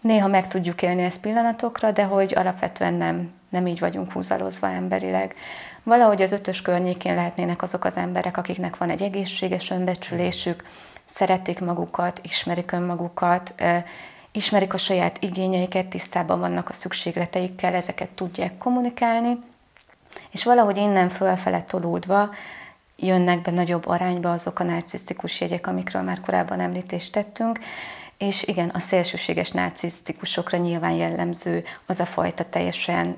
Néha 0.00 0.28
meg 0.28 0.48
tudjuk 0.48 0.82
élni 0.82 1.02
ezt 1.02 1.20
pillanatokra, 1.20 1.90
de 1.90 2.04
hogy 2.04 2.34
alapvetően 2.36 2.94
nem, 2.94 3.32
nem 3.48 3.66
így 3.66 3.80
vagyunk 3.80 4.12
húzalozva 4.12 4.68
emberileg. 4.68 5.34
Valahogy 5.82 6.22
az 6.22 6.32
ötös 6.32 6.62
környékén 6.62 7.14
lehetnének 7.14 7.62
azok 7.62 7.84
az 7.84 7.96
emberek, 7.96 8.36
akiknek 8.36 8.76
van 8.76 8.90
egy 8.90 9.02
egészséges 9.02 9.70
önbecsülésük, 9.70 10.64
szeretik 11.04 11.60
magukat, 11.60 12.20
ismerik 12.22 12.72
önmagukat, 12.72 13.54
ismerik 14.32 14.74
a 14.74 14.78
saját 14.78 15.16
igényeiket, 15.22 15.86
tisztában 15.86 16.40
vannak 16.40 16.68
a 16.68 16.72
szükségleteikkel, 16.72 17.74
ezeket 17.74 18.10
tudják 18.10 18.58
kommunikálni, 18.58 19.38
és 20.30 20.44
valahogy 20.44 20.76
innen 20.76 21.08
fölfele 21.08 21.62
tolódva 21.62 22.30
jönnek 23.00 23.42
be 23.42 23.50
nagyobb 23.50 23.86
arányba 23.86 24.32
azok 24.32 24.58
a 24.58 24.64
narcisztikus 24.64 25.40
jegyek, 25.40 25.66
amikről 25.66 26.02
már 26.02 26.20
korábban 26.20 26.60
említést 26.60 27.12
tettünk, 27.12 27.58
és 28.18 28.42
igen, 28.42 28.68
a 28.68 28.78
szélsőséges 28.78 29.50
narcisztikusokra 29.50 30.58
nyilván 30.58 30.92
jellemző 30.92 31.64
az 31.86 32.00
a 32.00 32.06
fajta 32.06 32.44
teljesen 32.44 33.16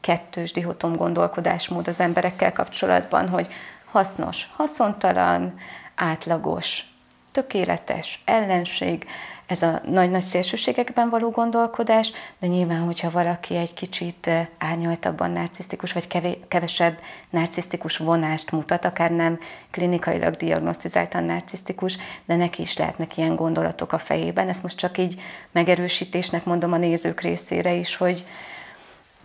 kettős 0.00 0.52
dihotom 0.52 0.96
gondolkodásmód 0.96 1.88
az 1.88 2.00
emberekkel 2.00 2.52
kapcsolatban, 2.52 3.28
hogy 3.28 3.48
hasznos, 3.90 4.48
haszontalan, 4.56 5.54
átlagos, 5.94 6.84
tökéletes, 7.32 8.22
ellenség, 8.24 9.06
ez 9.46 9.62
a 9.62 9.80
nagy-nagy 9.84 10.22
szélsőségekben 10.22 11.08
való 11.08 11.30
gondolkodás, 11.30 12.12
de 12.38 12.46
nyilván, 12.46 12.80
hogyha 12.80 13.10
valaki 13.10 13.56
egy 13.56 13.74
kicsit 13.74 14.30
árnyaltabban 14.58 15.30
narcisztikus, 15.30 15.92
vagy 15.92 16.06
kevesebb 16.48 16.98
narcisztikus 17.30 17.96
vonást 17.96 18.50
mutat, 18.50 18.84
akár 18.84 19.10
nem 19.10 19.38
klinikailag 19.70 20.34
diagnosztizáltan 20.34 21.24
narcisztikus, 21.24 21.96
de 22.24 22.36
neki 22.36 22.62
is 22.62 22.76
lehetnek 22.76 23.16
ilyen 23.16 23.36
gondolatok 23.36 23.92
a 23.92 23.98
fejében. 23.98 24.48
Ezt 24.48 24.62
most 24.62 24.76
csak 24.76 24.98
így 24.98 25.20
megerősítésnek 25.52 26.44
mondom 26.44 26.72
a 26.72 26.76
nézők 26.76 27.20
részére 27.20 27.72
is, 27.72 27.96
hogy, 27.96 28.24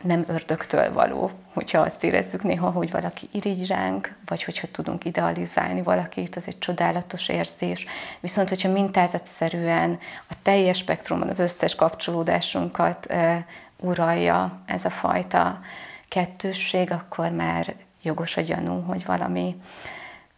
nem 0.03 0.23
ördögtől 0.27 0.93
való, 0.93 1.31
hogyha 1.53 1.79
azt 1.79 2.03
érezzük 2.03 2.43
néha, 2.43 2.69
hogy 2.69 2.91
valaki 2.91 3.29
irigy 3.31 3.67
ránk, 3.67 4.15
vagy 4.25 4.43
hogyha 4.43 4.67
tudunk 4.71 5.05
idealizálni 5.05 5.81
valakit, 5.81 6.35
az 6.35 6.43
egy 6.45 6.59
csodálatos 6.59 7.29
érzés. 7.29 7.85
Viszont, 8.19 8.49
hogyha 8.49 8.71
mintázatszerűen 8.71 9.99
a 10.29 10.33
teljes 10.41 10.77
spektrumon 10.77 11.29
az 11.29 11.39
összes 11.39 11.75
kapcsolódásunkat 11.75 13.05
e, 13.05 13.45
uralja 13.79 14.61
ez 14.65 14.85
a 14.85 14.89
fajta 14.89 15.59
kettősség, 16.07 16.91
akkor 16.91 17.29
már 17.29 17.75
jogos 18.01 18.37
a 18.37 18.41
gyanú, 18.41 18.81
hogy 18.81 19.05
valami, 19.05 19.61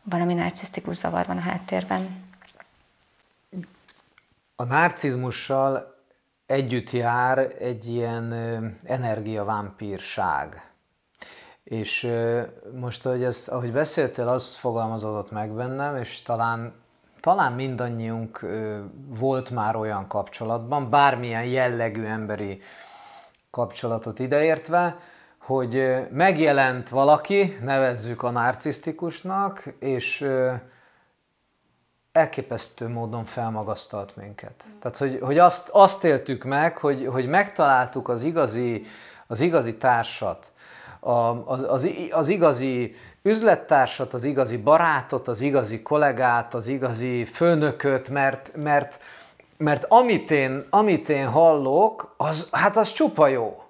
valami 0.03 0.34
narcisztikus 0.34 0.95
zavar 0.95 1.26
van 1.26 1.38
a 1.38 1.41
háttérben. 1.41 2.24
A 4.55 4.64
narcizmussal 4.64 5.93
együtt 6.46 6.91
jár 6.91 7.38
egy 7.60 7.88
ilyen 7.88 8.34
energiavámpírság. 8.84 10.72
És 11.64 12.12
most, 12.80 13.06
ahogy, 13.06 13.24
ezt, 13.24 13.48
ahogy 13.48 13.72
beszéltél, 13.72 14.28
az 14.28 14.56
fogalmazódott 14.56 15.32
meg 15.32 15.52
bennem, 15.52 15.96
és 15.96 16.22
talán, 16.22 16.74
talán 17.20 17.54
mindannyiunk 17.54 18.46
volt 19.08 19.50
már 19.50 19.76
olyan 19.76 20.08
kapcsolatban, 20.08 20.89
bármilyen 20.89 21.46
jellegű 21.46 22.04
emberi 22.04 22.62
kapcsolatot 23.50 24.20
ideértve, 24.20 24.98
hogy 25.38 25.94
megjelent 26.12 26.89
valaki, 26.89 27.58
nevezzük 27.62 28.24
a 28.24 28.32
narcisztikusnak, 28.32 29.66
és 29.80 30.28
elképesztő 32.14 32.88
módon 32.88 33.26
felmagasztalt 33.26 34.16
minket. 34.16 34.66
Tehát, 34.80 34.97
hogy, 34.97 35.20
hogy 35.22 35.38
azt, 35.38 35.70
azt 35.70 36.03
éltük 36.03 36.43
meg, 36.43 36.78
hogy, 36.78 37.07
hogy 37.11 37.28
megtaláltuk 37.28 38.09
az 38.09 38.24
igazi, 38.24 38.86
az 39.28 39.39
igazi 39.39 39.78
társat, 39.78 40.51
a, 40.99 41.11
az, 41.51 41.66
az, 41.68 41.89
az 42.11 42.28
igazi 42.28 42.95
üzlettársat, 43.22 44.14
az 44.14 44.24
igazi 44.24 44.57
barátot, 44.57 45.28
az 45.28 45.41
igazi 45.41 45.82
kollégát, 45.82 46.53
az 46.53 46.68
igazi 46.68 47.26
főnököt, 47.26 48.09
mert, 48.09 48.51
mert, 48.55 49.01
mert 49.57 49.86
amit, 49.89 50.32
én, 50.32 50.66
amit 50.70 51.09
én 51.09 51.28
hallok, 51.28 52.14
az, 52.18 52.47
hát 52.51 52.78
az 52.78 52.91
csupa 52.91 53.28
jó. 53.28 53.64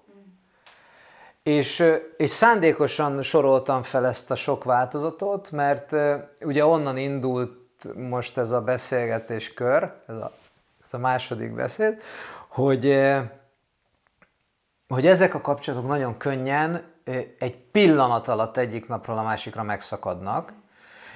És, 1.44 1.84
és 2.18 2.30
szándékosan 2.30 3.22
soroltam 3.22 3.84
fel 3.84 4.08
ezt 4.08 4.32
a 4.32 4.36
sok 4.36 4.64
változatot, 4.64 5.52
mert 5.52 5.96
ugye 6.42 6.66
onnan 6.66 6.98
indult 6.98 7.62
most 7.96 8.38
ez 8.38 8.52
a 8.52 8.62
beszélgetés 8.62 9.54
kör, 9.54 9.92
ez 10.08 10.16
a, 10.16 10.32
ez 10.86 10.94
a 10.94 10.98
második 10.98 11.54
beszéd, 11.54 12.02
hogy, 12.48 12.86
eh, 12.86 13.24
hogy 14.88 15.08
ezek 15.08 15.34
a 15.34 15.42
kapcsolatok 15.42 15.88
nagyon 15.88 16.18
könnyen 16.18 16.84
eh, 17.04 17.24
egy 17.40 17.56
pillanat 17.56 18.28
alatt 18.28 18.58
egyik 18.58 18.88
napról 18.88 19.18
a 19.18 19.24
másikra 19.24 19.64
megszakadnak, 19.64 20.54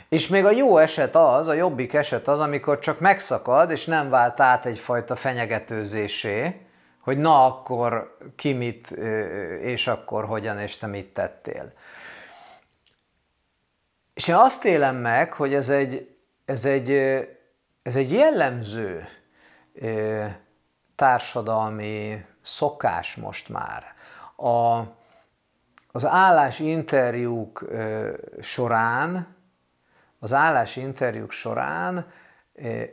és 0.10 0.28
még 0.28 0.46
a 0.46 0.52
jó 0.52 0.78
eset 0.78 1.16
az, 1.16 1.48
a 1.48 1.54
jobbik 1.54 1.94
eset 1.94 2.28
az, 2.28 2.40
amikor 2.40 2.80
csak 2.80 3.00
megszakad, 3.00 3.72
és 3.72 3.86
nem 3.86 4.10
vált 4.10 4.40
át 4.40 4.66
egyfajta 4.66 5.16
fenyegetőzésé, 5.16 6.62
hogy 7.02 7.18
na 7.18 7.46
akkor 7.46 8.18
ki 8.36 8.54
mit, 8.54 8.92
eh, 8.92 9.62
és 9.62 9.88
akkor 9.88 10.26
hogyan, 10.26 10.60
és 10.60 10.78
te 10.78 10.88
mit 10.88 11.14
tettél. 11.14 11.74
És 14.14 14.28
én 14.28 14.36
azt 14.36 14.66
élem 14.66 14.96
meg, 14.96 15.34
hogy 15.34 15.54
ez 15.54 15.70
egy, 15.70 16.17
ez 16.48 16.66
egy, 16.66 16.92
ez 17.82 17.96
egy 17.96 18.12
jellemző 18.12 19.08
társadalmi 20.96 22.26
szokás 22.42 23.16
most 23.16 23.50
már. 23.50 23.84
A, 24.36 24.84
az 25.92 26.06
állásinterjúk 26.06 27.66
során, 28.42 29.36
az 30.20 30.34
állásinterjúk 30.34 31.32
során 31.32 32.12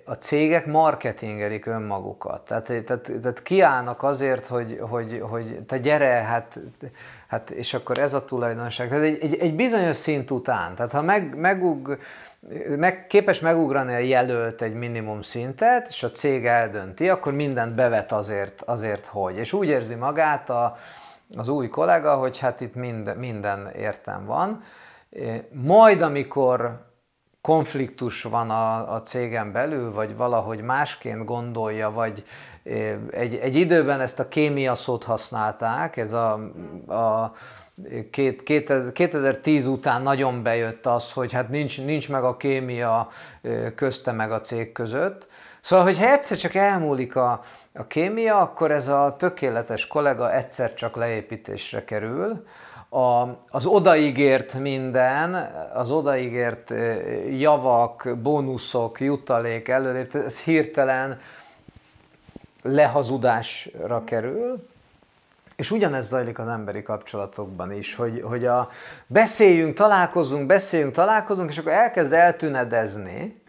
a 0.05 0.13
cégek 0.13 0.67
marketingelik 0.67 1.67
önmagukat. 1.67 2.43
Tehát, 2.43 2.65
tehát, 2.65 3.13
tehát 3.23 3.43
kiállnak 3.43 4.03
azért, 4.03 4.47
hogy, 4.47 4.79
hogy, 4.81 5.23
hogy 5.31 5.59
te 5.67 5.79
gyere, 5.79 6.07
hát, 6.07 6.59
hát, 7.29 7.51
és 7.51 7.75
akkor 7.75 7.99
ez 7.99 8.15
a 8.15 8.25
tulajdonság. 8.25 8.89
Tehát 8.89 9.05
egy, 9.05 9.19
egy, 9.21 9.35
egy 9.35 9.55
bizonyos 9.55 9.97
szint 9.97 10.31
után, 10.31 10.75
tehát 10.75 10.93
ha 10.93 11.03
meg, 11.03 11.37
megug, 11.37 11.99
meg, 12.77 13.07
képes 13.07 13.41
megugrani 13.41 13.95
a 13.95 13.99
jelölt 13.99 14.63
egy 14.63 14.75
minimum 14.75 15.23
szintet, 15.23 15.89
és 15.89 16.03
a 16.03 16.11
cég 16.11 16.47
eldönti, 16.47 17.09
akkor 17.09 17.33
mindent 17.33 17.75
bevet 17.75 18.13
azért, 18.13 18.63
azért 18.63 19.07
hogy. 19.07 19.37
És 19.37 19.53
úgy 19.53 19.69
érzi 19.69 19.95
magát 19.95 20.51
a, 20.51 20.77
az 21.37 21.49
új 21.49 21.69
kollega, 21.69 22.15
hogy 22.15 22.39
hát 22.39 22.61
itt 22.61 22.75
minden, 22.75 23.17
minden 23.17 23.71
értem 23.77 24.25
van. 24.25 24.61
Majd, 25.51 26.03
amikor 26.03 26.79
konfliktus 27.45 28.23
van 28.23 28.51
a, 28.51 28.95
a 28.95 29.03
cégen 29.03 29.53
belül, 29.53 29.93
vagy 29.93 30.17
valahogy 30.17 30.61
másként 30.61 31.25
gondolja, 31.25 31.91
vagy 31.91 32.25
egy, 33.11 33.35
egy 33.35 33.57
időben 33.57 34.01
ezt 34.01 34.19
a 34.19 34.29
kémia 34.29 34.75
szót 34.75 35.05
használták, 35.05 35.97
ez 35.97 36.13
a, 36.13 36.33
a 36.87 37.33
két, 38.11 38.43
2010 38.93 39.67
után 39.67 40.03
nagyon 40.03 40.43
bejött 40.43 40.87
az, 40.87 41.13
hogy 41.13 41.33
hát 41.33 41.49
nincs, 41.49 41.81
nincs 41.81 42.09
meg 42.09 42.25
a 42.25 42.37
kémia 42.37 43.09
közte 43.75 44.13
meg 44.13 44.33
a 44.33 44.41
cég 44.41 44.73
között. 44.73 45.27
Szóval, 45.61 45.85
hogyha 45.85 46.13
egyszer 46.13 46.37
csak 46.37 46.55
elmúlik 46.55 47.17
a, 47.17 47.41
a 47.75 47.87
kémia, 47.87 48.37
akkor 48.37 48.71
ez 48.71 48.89
a 48.89 49.15
tökéletes 49.19 49.87
kollega 49.87 50.35
egyszer 50.35 50.75
csak 50.75 50.97
leépítésre 50.97 51.85
kerül. 51.85 52.45
A, 52.95 53.39
az 53.51 53.67
odaígért 53.67 54.55
minden, 54.55 55.35
az 55.75 55.91
odaígért 55.91 56.73
javak, 57.31 58.17
bónuszok, 58.23 59.01
jutalék, 59.01 59.69
előléptés, 59.69 60.25
ez 60.25 60.41
hirtelen 60.41 61.21
lehazudásra 62.63 64.05
kerül, 64.05 64.69
és 65.57 65.71
ugyanez 65.71 66.07
zajlik 66.07 66.39
az 66.39 66.49
emberi 66.49 66.83
kapcsolatokban 66.83 67.73
is, 67.73 67.95
hogy, 67.95 68.23
hogy 68.25 68.47
a 68.47 68.69
beszéljünk, 69.07 69.75
találkozunk, 69.75 70.47
beszéljünk, 70.47 70.93
találkozunk, 70.93 71.51
és 71.51 71.59
akkor 71.59 71.73
elkezd 71.73 72.13
eltűnedezni, 72.13 73.43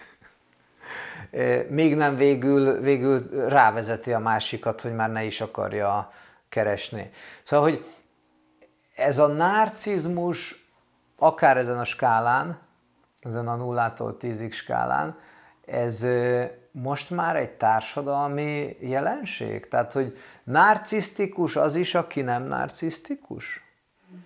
még 1.67 1.95
nem 1.95 2.15
végül, 2.15 2.79
végül 2.79 3.29
rávezeti 3.47 4.13
a 4.13 4.19
másikat, 4.19 4.81
hogy 4.81 4.93
már 4.93 5.11
ne 5.11 5.23
is 5.23 5.41
akarja 5.41 6.11
keresni. 6.49 7.09
Szóval, 7.43 7.69
hogy 7.69 7.85
ez 8.95 9.17
a 9.17 9.27
narcizmus 9.27 10.65
akár 11.17 11.57
ezen 11.57 11.79
a 11.79 11.83
skálán, 11.83 12.59
ezen 13.19 13.47
a 13.47 13.55
nullától 13.55 14.17
tízig 14.17 14.53
skálán, 14.53 15.17
ez 15.65 16.05
most 16.71 17.09
már 17.09 17.35
egy 17.35 17.51
társadalmi 17.51 18.77
jelenség? 18.79 19.67
Tehát, 19.67 19.91
hogy 19.91 20.17
narcisztikus 20.43 21.55
az 21.55 21.75
is, 21.75 21.95
aki 21.95 22.21
nem 22.21 22.43
narcisztikus? 22.43 23.63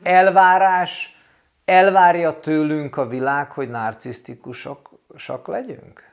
Elvárás 0.04 1.18
elvárja 1.66 2.40
tőlünk 2.40 2.98
a 2.98 3.08
világ, 3.08 3.52
hogy 3.52 3.70
narcisztikusak 3.70 5.48
legyünk? 5.48 6.04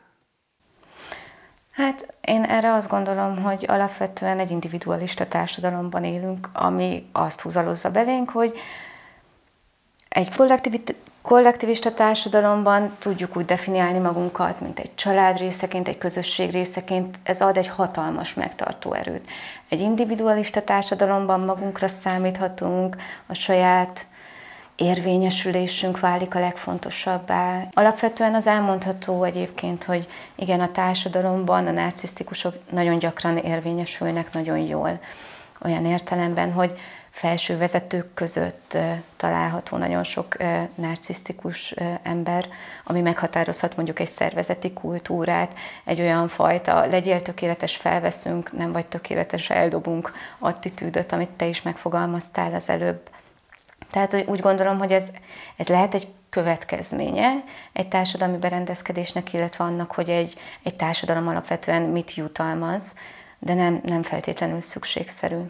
Hát 1.76 2.14
én 2.20 2.42
erre 2.42 2.72
azt 2.72 2.88
gondolom, 2.88 3.42
hogy 3.42 3.64
alapvetően 3.68 4.38
egy 4.38 4.50
individualista 4.50 5.26
társadalomban 5.26 6.04
élünk, 6.04 6.48
ami 6.52 7.08
azt 7.12 7.40
húzalozza 7.40 7.90
belénk, 7.90 8.30
hogy 8.30 8.58
egy 10.08 10.30
kollektivista 11.22 11.94
társadalomban 11.94 12.96
tudjuk 12.98 13.36
úgy 13.36 13.44
definiálni 13.44 13.98
magunkat, 13.98 14.60
mint 14.60 14.78
egy 14.78 14.94
család 14.94 15.38
részeként, 15.38 15.88
egy 15.88 15.98
közösség 15.98 16.50
részeként, 16.50 17.18
ez 17.22 17.40
ad 17.40 17.56
egy 17.56 17.68
hatalmas 17.68 18.34
megtartó 18.34 18.92
erőt. 18.92 19.30
Egy 19.68 19.80
individualista 19.80 20.62
társadalomban 20.62 21.40
magunkra 21.40 21.88
számíthatunk, 21.88 22.96
a 23.26 23.34
saját 23.34 24.06
érvényesülésünk 24.76 26.00
válik 26.00 26.34
a 26.34 26.40
legfontosabbá. 26.40 27.62
Alapvetően 27.72 28.34
az 28.34 28.46
elmondható 28.46 29.24
egyébként, 29.24 29.84
hogy 29.84 30.08
igen, 30.34 30.60
a 30.60 30.72
társadalomban 30.72 31.66
a 31.66 31.70
narcisztikusok 31.70 32.54
nagyon 32.70 32.98
gyakran 32.98 33.36
érvényesülnek 33.36 34.32
nagyon 34.32 34.58
jól. 34.58 35.00
Olyan 35.64 35.86
értelemben, 35.86 36.52
hogy 36.52 36.78
felső 37.10 37.56
vezetők 37.56 38.14
között 38.14 38.76
található 39.16 39.76
nagyon 39.76 40.04
sok 40.04 40.36
narcisztikus 40.74 41.74
ember, 42.02 42.48
ami 42.84 43.00
meghatározhat 43.00 43.76
mondjuk 43.76 44.00
egy 44.00 44.08
szervezeti 44.08 44.72
kultúrát, 44.72 45.52
egy 45.84 46.00
olyan 46.00 46.28
fajta 46.28 46.86
legyél 46.86 47.22
tökéletes, 47.22 47.76
felveszünk, 47.76 48.52
nem 48.52 48.72
vagy 48.72 48.86
tökéletes, 48.86 49.50
eldobunk 49.50 50.12
attitűdöt, 50.38 51.12
amit 51.12 51.30
te 51.30 51.46
is 51.46 51.62
megfogalmaztál 51.62 52.54
az 52.54 52.68
előbb. 52.68 53.00
Tehát 53.90 54.24
úgy 54.26 54.40
gondolom, 54.40 54.78
hogy 54.78 54.92
ez, 54.92 55.06
ez 55.56 55.68
lehet 55.68 55.94
egy 55.94 56.08
következménye 56.30 57.44
egy 57.72 57.88
társadalmi 57.88 58.36
berendezkedésnek, 58.36 59.32
illetve 59.32 59.64
annak, 59.64 59.92
hogy 59.92 60.10
egy, 60.10 60.34
egy 60.62 60.74
társadalom 60.74 61.28
alapvetően 61.28 61.82
mit 61.82 62.14
jutalmaz, 62.14 62.84
de 63.38 63.54
nem, 63.54 63.80
nem 63.84 64.02
feltétlenül 64.02 64.60
szükségszerű. 64.60 65.40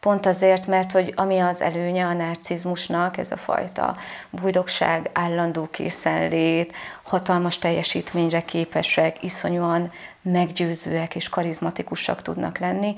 Pont 0.00 0.26
azért, 0.26 0.66
mert 0.66 0.92
hogy 0.92 1.12
ami 1.16 1.38
az 1.38 1.60
előnye 1.60 2.06
a 2.06 2.12
narcizmusnak, 2.12 3.16
ez 3.16 3.30
a 3.30 3.36
fajta 3.36 3.96
bujdogság, 4.30 5.10
állandó 5.12 5.68
készenlét, 5.70 6.74
hatalmas 7.02 7.58
teljesítményre 7.58 8.40
képesek, 8.42 9.22
iszonyúan 9.22 9.92
meggyőzőek 10.22 11.14
és 11.14 11.28
karizmatikusak 11.28 12.22
tudnak 12.22 12.58
lenni. 12.58 12.94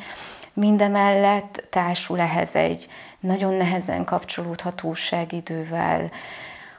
Mindemellett 0.53 1.65
társul 1.71 2.21
ehhez 2.21 2.55
egy 2.55 2.89
nagyon 3.23 3.55
nehezen 3.55 4.05
kapcsolódható 4.05 4.97
idővel, 5.29 6.11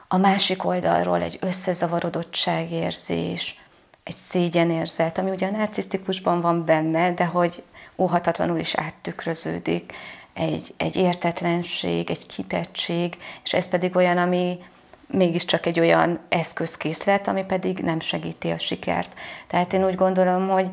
a 0.08 0.16
másik 0.16 0.64
oldalról 0.64 1.22
egy 1.22 1.38
összezavarodottságérzés, 1.40 3.60
egy 4.02 4.16
szégyenérzet, 4.16 5.18
ami 5.18 5.30
ugye 5.30 5.46
a 5.46 5.50
narcisztikusban 5.50 6.40
van 6.40 6.64
benne, 6.64 7.12
de 7.12 7.24
hogy 7.24 7.62
óhatatlanul 7.96 8.58
is 8.58 8.74
áttükröződik, 8.74 9.92
egy, 10.32 10.74
egy 10.76 10.96
értetlenség, 10.96 12.10
egy 12.10 12.26
kitettség, 12.26 13.16
és 13.44 13.52
ez 13.52 13.68
pedig 13.68 13.96
olyan, 13.96 14.18
ami 14.18 14.58
mégiscsak 15.06 15.66
egy 15.66 15.80
olyan 15.80 16.18
eszközkészlet, 16.28 17.28
ami 17.28 17.44
pedig 17.44 17.78
nem 17.78 18.00
segíti 18.00 18.50
a 18.50 18.58
sikert. 18.58 19.14
Tehát 19.46 19.72
én 19.72 19.84
úgy 19.84 19.94
gondolom, 19.94 20.48
hogy 20.48 20.70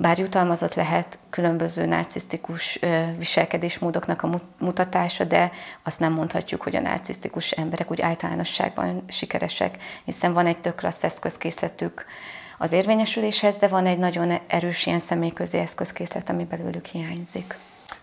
bár 0.00 0.18
jutalmazott 0.18 0.74
lehet 0.74 1.18
különböző 1.30 1.86
narcisztikus 1.86 2.78
viselkedésmódoknak 3.18 4.22
a 4.22 4.40
mutatása, 4.58 5.24
de 5.24 5.50
azt 5.82 6.00
nem 6.00 6.12
mondhatjuk, 6.12 6.62
hogy 6.62 6.76
a 6.76 6.80
narcisztikus 6.80 7.50
emberek 7.50 7.90
úgy 7.90 8.00
általánosságban 8.00 9.04
sikeresek, 9.08 9.76
hiszen 10.04 10.32
van 10.32 10.46
egy 10.46 10.58
tök 10.58 10.74
klassz 10.74 11.04
eszközkészletük 11.04 12.04
az 12.58 12.72
érvényesüléshez, 12.72 13.56
de 13.56 13.68
van 13.68 13.86
egy 13.86 13.98
nagyon 13.98 14.38
erős 14.46 14.86
ilyen 14.86 15.00
személyközi 15.00 15.58
eszközkészlet, 15.58 16.30
ami 16.30 16.44
belőlük 16.44 16.86
hiányzik. 16.86 17.58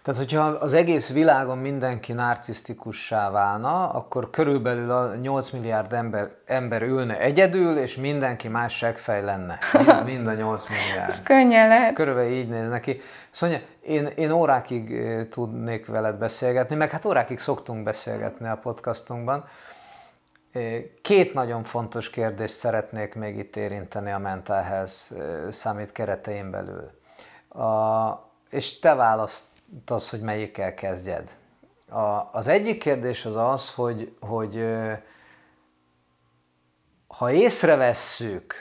Tehát, 0.08 0.22
hogyha 0.22 0.44
az 0.44 0.74
egész 0.74 1.12
világon 1.12 1.58
mindenki 1.58 2.14
narcisztikussá 2.14 3.30
válna, 3.30 3.90
akkor 3.90 4.30
körülbelül 4.30 4.92
a 4.92 5.16
8 5.16 5.50
milliárd 5.50 5.94
ember, 5.94 6.30
ember 6.46 6.82
ülne 6.82 7.20
egyedül, 7.20 7.78
és 7.78 7.96
mindenki 7.96 8.48
más 8.48 8.78
segfej 8.78 9.24
lenne. 9.24 9.60
Mind, 10.06 10.28
a 10.28 10.34
8 10.34 10.68
milliárd. 10.70 11.10
Ez 11.10 11.24
könnyen 11.24 11.68
lehet. 11.68 11.94
Körülbelül 11.94 12.32
így 12.32 12.50
néz 12.50 12.70
neki. 12.70 13.00
Szóval 13.30 13.62
én, 13.82 14.06
én 14.06 14.32
órákig 14.32 14.92
eh, 14.92 15.26
tudnék 15.26 15.88
veled 15.88 16.16
beszélgetni, 16.16 16.76
meg 16.76 16.92
hát 16.92 17.06
órákig 17.06 17.40
szoktunk 17.40 17.84
beszélgetni 17.84 18.48
a 18.48 18.58
podcastunkban. 18.58 19.46
Eh, 20.52 20.84
két 21.02 21.34
nagyon 21.34 21.64
fontos 21.64 22.10
kérdést 22.10 22.56
szeretnék 22.56 23.16
még 23.16 23.38
itt 23.38 23.56
érinteni 23.56 24.12
a 24.12 24.18
Mental 24.18 24.62
Health 24.62 24.94
eh, 25.18 25.52
Summit 25.52 25.92
keretein 25.92 26.52
belül. 26.52 26.92
A, 27.64 28.32
és 28.50 28.80
te 28.80 28.94
választ 28.94 29.46
az, 29.86 30.10
hogy 30.10 30.22
melyikkel 30.22 30.74
kezdjed. 30.74 31.36
A, 31.90 32.30
az 32.32 32.48
egyik 32.48 32.80
kérdés 32.80 33.26
az 33.26 33.36
az, 33.36 33.74
hogy, 33.74 34.18
hogy 34.20 34.66
ha 37.08 37.32
észrevesszük 37.32 38.54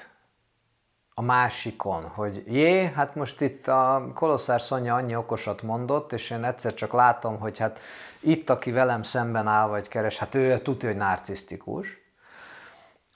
a 1.15 1.23
másikon, 1.23 2.09
hogy 2.09 2.43
jé, 2.47 2.85
hát 2.85 3.15
most 3.15 3.41
itt 3.41 3.67
a 3.67 4.11
Kolosszár 4.15 4.61
Szonya 4.61 4.95
annyi 4.95 5.17
okosat 5.17 5.63
mondott, 5.63 6.13
és 6.13 6.31
én 6.31 6.45
egyszer 6.45 6.75
csak 6.75 6.93
látom, 6.93 7.39
hogy 7.39 7.59
hát 7.59 7.79
itt, 8.21 8.51
aki 8.51 8.71
velem 8.71 9.03
szemben 9.03 9.47
áll 9.47 9.69
vagy 9.69 9.89
keres, 9.89 10.19
hát 10.19 10.35
ő 10.35 10.59
tudja, 10.59 10.89
hogy 10.89 10.99
narcisztikus, 10.99 11.99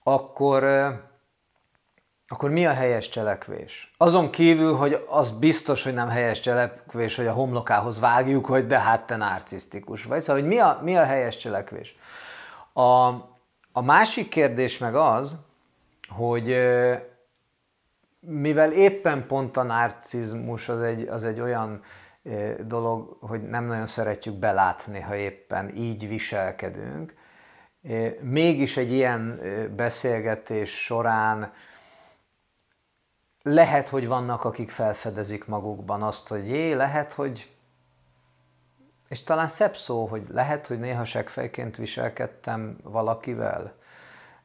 akkor 0.03 0.65
akkor 2.33 2.51
mi 2.51 2.67
a 2.67 2.73
helyes 2.73 3.09
cselekvés? 3.09 3.95
Azon 3.97 4.31
kívül, 4.31 4.75
hogy 4.75 5.05
az 5.09 5.31
biztos, 5.31 5.85
hogy 5.85 5.95
nem 5.95 6.09
helyes 6.09 6.41
cselekvés, 6.41 7.17
hogy 7.17 7.27
a 7.27 7.33
homlokához 7.33 8.01
vágjuk, 8.01 8.47
hogy 8.47 8.67
de 8.67 8.79
hát 8.79 9.07
te 9.07 9.17
narcisztikus 9.17 10.05
vagy. 10.05 10.21
Szóval, 10.21 10.41
hogy 10.41 10.51
mi 10.51 10.59
a, 10.59 10.81
mi 10.83 10.97
a 10.97 11.05
helyes 11.05 11.37
cselekvés? 11.37 11.97
A, 12.73 13.07
a 13.73 13.83
másik 13.83 14.29
kérdés 14.29 14.79
meg 14.79 14.95
az, 14.95 15.37
hogy 16.09 16.57
mivel 18.21 18.73
éppen 18.73 19.27
pont 19.27 19.57
a 19.57 19.63
narcizmus 19.63 20.69
az 20.69 20.81
egy, 20.81 21.09
az 21.09 21.25
egy 21.25 21.41
olyan 21.41 21.83
dolog, 22.67 23.17
hogy 23.21 23.43
nem 23.43 23.65
nagyon 23.65 23.87
szeretjük 23.87 24.35
belátni, 24.35 25.01
ha 25.01 25.17
éppen 25.17 25.77
így 25.77 26.09
viselkedünk, 26.09 27.15
mégis 28.21 28.77
egy 28.77 28.93
ilyen 28.93 29.41
beszélgetés 29.77 30.83
során 30.83 31.53
lehet, 33.43 33.89
hogy 33.89 34.07
vannak, 34.07 34.45
akik 34.45 34.71
felfedezik 34.71 35.47
magukban 35.47 36.03
azt, 36.03 36.29
hogy 36.29 36.49
jé, 36.49 36.73
lehet, 36.73 37.13
hogy 37.13 37.51
és 39.11 39.23
talán 39.23 39.49
szebb 39.49 39.77
szó, 39.77 40.07
hogy 40.07 40.27
lehet, 40.33 40.67
hogy 40.67 40.81
néha 40.81 41.05
segfejként 41.05 41.77
viselkedtem 41.77 42.77
valakivel, 42.83 43.73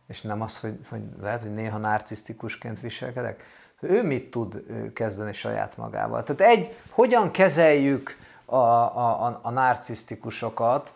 és 0.08 0.22
nem 0.22 0.42
az, 0.42 0.60
hogy, 0.60 0.78
hogy 0.90 1.02
lehet, 1.22 1.42
hogy 1.42 1.54
néha 1.54 1.78
narcisztikusként 1.78 2.80
viselkedek. 2.80 3.44
Ő 3.80 4.04
mit 4.04 4.32
tud 4.32 4.64
kezdeni 4.94 5.34
saját 5.34 5.78
magával? 5.78 6.24
Tehát 6.24 6.58
egy, 6.58 6.76
hogyan 6.90 7.32
kezeljük 7.32 8.18
a, 8.46 8.56
a, 8.56 9.26
a, 9.26 9.40
a 9.42 9.50
narcisztikusokat, 9.50 10.94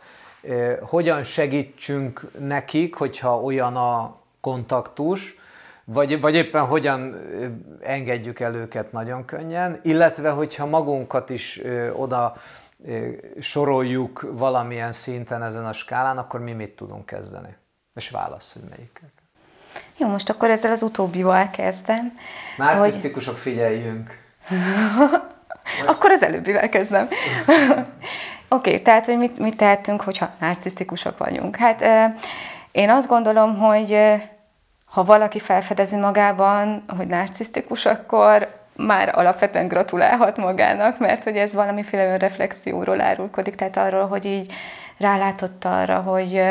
hogyan 0.81 1.23
segítsünk 1.23 2.31
nekik, 2.39 2.95
hogyha 2.95 3.41
olyan 3.41 3.75
a 3.75 4.15
kontaktus, 4.41 5.37
vagy, 5.93 6.21
vagy 6.21 6.35
éppen 6.35 6.65
hogyan 6.65 7.15
engedjük 7.81 8.39
el 8.39 8.55
őket 8.55 8.91
nagyon 8.91 9.25
könnyen, 9.25 9.79
illetve 9.81 10.29
hogyha 10.29 10.65
magunkat 10.65 11.29
is 11.29 11.59
ö, 11.63 11.91
oda 11.91 12.35
ö, 12.85 13.07
soroljuk 13.39 14.27
valamilyen 14.31 14.93
szinten 14.93 15.43
ezen 15.43 15.65
a 15.65 15.73
skálán, 15.73 16.17
akkor 16.17 16.39
mi 16.39 16.51
mit 16.51 16.71
tudunk 16.71 17.05
kezdeni? 17.05 17.55
És 17.95 18.09
válasz, 18.09 18.53
hogy 18.53 18.61
melyikek. 18.69 19.09
Jó, 19.97 20.07
most 20.07 20.29
akkor 20.29 20.49
ezzel 20.49 20.71
az 20.71 20.81
utóbbival 20.81 21.49
kezdem. 21.49 22.17
Narcisztikusok 22.57 23.33
hogy... 23.33 23.41
figyeljünk. 23.41 24.17
akkor 25.91 26.11
az 26.11 26.23
előbbivel 26.23 26.69
kezdem. 26.69 27.07
Oké, 28.51 28.69
okay, 28.69 28.81
tehát, 28.81 29.05
hogy 29.05 29.17
mit, 29.17 29.39
mit 29.39 29.57
tehetünk, 29.57 30.01
hogyha 30.01 30.29
narcisztikusok 30.39 31.17
vagyunk? 31.17 31.55
Hát 31.55 31.83
én 32.71 32.89
azt 32.89 33.07
gondolom, 33.07 33.57
hogy 33.57 33.97
ha 34.89 35.03
valaki 35.03 35.39
felfedezi 35.39 35.95
magában, 35.95 36.83
hogy 36.97 37.07
narcisztikus, 37.07 37.85
akkor 37.85 38.47
már 38.75 39.11
alapvetően 39.17 39.67
gratulálhat 39.67 40.37
magának, 40.37 40.99
mert 40.99 41.23
hogy 41.23 41.37
ez 41.37 41.53
valamiféle 41.53 42.05
önreflexióról 42.05 43.01
árulkodik, 43.01 43.55
tehát 43.55 43.77
arról, 43.77 44.07
hogy 44.07 44.25
így 44.25 44.53
rálátott 44.99 45.65
arra, 45.65 45.99
hogy 45.99 46.41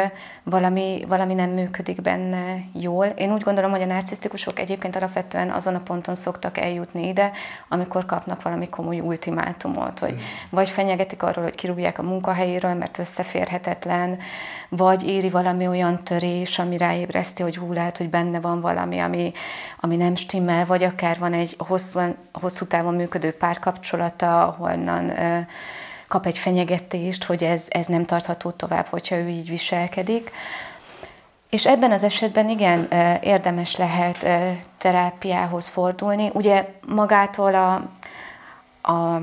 valami, 0.42 1.05
valami 1.09 1.34
nem 1.34 1.51
működik 1.51 2.03
benne 2.03 2.57
jól. 2.72 3.07
Én 3.07 3.32
úgy 3.32 3.42
gondolom, 3.42 3.70
hogy 3.70 3.82
a 3.82 3.86
narcisztikusok 3.86 4.59
egyébként 4.59 4.96
alapvetően 4.96 5.51
azon 5.51 5.74
a 5.74 5.80
ponton 5.80 6.14
szoktak 6.14 6.59
eljutni 6.59 7.09
ide, 7.09 7.30
amikor 7.68 8.07
kapnak 8.07 8.42
valami 8.42 8.68
komoly 8.68 9.01
ultimátumot, 9.01 9.99
hogy 9.99 10.12
mm. 10.12 10.18
vagy 10.51 10.68
fenyegetik 10.68 11.22
arról, 11.22 11.44
hogy 11.44 11.55
kirúgják 11.55 11.99
a 11.99 12.03
munkahelyéről, 12.03 12.74
mert 12.74 12.99
összeférhetetlen, 12.99 14.18
vagy 14.68 15.09
éri 15.09 15.30
valami 15.30 15.66
olyan 15.66 16.05
törés, 16.05 16.59
ami 16.59 16.76
ráébreszti, 16.76 17.42
hogy 17.42 17.57
hú, 17.57 17.72
lehet, 17.72 17.96
hogy 17.96 18.11
benne 18.11 18.40
van 18.40 18.61
valami, 18.61 18.99
ami, 18.99 19.32
ami 19.80 19.96
nem 19.96 20.14
stimmel, 20.14 20.66
vagy 20.66 20.82
akár 20.82 21.18
van 21.18 21.32
egy 21.32 21.55
hosszú, 21.59 22.01
hosszú 22.32 22.66
távon 22.66 22.94
működő 22.94 23.32
párkapcsolata, 23.32 24.46
ahonnan 24.46 25.12
kap 26.09 26.26
egy 26.26 26.38
fenyegetést, 26.38 27.24
hogy 27.24 27.44
ez, 27.44 27.64
ez 27.68 27.86
nem 27.86 28.04
tartható 28.04 28.50
tovább, 28.50 28.86
hogyha 28.86 29.16
ő 29.16 29.28
így 29.28 29.48
viselkedik. 29.48 30.30
És 31.50 31.66
ebben 31.66 31.92
az 31.92 32.02
esetben 32.02 32.48
igen, 32.48 32.88
érdemes 33.22 33.76
lehet 33.76 34.26
terápiához 34.78 35.68
fordulni. 35.68 36.30
Ugye 36.32 36.68
magától 36.86 37.54
a, 37.54 37.74
a 38.92 39.20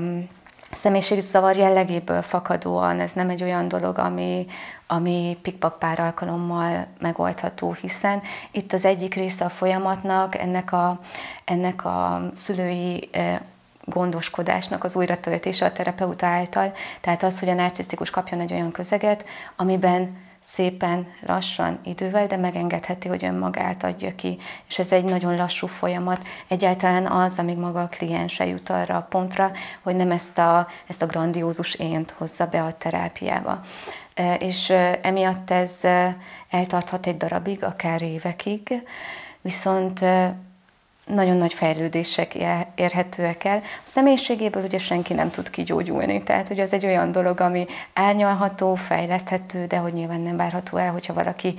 személyiségzavar 0.72 1.56
jellegéből 1.56 2.22
fakadóan 2.22 3.00
ez 3.00 3.12
nem 3.12 3.28
egy 3.28 3.42
olyan 3.42 3.68
dolog, 3.68 3.98
ami, 3.98 4.46
ami 4.86 5.38
pikpak 5.42 5.78
pár 5.78 6.00
alkalommal 6.00 6.86
megoldható, 6.98 7.72
hiszen 7.72 8.22
itt 8.50 8.72
az 8.72 8.84
egyik 8.84 9.14
része 9.14 9.44
a 9.44 9.50
folyamatnak, 9.50 10.38
ennek 10.38 10.72
a, 10.72 11.00
ennek 11.44 11.84
a 11.84 12.30
szülői 12.34 13.10
gondoskodásnak 13.86 14.84
az 14.84 14.96
újratöltése 14.96 15.66
a 15.66 15.72
terapeuta 15.72 16.26
által. 16.26 16.72
Tehát 17.00 17.22
az, 17.22 17.38
hogy 17.38 17.48
a 17.48 17.54
narcisztikus 17.54 18.10
kapjon 18.10 18.40
egy 18.40 18.52
olyan 18.52 18.70
közeget, 18.70 19.24
amiben 19.56 20.24
szépen, 20.52 21.06
lassan, 21.26 21.78
idővel, 21.84 22.26
de 22.26 22.36
megengedheti, 22.36 23.08
hogy 23.08 23.24
önmagát 23.24 23.84
adja 23.84 24.14
ki. 24.14 24.38
És 24.68 24.78
ez 24.78 24.92
egy 24.92 25.04
nagyon 25.04 25.36
lassú 25.36 25.66
folyamat. 25.66 26.26
Egyáltalán 26.48 27.06
az, 27.06 27.38
amíg 27.38 27.56
maga 27.56 27.80
a 27.80 27.88
kliense 27.88 28.46
jut 28.46 28.70
arra 28.70 28.96
a 28.96 29.06
pontra, 29.10 29.50
hogy 29.82 29.96
nem 29.96 30.10
ezt 30.10 30.38
a, 30.38 30.68
ezt 30.86 31.02
a 31.02 31.06
grandiózus 31.06 31.74
ént 31.74 32.10
hozza 32.10 32.46
be 32.46 32.62
a 32.62 32.76
terápiába. 32.76 33.60
És 34.38 34.70
emiatt 35.02 35.50
ez 35.50 35.80
eltarthat 36.50 37.06
egy 37.06 37.16
darabig, 37.16 37.64
akár 37.64 38.02
évekig, 38.02 38.82
viszont 39.40 40.04
nagyon 41.06 41.36
nagy 41.36 41.54
fejlődések 41.54 42.34
érhetőek 42.74 43.44
el. 43.44 43.56
A 43.56 43.82
személyiségéből 43.84 44.64
ugye 44.64 44.78
senki 44.78 45.14
nem 45.14 45.30
tud 45.30 45.50
kigyógyulni, 45.50 46.22
tehát 46.22 46.48
hogy 46.48 46.60
az 46.60 46.72
egy 46.72 46.86
olyan 46.86 47.12
dolog, 47.12 47.40
ami 47.40 47.66
árnyalható, 47.92 48.74
fejleszthető, 48.74 49.66
de 49.66 49.76
hogy 49.76 49.92
nyilván 49.92 50.20
nem 50.20 50.36
várható 50.36 50.76
el, 50.76 50.92
hogyha 50.92 51.12
valaki 51.12 51.54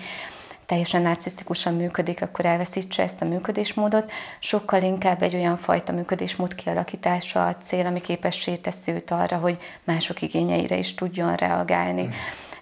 teljesen 0.66 1.02
narcisztikusan 1.02 1.76
működik, 1.76 2.22
akkor 2.22 2.46
elveszítse 2.46 3.04
ezt 3.04 3.22
a 3.22 3.26
működésmódot. 3.26 4.12
Sokkal 4.40 4.82
inkább 4.82 5.22
egy 5.22 5.36
olyan 5.36 5.58
fajta 5.58 5.92
működésmód 5.92 6.56
kialakítása 6.56 7.48
a 7.48 7.56
cél, 7.56 7.86
ami 7.86 8.02
képessé 8.02 8.56
teszi 8.56 8.92
őt 8.92 9.12
arra, 9.12 9.38
hogy 9.38 9.58
mások 9.86 10.22
igényeire 10.22 10.78
is 10.78 10.94
tudjon 10.94 11.36
reagálni. 11.36 12.04
Mm. 12.04 12.10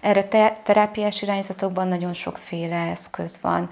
Erre 0.01 0.23
te- 0.23 0.57
terápiás 0.63 1.21
irányzatokban 1.21 1.87
nagyon 1.87 2.13
sokféle 2.13 2.75
eszköz 2.75 3.37
van. 3.41 3.69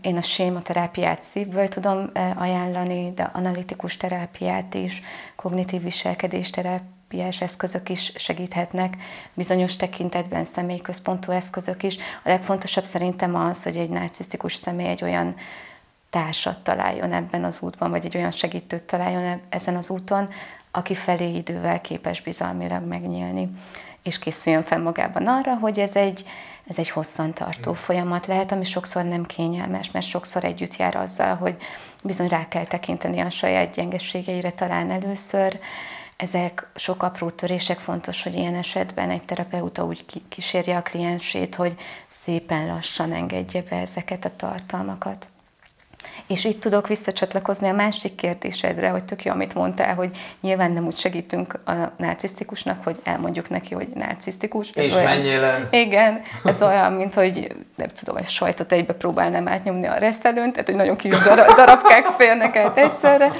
Én 0.00 0.16
a 0.16 0.22
sématerápiát 0.22 1.22
szívből 1.32 1.68
tudom 1.68 2.10
ajánlani, 2.34 3.12
de 3.14 3.30
analitikus 3.32 3.96
terápiát 3.96 4.74
is, 4.74 5.02
kognitív 5.36 5.82
viselkedés 5.82 6.50
terápiás 6.50 7.40
eszközök 7.40 7.88
is 7.88 8.12
segíthetnek, 8.16 8.96
bizonyos 9.34 9.76
tekintetben 9.76 10.44
személyközpontú 10.44 11.32
eszközök 11.32 11.82
is. 11.82 11.96
A 11.96 12.28
legfontosabb 12.28 12.84
szerintem 12.84 13.34
az, 13.34 13.62
hogy 13.62 13.76
egy 13.76 13.90
narcisztikus 13.90 14.54
személy 14.54 14.88
egy 14.88 15.02
olyan 15.02 15.34
társat 16.10 16.58
találjon 16.58 17.12
ebben 17.12 17.44
az 17.44 17.60
útban, 17.60 17.90
vagy 17.90 18.04
egy 18.04 18.16
olyan 18.16 18.30
segítőt 18.30 18.82
találjon 18.82 19.22
e-, 19.22 19.40
ezen 19.48 19.76
az 19.76 19.90
úton, 19.90 20.28
aki 20.70 20.94
felé 20.94 21.34
idővel 21.34 21.80
képes 21.80 22.20
bizalmilag 22.20 22.84
megnyílni, 22.86 23.48
és 24.02 24.18
készüljön 24.18 24.62
fel 24.62 24.80
magában 24.80 25.26
arra, 25.26 25.54
hogy 25.54 25.78
ez 25.78 25.94
egy, 25.94 26.24
ez 26.68 26.78
egy 26.78 26.90
hosszantartó 26.90 27.70
mm. 27.70 27.74
folyamat 27.74 28.26
lehet, 28.26 28.52
ami 28.52 28.64
sokszor 28.64 29.04
nem 29.04 29.26
kényelmes, 29.26 29.90
mert 29.90 30.06
sokszor 30.06 30.44
együtt 30.44 30.76
jár 30.76 30.96
azzal, 30.96 31.34
hogy 31.34 31.56
bizony 32.04 32.28
rá 32.28 32.48
kell 32.48 32.66
tekinteni 32.66 33.20
a 33.20 33.30
saját 33.30 33.74
gyengeségeire 33.74 34.50
talán 34.50 34.90
először. 34.90 35.58
Ezek 36.16 36.66
sok 36.74 37.02
apró 37.02 37.30
törések, 37.30 37.78
fontos, 37.78 38.22
hogy 38.22 38.34
ilyen 38.34 38.54
esetben 38.54 39.10
egy 39.10 39.22
terapeuta 39.22 39.84
úgy 39.84 40.04
kísérje 40.28 40.76
a 40.76 40.82
kliensét, 40.82 41.54
hogy 41.54 41.74
szépen 42.24 42.66
lassan 42.66 43.12
engedje 43.12 43.62
be 43.62 43.76
ezeket 43.76 44.24
a 44.24 44.36
tartalmakat. 44.36 45.28
És 46.26 46.44
itt 46.44 46.60
tudok 46.60 46.88
visszacsatlakozni 46.88 47.68
a 47.68 47.72
másik 47.72 48.14
kérdésedre, 48.14 48.88
hogy 48.88 49.04
tök 49.04 49.24
jó, 49.24 49.32
amit 49.32 49.54
mondtál, 49.54 49.94
hogy 49.94 50.10
nyilván 50.40 50.70
nem 50.70 50.86
úgy 50.86 50.96
segítünk 50.96 51.58
a 51.64 51.72
narcisztikusnak, 51.96 52.84
hogy 52.84 53.00
elmondjuk 53.04 53.48
neki, 53.48 53.74
hogy 53.74 53.88
narcisztikus. 53.94 54.70
És 54.70 54.94
olyan, 54.94 55.04
menjél 55.04 55.44
el. 55.44 55.68
Igen, 55.70 56.20
ez 56.44 56.62
olyan, 56.62 56.92
mint 56.92 57.14
hogy 57.14 57.54
nem 57.76 57.88
tudom, 57.98 58.16
hogy 58.16 58.28
sajtot 58.28 58.72
egybe 58.72 58.92
próbálnám 58.92 59.48
átnyomni 59.48 59.86
a 59.86 59.94
resztelőn, 59.98 60.50
tehát 60.50 60.66
hogy 60.66 60.76
nagyon 60.76 60.96
kis 60.96 61.12
darabkák 61.56 62.06
férnek 62.18 62.56
át 62.56 62.76
egyszerre. 62.76 63.30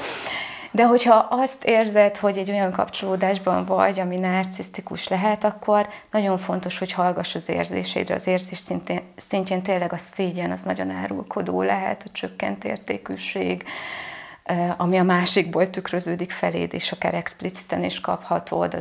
De 0.77 0.85
hogyha 0.85 1.27
azt 1.29 1.63
érzed, 1.63 2.17
hogy 2.17 2.37
egy 2.37 2.51
olyan 2.51 2.71
kapcsolódásban 2.71 3.65
vagy, 3.65 3.99
ami 3.99 4.15
narcisztikus 4.15 5.07
lehet, 5.07 5.43
akkor 5.43 5.87
nagyon 6.11 6.37
fontos, 6.37 6.77
hogy 6.77 6.91
hallgass 6.91 7.35
az 7.35 7.49
érzéseidre. 7.49 8.15
Az 8.15 8.27
érzés 8.27 8.57
szintén, 8.57 9.01
szintjén 9.15 9.61
tényleg 9.61 9.93
a 9.93 9.97
szégyen 10.13 10.51
az 10.51 10.61
nagyon 10.61 10.89
árulkodó 10.89 11.61
lehet, 11.61 12.03
a 12.05 12.09
csökkent 12.11 12.63
értékűség, 12.63 13.63
ami 14.77 14.97
a 14.97 15.03
másikból 15.03 15.69
tükröződik 15.69 16.31
feléd, 16.31 16.73
és 16.73 16.91
akár 16.91 17.13
expliciten 17.13 17.83
is 17.83 17.99
kaphatod, 17.99 18.73
a 18.73 18.79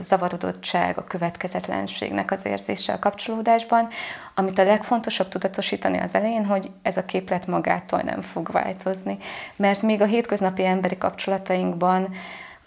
zavarodottság, 0.00 0.98
a 0.98 1.04
következetlenségnek 1.04 2.30
az 2.30 2.40
érzése 2.44 2.92
a 2.92 2.98
kapcsolódásban, 2.98 3.88
amit 4.34 4.58
a 4.58 4.64
legfontosabb 4.64 5.28
tudatosítani 5.28 5.98
az 5.98 6.14
elején, 6.14 6.46
hogy 6.46 6.70
ez 6.82 6.96
a 6.96 7.04
képlet 7.04 7.46
magától 7.46 8.00
nem 8.00 8.20
fog 8.20 8.50
változni. 8.52 9.18
Mert 9.56 9.82
még 9.82 10.00
a 10.00 10.06
hétköznapi 10.06 10.64
emberi 10.64 10.98
kapcsolatainkban 10.98 12.14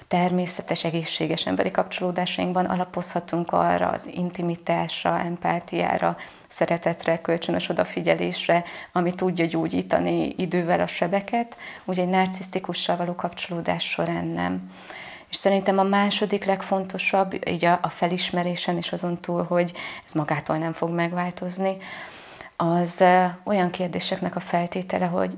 természetes, 0.08 0.84
egészséges 0.84 1.46
emberi 1.46 1.72
kapcsolódásainkban 1.72 2.66
alapozhatunk 2.66 3.52
arra 3.52 3.90
az 3.90 4.10
intimitásra, 4.12 5.20
empátiára, 5.20 6.18
szeretetre, 6.48 7.22
kölcsönös 7.22 7.70
odafigyelésre, 7.70 8.64
ami 8.92 9.14
tudja 9.14 9.46
gyógyítani 9.46 10.34
idővel 10.38 10.80
a 10.80 10.88
sebeket, 10.88 11.58
úgy 11.86 12.00
egy 12.00 12.10
narcisztikussal 12.10 12.96
való 12.98 13.16
kapcsolódás 13.16 13.90
során 13.90 14.26
nem. 14.26 14.72
És 15.30 15.36
szerintem 15.36 15.78
a 15.78 15.84
második 15.84 16.46
legfontosabb, 16.46 17.48
így 17.50 17.66
a, 17.66 17.80
a 17.82 17.90
felismerésen 17.90 18.78
és 18.78 18.92
azon 18.92 19.22
túl, 19.22 19.44
hogy 19.44 19.74
ez 20.06 20.14
magától 20.14 20.58
nem 20.58 20.74
fog 20.74 20.90
megváltozni, 20.90 21.78
az 22.56 23.04
olyan 23.44 23.70
kérdéseknek 23.70 24.36
a 24.36 24.40
feltétele, 24.40 25.06
hogy 25.06 25.38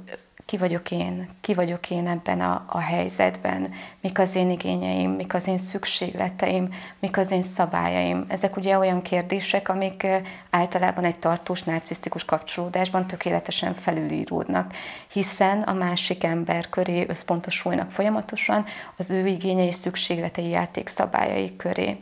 ki 0.50 0.58
vagyok 0.58 0.92
én, 0.92 1.30
ki 1.42 1.54
vagyok 1.54 1.90
én 1.90 2.08
ebben 2.08 2.42
a, 2.42 2.66
a 2.68 2.80
helyzetben, 2.80 3.74
mik 4.02 4.20
az 4.20 4.36
én 4.36 4.50
igényeim, 4.50 5.12
mik 5.12 5.34
az 5.34 5.48
én 5.48 5.58
szükségleteim, 5.58 6.74
mik 7.00 7.18
az 7.18 7.32
én 7.32 7.44
szabályaim. 7.44 8.26
Ezek 8.28 8.58
ugye 8.58 8.78
olyan 8.78 9.02
kérdések, 9.02 9.70
amik 9.70 10.08
általában 10.50 11.04
egy 11.04 11.20
tartós 11.20 11.64
narcisztikus 11.64 12.26
kapcsolódásban 12.26 13.08
tökéletesen 13.08 13.74
felülíródnak, 13.74 14.74
hiszen 15.08 15.62
a 15.62 15.74
másik 15.74 16.24
ember 16.24 16.70
köré 16.70 17.06
összpontosulnak 17.08 17.92
folyamatosan 17.92 18.66
az 18.98 19.10
ő 19.10 19.28
igényei, 19.28 19.72
szükségletei, 19.72 20.50
játékszabályai 20.50 21.56
köré 21.56 21.98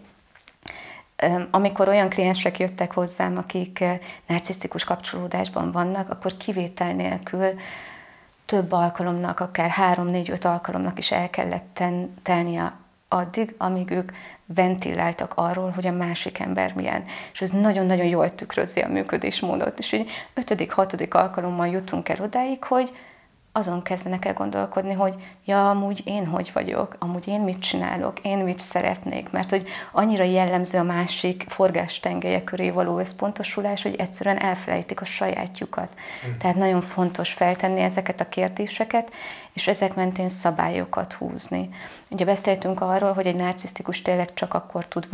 amikor 1.51 1.87
olyan 1.87 2.09
kliensek 2.09 2.59
jöttek 2.59 2.93
hozzám, 2.93 3.37
akik 3.37 3.83
narcisztikus 4.27 4.83
kapcsolódásban 4.83 5.71
vannak, 5.71 6.09
akkor 6.09 6.37
kivétel 6.37 6.93
nélkül 6.93 7.53
több 8.47 8.71
alkalomnak, 8.71 9.39
akár 9.39 9.69
három-négy-öt 9.69 10.45
alkalomnak 10.45 10.97
is 10.97 11.11
el 11.11 11.29
kellett 11.29 11.65
ten, 11.73 12.13
tennie 12.23 12.73
addig, 13.07 13.55
amíg 13.57 13.91
ők 13.91 14.11
ventiláltak 14.45 15.31
arról, 15.35 15.69
hogy 15.69 15.87
a 15.87 15.91
másik 15.91 16.39
ember 16.39 16.73
milyen. 16.73 17.03
És 17.33 17.41
ez 17.41 17.51
nagyon-nagyon 17.51 18.05
jól 18.05 18.35
tükrözi 18.35 18.79
a 18.79 18.87
működésmódot. 18.87 19.79
És 19.79 19.91
így 19.91 20.09
ötödik, 20.33 20.71
hatodik 20.71 21.13
alkalommal 21.13 21.67
jutunk 21.67 22.09
el 22.09 22.21
odáig, 22.21 22.63
hogy 22.63 22.91
azon 23.57 23.81
kezdenek 23.81 24.25
el 24.25 24.33
gondolkodni, 24.33 24.93
hogy 24.93 25.15
ja, 25.45 25.69
amúgy 25.69 26.01
én 26.05 26.25
hogy 26.25 26.51
vagyok, 26.53 26.95
amúgy 26.99 27.27
én 27.27 27.39
mit 27.39 27.59
csinálok, 27.59 28.19
én 28.19 28.37
mit 28.37 28.59
szeretnék, 28.59 29.29
mert 29.29 29.49
hogy 29.49 29.67
annyira 29.91 30.23
jellemző 30.23 30.77
a 30.77 30.83
másik 30.83 31.45
forgástengelye 31.47 32.43
köré 32.43 32.69
való 32.69 32.99
összpontosulás, 32.99 33.81
hogy 33.81 33.95
egyszerűen 33.95 34.39
elfelejtik 34.39 35.01
a 35.01 35.05
sajátjukat. 35.05 35.89
Mm. 36.27 36.37
Tehát 36.37 36.55
nagyon 36.55 36.81
fontos 36.81 37.33
feltenni 37.33 37.81
ezeket 37.81 38.19
a 38.19 38.29
kérdéseket, 38.29 39.11
és 39.53 39.67
ezek 39.67 39.95
mentén 39.95 40.29
szabályokat 40.29 41.13
húzni. 41.13 41.69
Ugye 42.09 42.25
beszéltünk 42.25 42.81
arról, 42.81 43.13
hogy 43.13 43.27
egy 43.27 43.35
narcisztikus 43.35 44.01
tényleg 44.01 44.33
csak 44.33 44.53
akkor 44.53 44.85
tud 44.85 45.07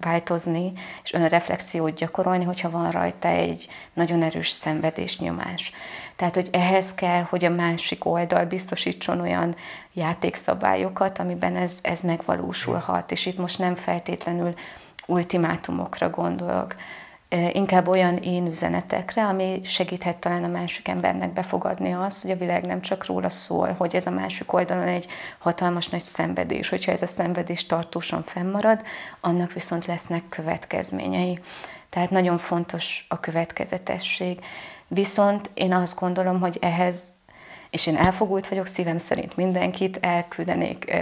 változni, 0.00 0.72
és 1.02 1.12
önreflexiót 1.12 1.94
gyakorolni, 1.94 2.44
hogyha 2.44 2.70
van 2.70 2.90
rajta 2.90 3.28
egy 3.28 3.66
nagyon 3.92 4.22
erős 4.22 4.50
szenvedés 4.50 5.18
nyomás. 5.18 5.72
Tehát, 6.16 6.34
hogy 6.34 6.48
ehhez 6.52 6.94
kell, 6.94 7.22
hogy 7.22 7.44
a 7.44 7.50
másik 7.50 8.04
oldal 8.04 8.44
biztosítson 8.44 9.20
olyan 9.20 9.54
játékszabályokat, 9.92 11.18
amiben 11.18 11.56
ez, 11.56 11.78
ez 11.82 12.00
megvalósulhat, 12.00 13.12
és 13.12 13.26
itt 13.26 13.38
most 13.38 13.58
nem 13.58 13.74
feltétlenül 13.74 14.54
ultimátumokra 15.06 16.10
gondolok, 16.10 16.74
inkább 17.52 17.88
olyan 17.88 18.16
én 18.16 18.46
üzenetekre, 18.46 19.26
ami 19.26 19.60
segíthet 19.64 20.16
talán 20.16 20.44
a 20.44 20.48
másik 20.48 20.88
embernek 20.88 21.32
befogadni 21.32 21.92
azt, 21.92 22.22
hogy 22.22 22.30
a 22.30 22.36
világ 22.36 22.64
nem 22.64 22.80
csak 22.80 23.06
róla 23.06 23.28
szól, 23.28 23.74
hogy 23.78 23.94
ez 23.94 24.06
a 24.06 24.10
másik 24.10 24.52
oldalon 24.52 24.86
egy 24.86 25.06
hatalmas 25.38 25.88
nagy 25.88 26.02
szenvedés. 26.02 26.68
Hogyha 26.68 26.92
ez 26.92 27.02
a 27.02 27.06
szenvedés 27.06 27.66
tartósan 27.66 28.22
fennmarad, 28.22 28.82
annak 29.20 29.52
viszont 29.52 29.86
lesznek 29.86 30.28
következményei. 30.28 31.38
Tehát 31.88 32.10
nagyon 32.10 32.38
fontos 32.38 33.06
a 33.08 33.20
következetesség. 33.20 34.40
Viszont 34.88 35.50
én 35.54 35.72
azt 35.72 35.98
gondolom, 35.98 36.40
hogy 36.40 36.58
ehhez, 36.60 37.02
és 37.70 37.86
én 37.86 37.96
elfogult 37.96 38.48
vagyok, 38.48 38.66
szívem 38.66 38.98
szerint 38.98 39.36
mindenkit 39.36 39.98
elküldenék 40.00 40.96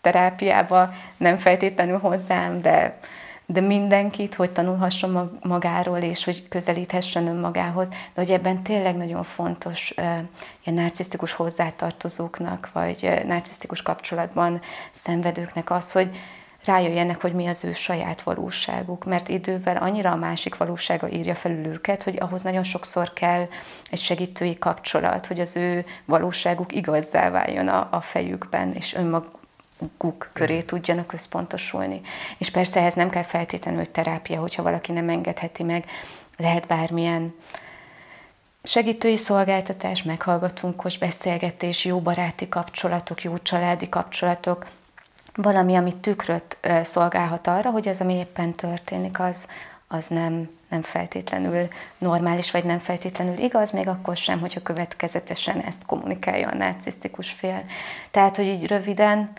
terápiába, 0.00 0.90
nem 1.16 1.36
feltétlenül 1.36 1.98
hozzám, 1.98 2.60
de 2.60 2.98
de 3.46 3.60
mindenkit, 3.60 4.34
hogy 4.34 4.50
tanulhasson 4.50 5.38
magáról, 5.42 5.98
és 5.98 6.24
hogy 6.24 6.48
közelíthessen 6.48 7.26
önmagához, 7.26 7.88
de 7.88 7.96
hogy 8.14 8.30
ebben 8.30 8.62
tényleg 8.62 8.96
nagyon 8.96 9.22
fontos 9.22 9.94
ilyen 10.64 10.82
narcisztikus 10.82 11.32
hozzátartozóknak, 11.32 12.70
vagy 12.72 13.22
narcisztikus 13.26 13.82
kapcsolatban 13.82 14.60
szenvedőknek 15.04 15.70
az, 15.70 15.92
hogy 15.92 16.16
rájöjjenek, 16.64 17.20
hogy 17.20 17.32
mi 17.32 17.46
az 17.46 17.64
ő 17.64 17.72
saját 17.72 18.22
valóságuk, 18.22 19.04
mert 19.04 19.28
idővel 19.28 19.76
annyira 19.76 20.10
a 20.10 20.16
másik 20.16 20.56
valósága 20.56 21.08
írja 21.08 21.34
felül 21.34 21.66
őket, 21.66 22.02
hogy 22.02 22.16
ahhoz 22.20 22.42
nagyon 22.42 22.64
sokszor 22.64 23.12
kell 23.12 23.46
egy 23.90 23.98
segítői 23.98 24.58
kapcsolat, 24.58 25.26
hogy 25.26 25.40
az 25.40 25.56
ő 25.56 25.84
valóságuk 26.04 26.74
igazzá 26.74 27.30
váljon 27.30 27.68
a, 27.68 27.88
a 27.90 28.00
fejükben, 28.00 28.72
és 28.72 28.94
önmag, 28.94 29.30
guk 29.98 30.30
köré 30.32 30.62
tudjanak 30.62 31.12
összpontosulni. 31.12 32.00
És 32.38 32.50
persze 32.50 32.80
ehhez 32.80 32.94
nem 32.94 33.10
kell 33.10 33.22
feltétlenül 33.22 33.90
terápia, 33.90 34.40
hogyha 34.40 34.62
valaki 34.62 34.92
nem 34.92 35.08
engedheti 35.08 35.62
meg, 35.62 35.84
lehet 36.36 36.66
bármilyen 36.66 37.34
segítői 38.62 39.16
szolgáltatás, 39.16 40.02
meghallgatónkos 40.02 40.98
beszélgetés, 40.98 41.84
jó 41.84 42.00
baráti 42.00 42.48
kapcsolatok, 42.48 43.22
jó 43.22 43.38
családi 43.38 43.88
kapcsolatok, 43.88 44.66
valami, 45.34 45.74
ami 45.74 45.94
tükröt 45.96 46.58
szolgálhat 46.82 47.46
arra, 47.46 47.70
hogy 47.70 47.88
az, 47.88 48.00
ami 48.00 48.14
éppen 48.14 48.54
történik, 48.54 49.20
az, 49.20 49.46
az 49.88 50.06
nem, 50.06 50.50
nem 50.68 50.82
feltétlenül 50.82 51.68
normális, 51.98 52.50
vagy 52.50 52.64
nem 52.64 52.78
feltétlenül 52.78 53.38
igaz, 53.38 53.70
még 53.70 53.88
akkor 53.88 54.16
sem, 54.16 54.40
hogyha 54.40 54.62
következetesen 54.62 55.60
ezt 55.60 55.86
kommunikálja 55.86 56.48
a 56.48 56.56
narcisztikus 56.56 57.30
fél. 57.30 57.64
Tehát, 58.10 58.36
hogy 58.36 58.46
így 58.46 58.66
röviden, 58.66 59.30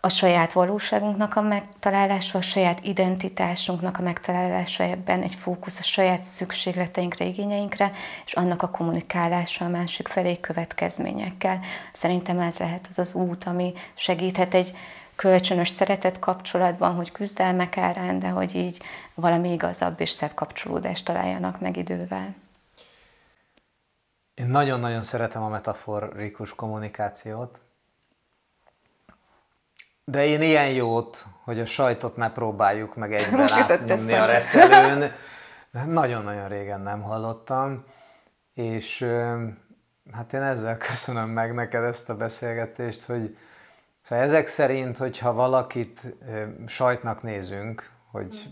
a 0.00 0.08
saját 0.08 0.52
valóságunknak 0.52 1.36
a 1.36 1.40
megtalálása, 1.40 2.38
a 2.38 2.42
saját 2.42 2.84
identitásunknak 2.84 3.98
a 3.98 4.02
megtalálása 4.02 4.84
ebben, 4.84 5.22
egy 5.22 5.34
fókusz 5.34 5.78
a 5.78 5.82
saját 5.82 6.22
szükségleteinkre, 6.22 7.24
igényeinkre, 7.24 7.92
és 8.26 8.32
annak 8.32 8.62
a 8.62 8.70
kommunikálása 8.70 9.64
a 9.64 9.68
másik 9.68 10.08
felé 10.08 10.40
következményekkel. 10.40 11.60
Szerintem 11.92 12.38
ez 12.38 12.56
lehet 12.56 12.86
az 12.90 12.98
az 12.98 13.14
út, 13.14 13.44
ami 13.44 13.72
segíthet 13.94 14.54
egy 14.54 14.76
kölcsönös 15.16 15.68
szeretet 15.68 16.18
kapcsolatban, 16.18 16.94
hogy 16.94 17.12
küzdelmek 17.12 17.76
árán, 17.76 18.18
de 18.18 18.28
hogy 18.28 18.54
így 18.54 18.82
valami 19.14 19.52
igazabb 19.52 20.00
és 20.00 20.10
szebb 20.10 20.34
kapcsolódást 20.34 21.04
találjanak 21.04 21.60
meg 21.60 21.76
idővel. 21.76 22.34
Én 24.34 24.46
nagyon-nagyon 24.46 25.02
szeretem 25.02 25.42
a 25.42 25.48
metaforikus 25.48 26.54
kommunikációt, 26.54 27.60
de 30.10 30.26
én 30.26 30.42
ilyen 30.42 30.70
jót, 30.70 31.26
hogy 31.44 31.60
a 31.60 31.66
sajtot 31.66 32.16
ne 32.16 32.32
próbáljuk 32.32 32.94
meg 32.94 33.12
egybe 33.12 33.80
nyomni 33.86 34.12
a 34.12 34.24
reszelőn. 34.24 35.12
Nagyon-nagyon 35.86 36.48
régen 36.48 36.80
nem 36.80 37.02
hallottam, 37.02 37.84
és 38.54 39.06
hát 40.12 40.32
én 40.32 40.42
ezzel 40.42 40.76
köszönöm 40.76 41.28
meg 41.28 41.54
neked 41.54 41.82
ezt 41.82 42.10
a 42.10 42.16
beszélgetést, 42.16 43.02
hogy 43.02 43.36
szóval 44.00 44.24
ezek 44.24 44.46
szerint, 44.46 44.96
hogyha 44.96 45.32
valakit 45.32 46.16
sajtnak 46.66 47.22
nézünk, 47.22 47.90
hogy 48.10 48.48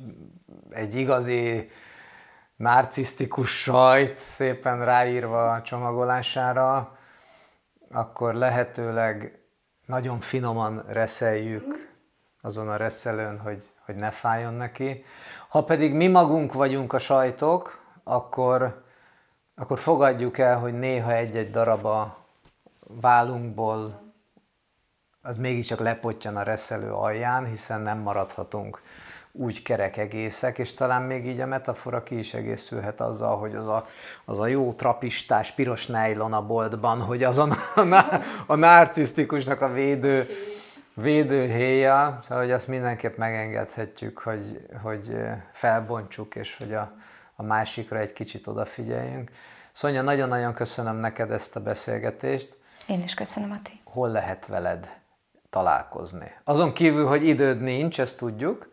egy 0.71 0.95
igazi 0.95 1.71
narcisztikus 2.57 3.63
sajt 3.63 4.19
szépen 4.19 4.85
ráírva 4.85 5.53
a 5.53 5.63
csomagolására, 5.63 6.99
akkor 7.91 8.35
lehetőleg 8.35 9.44
nagyon 9.87 10.21
finoman 10.21 10.85
reszeljük 10.87 11.93
azon 12.41 12.69
a 12.69 12.77
reszelőn, 12.77 13.39
hogy, 13.39 13.71
hogy 13.85 13.95
ne 13.95 14.11
fájjon 14.11 14.55
neki. 14.55 15.05
Ha 15.49 15.65
pedig 15.65 15.95
mi 15.95 16.07
magunk 16.07 16.53
vagyunk 16.53 16.93
a 16.93 16.99
sajtok, 16.99 17.83
akkor, 18.05 18.85
akkor 19.55 19.79
fogadjuk 19.79 20.39
el, 20.39 20.59
hogy 20.59 20.79
néha 20.79 21.13
egy-egy 21.13 21.51
daraba 21.51 22.17
válunkból 23.01 24.03
az 25.23 25.37
mégiscsak 25.37 25.79
lepottyan 25.79 26.37
a 26.37 26.43
reszelő 26.43 26.93
alján, 26.93 27.47
hiszen 27.47 27.81
nem 27.81 27.99
maradhatunk 27.99 28.83
úgy 29.37 29.63
kerek 29.63 29.97
egészek, 29.97 30.59
és 30.59 30.75
talán 30.75 31.03
még 31.03 31.27
így 31.27 31.41
a 31.41 31.47
metafora 31.47 32.03
ki 32.03 32.19
is 32.19 32.35
egészülhet 32.35 33.01
azzal, 33.01 33.37
hogy 33.37 33.55
az 33.55 33.67
a, 33.67 33.87
az 34.25 34.41
a 34.41 34.47
jó 34.47 34.73
trapistás 34.73 35.53
piros 35.53 35.87
nejlon 35.87 36.33
a 36.33 36.47
boltban, 36.47 37.01
hogy 37.01 37.23
azon 37.23 37.51
a, 37.51 38.21
a 38.47 38.55
narcisztikusnak 38.55 39.61
a 39.61 39.73
védő, 39.73 40.29
védőhéja, 40.95 42.19
szóval 42.23 42.45
hogy 42.45 42.53
azt 42.53 42.69
mindenképp 42.69 43.17
megengedhetjük, 43.17 44.19
hogy, 44.19 44.67
hogy 44.83 45.17
felbontsuk, 45.53 46.35
és 46.35 46.57
hogy 46.57 46.75
a, 46.75 46.93
a 47.37 47.43
másikra 47.43 47.99
egy 47.99 48.13
kicsit 48.13 48.47
odafigyeljünk. 48.47 49.31
Szonya, 49.73 50.03
nagyon-nagyon 50.03 50.53
köszönöm 50.53 50.97
neked 50.97 51.31
ezt 51.31 51.57
a 51.57 51.61
beszélgetést. 51.61 52.57
Én 52.87 53.03
is 53.03 53.15
köszönöm, 53.15 53.51
Ati. 53.51 53.81
Hol 53.85 54.09
lehet 54.09 54.47
veled 54.47 54.89
találkozni? 55.51 56.33
Azon 56.45 56.73
kívül, 56.73 57.07
hogy 57.07 57.27
időd 57.27 57.61
nincs, 57.61 58.01
ezt 58.01 58.19
tudjuk, 58.19 58.73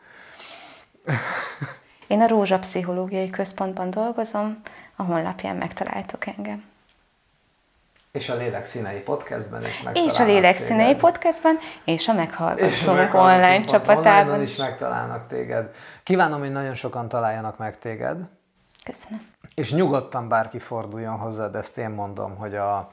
én 2.08 2.22
a 2.22 2.28
Rózsa 2.28 2.60
Pszichológiai 2.60 3.30
Központban 3.30 3.90
dolgozom, 3.90 4.62
a 4.96 5.04
honlapján 5.04 5.56
megtaláltok 5.56 6.28
engem. 6.28 6.70
És 8.12 8.30
a 8.30 8.36
Lélek 8.36 8.64
Színei 8.64 9.00
Podcastben 9.00 9.62
is 9.62 9.84
És 9.94 10.20
a 10.20 10.24
Lélek 10.24 10.56
téged. 10.56 10.68
Színei 10.68 10.96
Podcastban, 10.96 11.58
és 11.86 12.08
a 12.08 12.14
Meghallgatónk 12.14 13.14
online 13.14 13.62
csapatában. 13.62 14.32
Online 14.32 14.44
is 14.44 14.56
megtalálnak 14.56 15.28
téged. 15.28 15.70
Kívánom, 16.04 16.40
hogy 16.40 16.52
nagyon 16.52 16.74
sokan 16.74 17.08
találjanak 17.08 17.58
meg 17.58 17.78
téged. 17.78 18.22
Köszönöm. 18.84 19.30
És 19.56 19.74
nyugodtan 19.74 20.28
bárki 20.28 20.60
forduljon 20.60 21.18
hozzád, 21.18 21.56
ezt 21.56 21.78
én 21.78 21.90
mondom, 21.90 22.36
hogy 22.36 22.56
a 22.56 22.90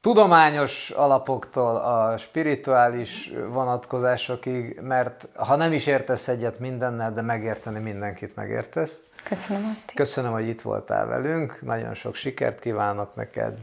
tudományos 0.00 0.90
alapoktól 0.90 1.76
a 1.76 2.16
spirituális 2.16 3.32
vonatkozásokig, 3.48 4.80
mert 4.80 5.28
ha 5.36 5.56
nem 5.56 5.72
is 5.72 5.86
értesz 5.86 6.28
egyet 6.28 6.58
mindennel, 6.58 7.12
de 7.12 7.22
megérteni 7.22 7.78
mindenkit 7.78 8.36
megértesz. 8.36 9.02
Köszönöm, 9.24 9.64
Atti. 9.64 9.94
Köszönöm, 9.94 10.32
hogy 10.32 10.48
itt 10.48 10.60
voltál 10.60 11.06
velünk, 11.06 11.62
nagyon 11.62 11.94
sok 11.94 12.14
sikert 12.14 12.60
kívánok 12.60 13.14
neked. 13.14 13.58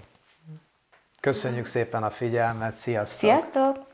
Köszönjük 1.19 1.65
szépen 1.65 2.03
a 2.03 2.09
figyelmet, 2.09 2.75
sziasztok! 2.75 3.19
Sziasztok! 3.19 3.86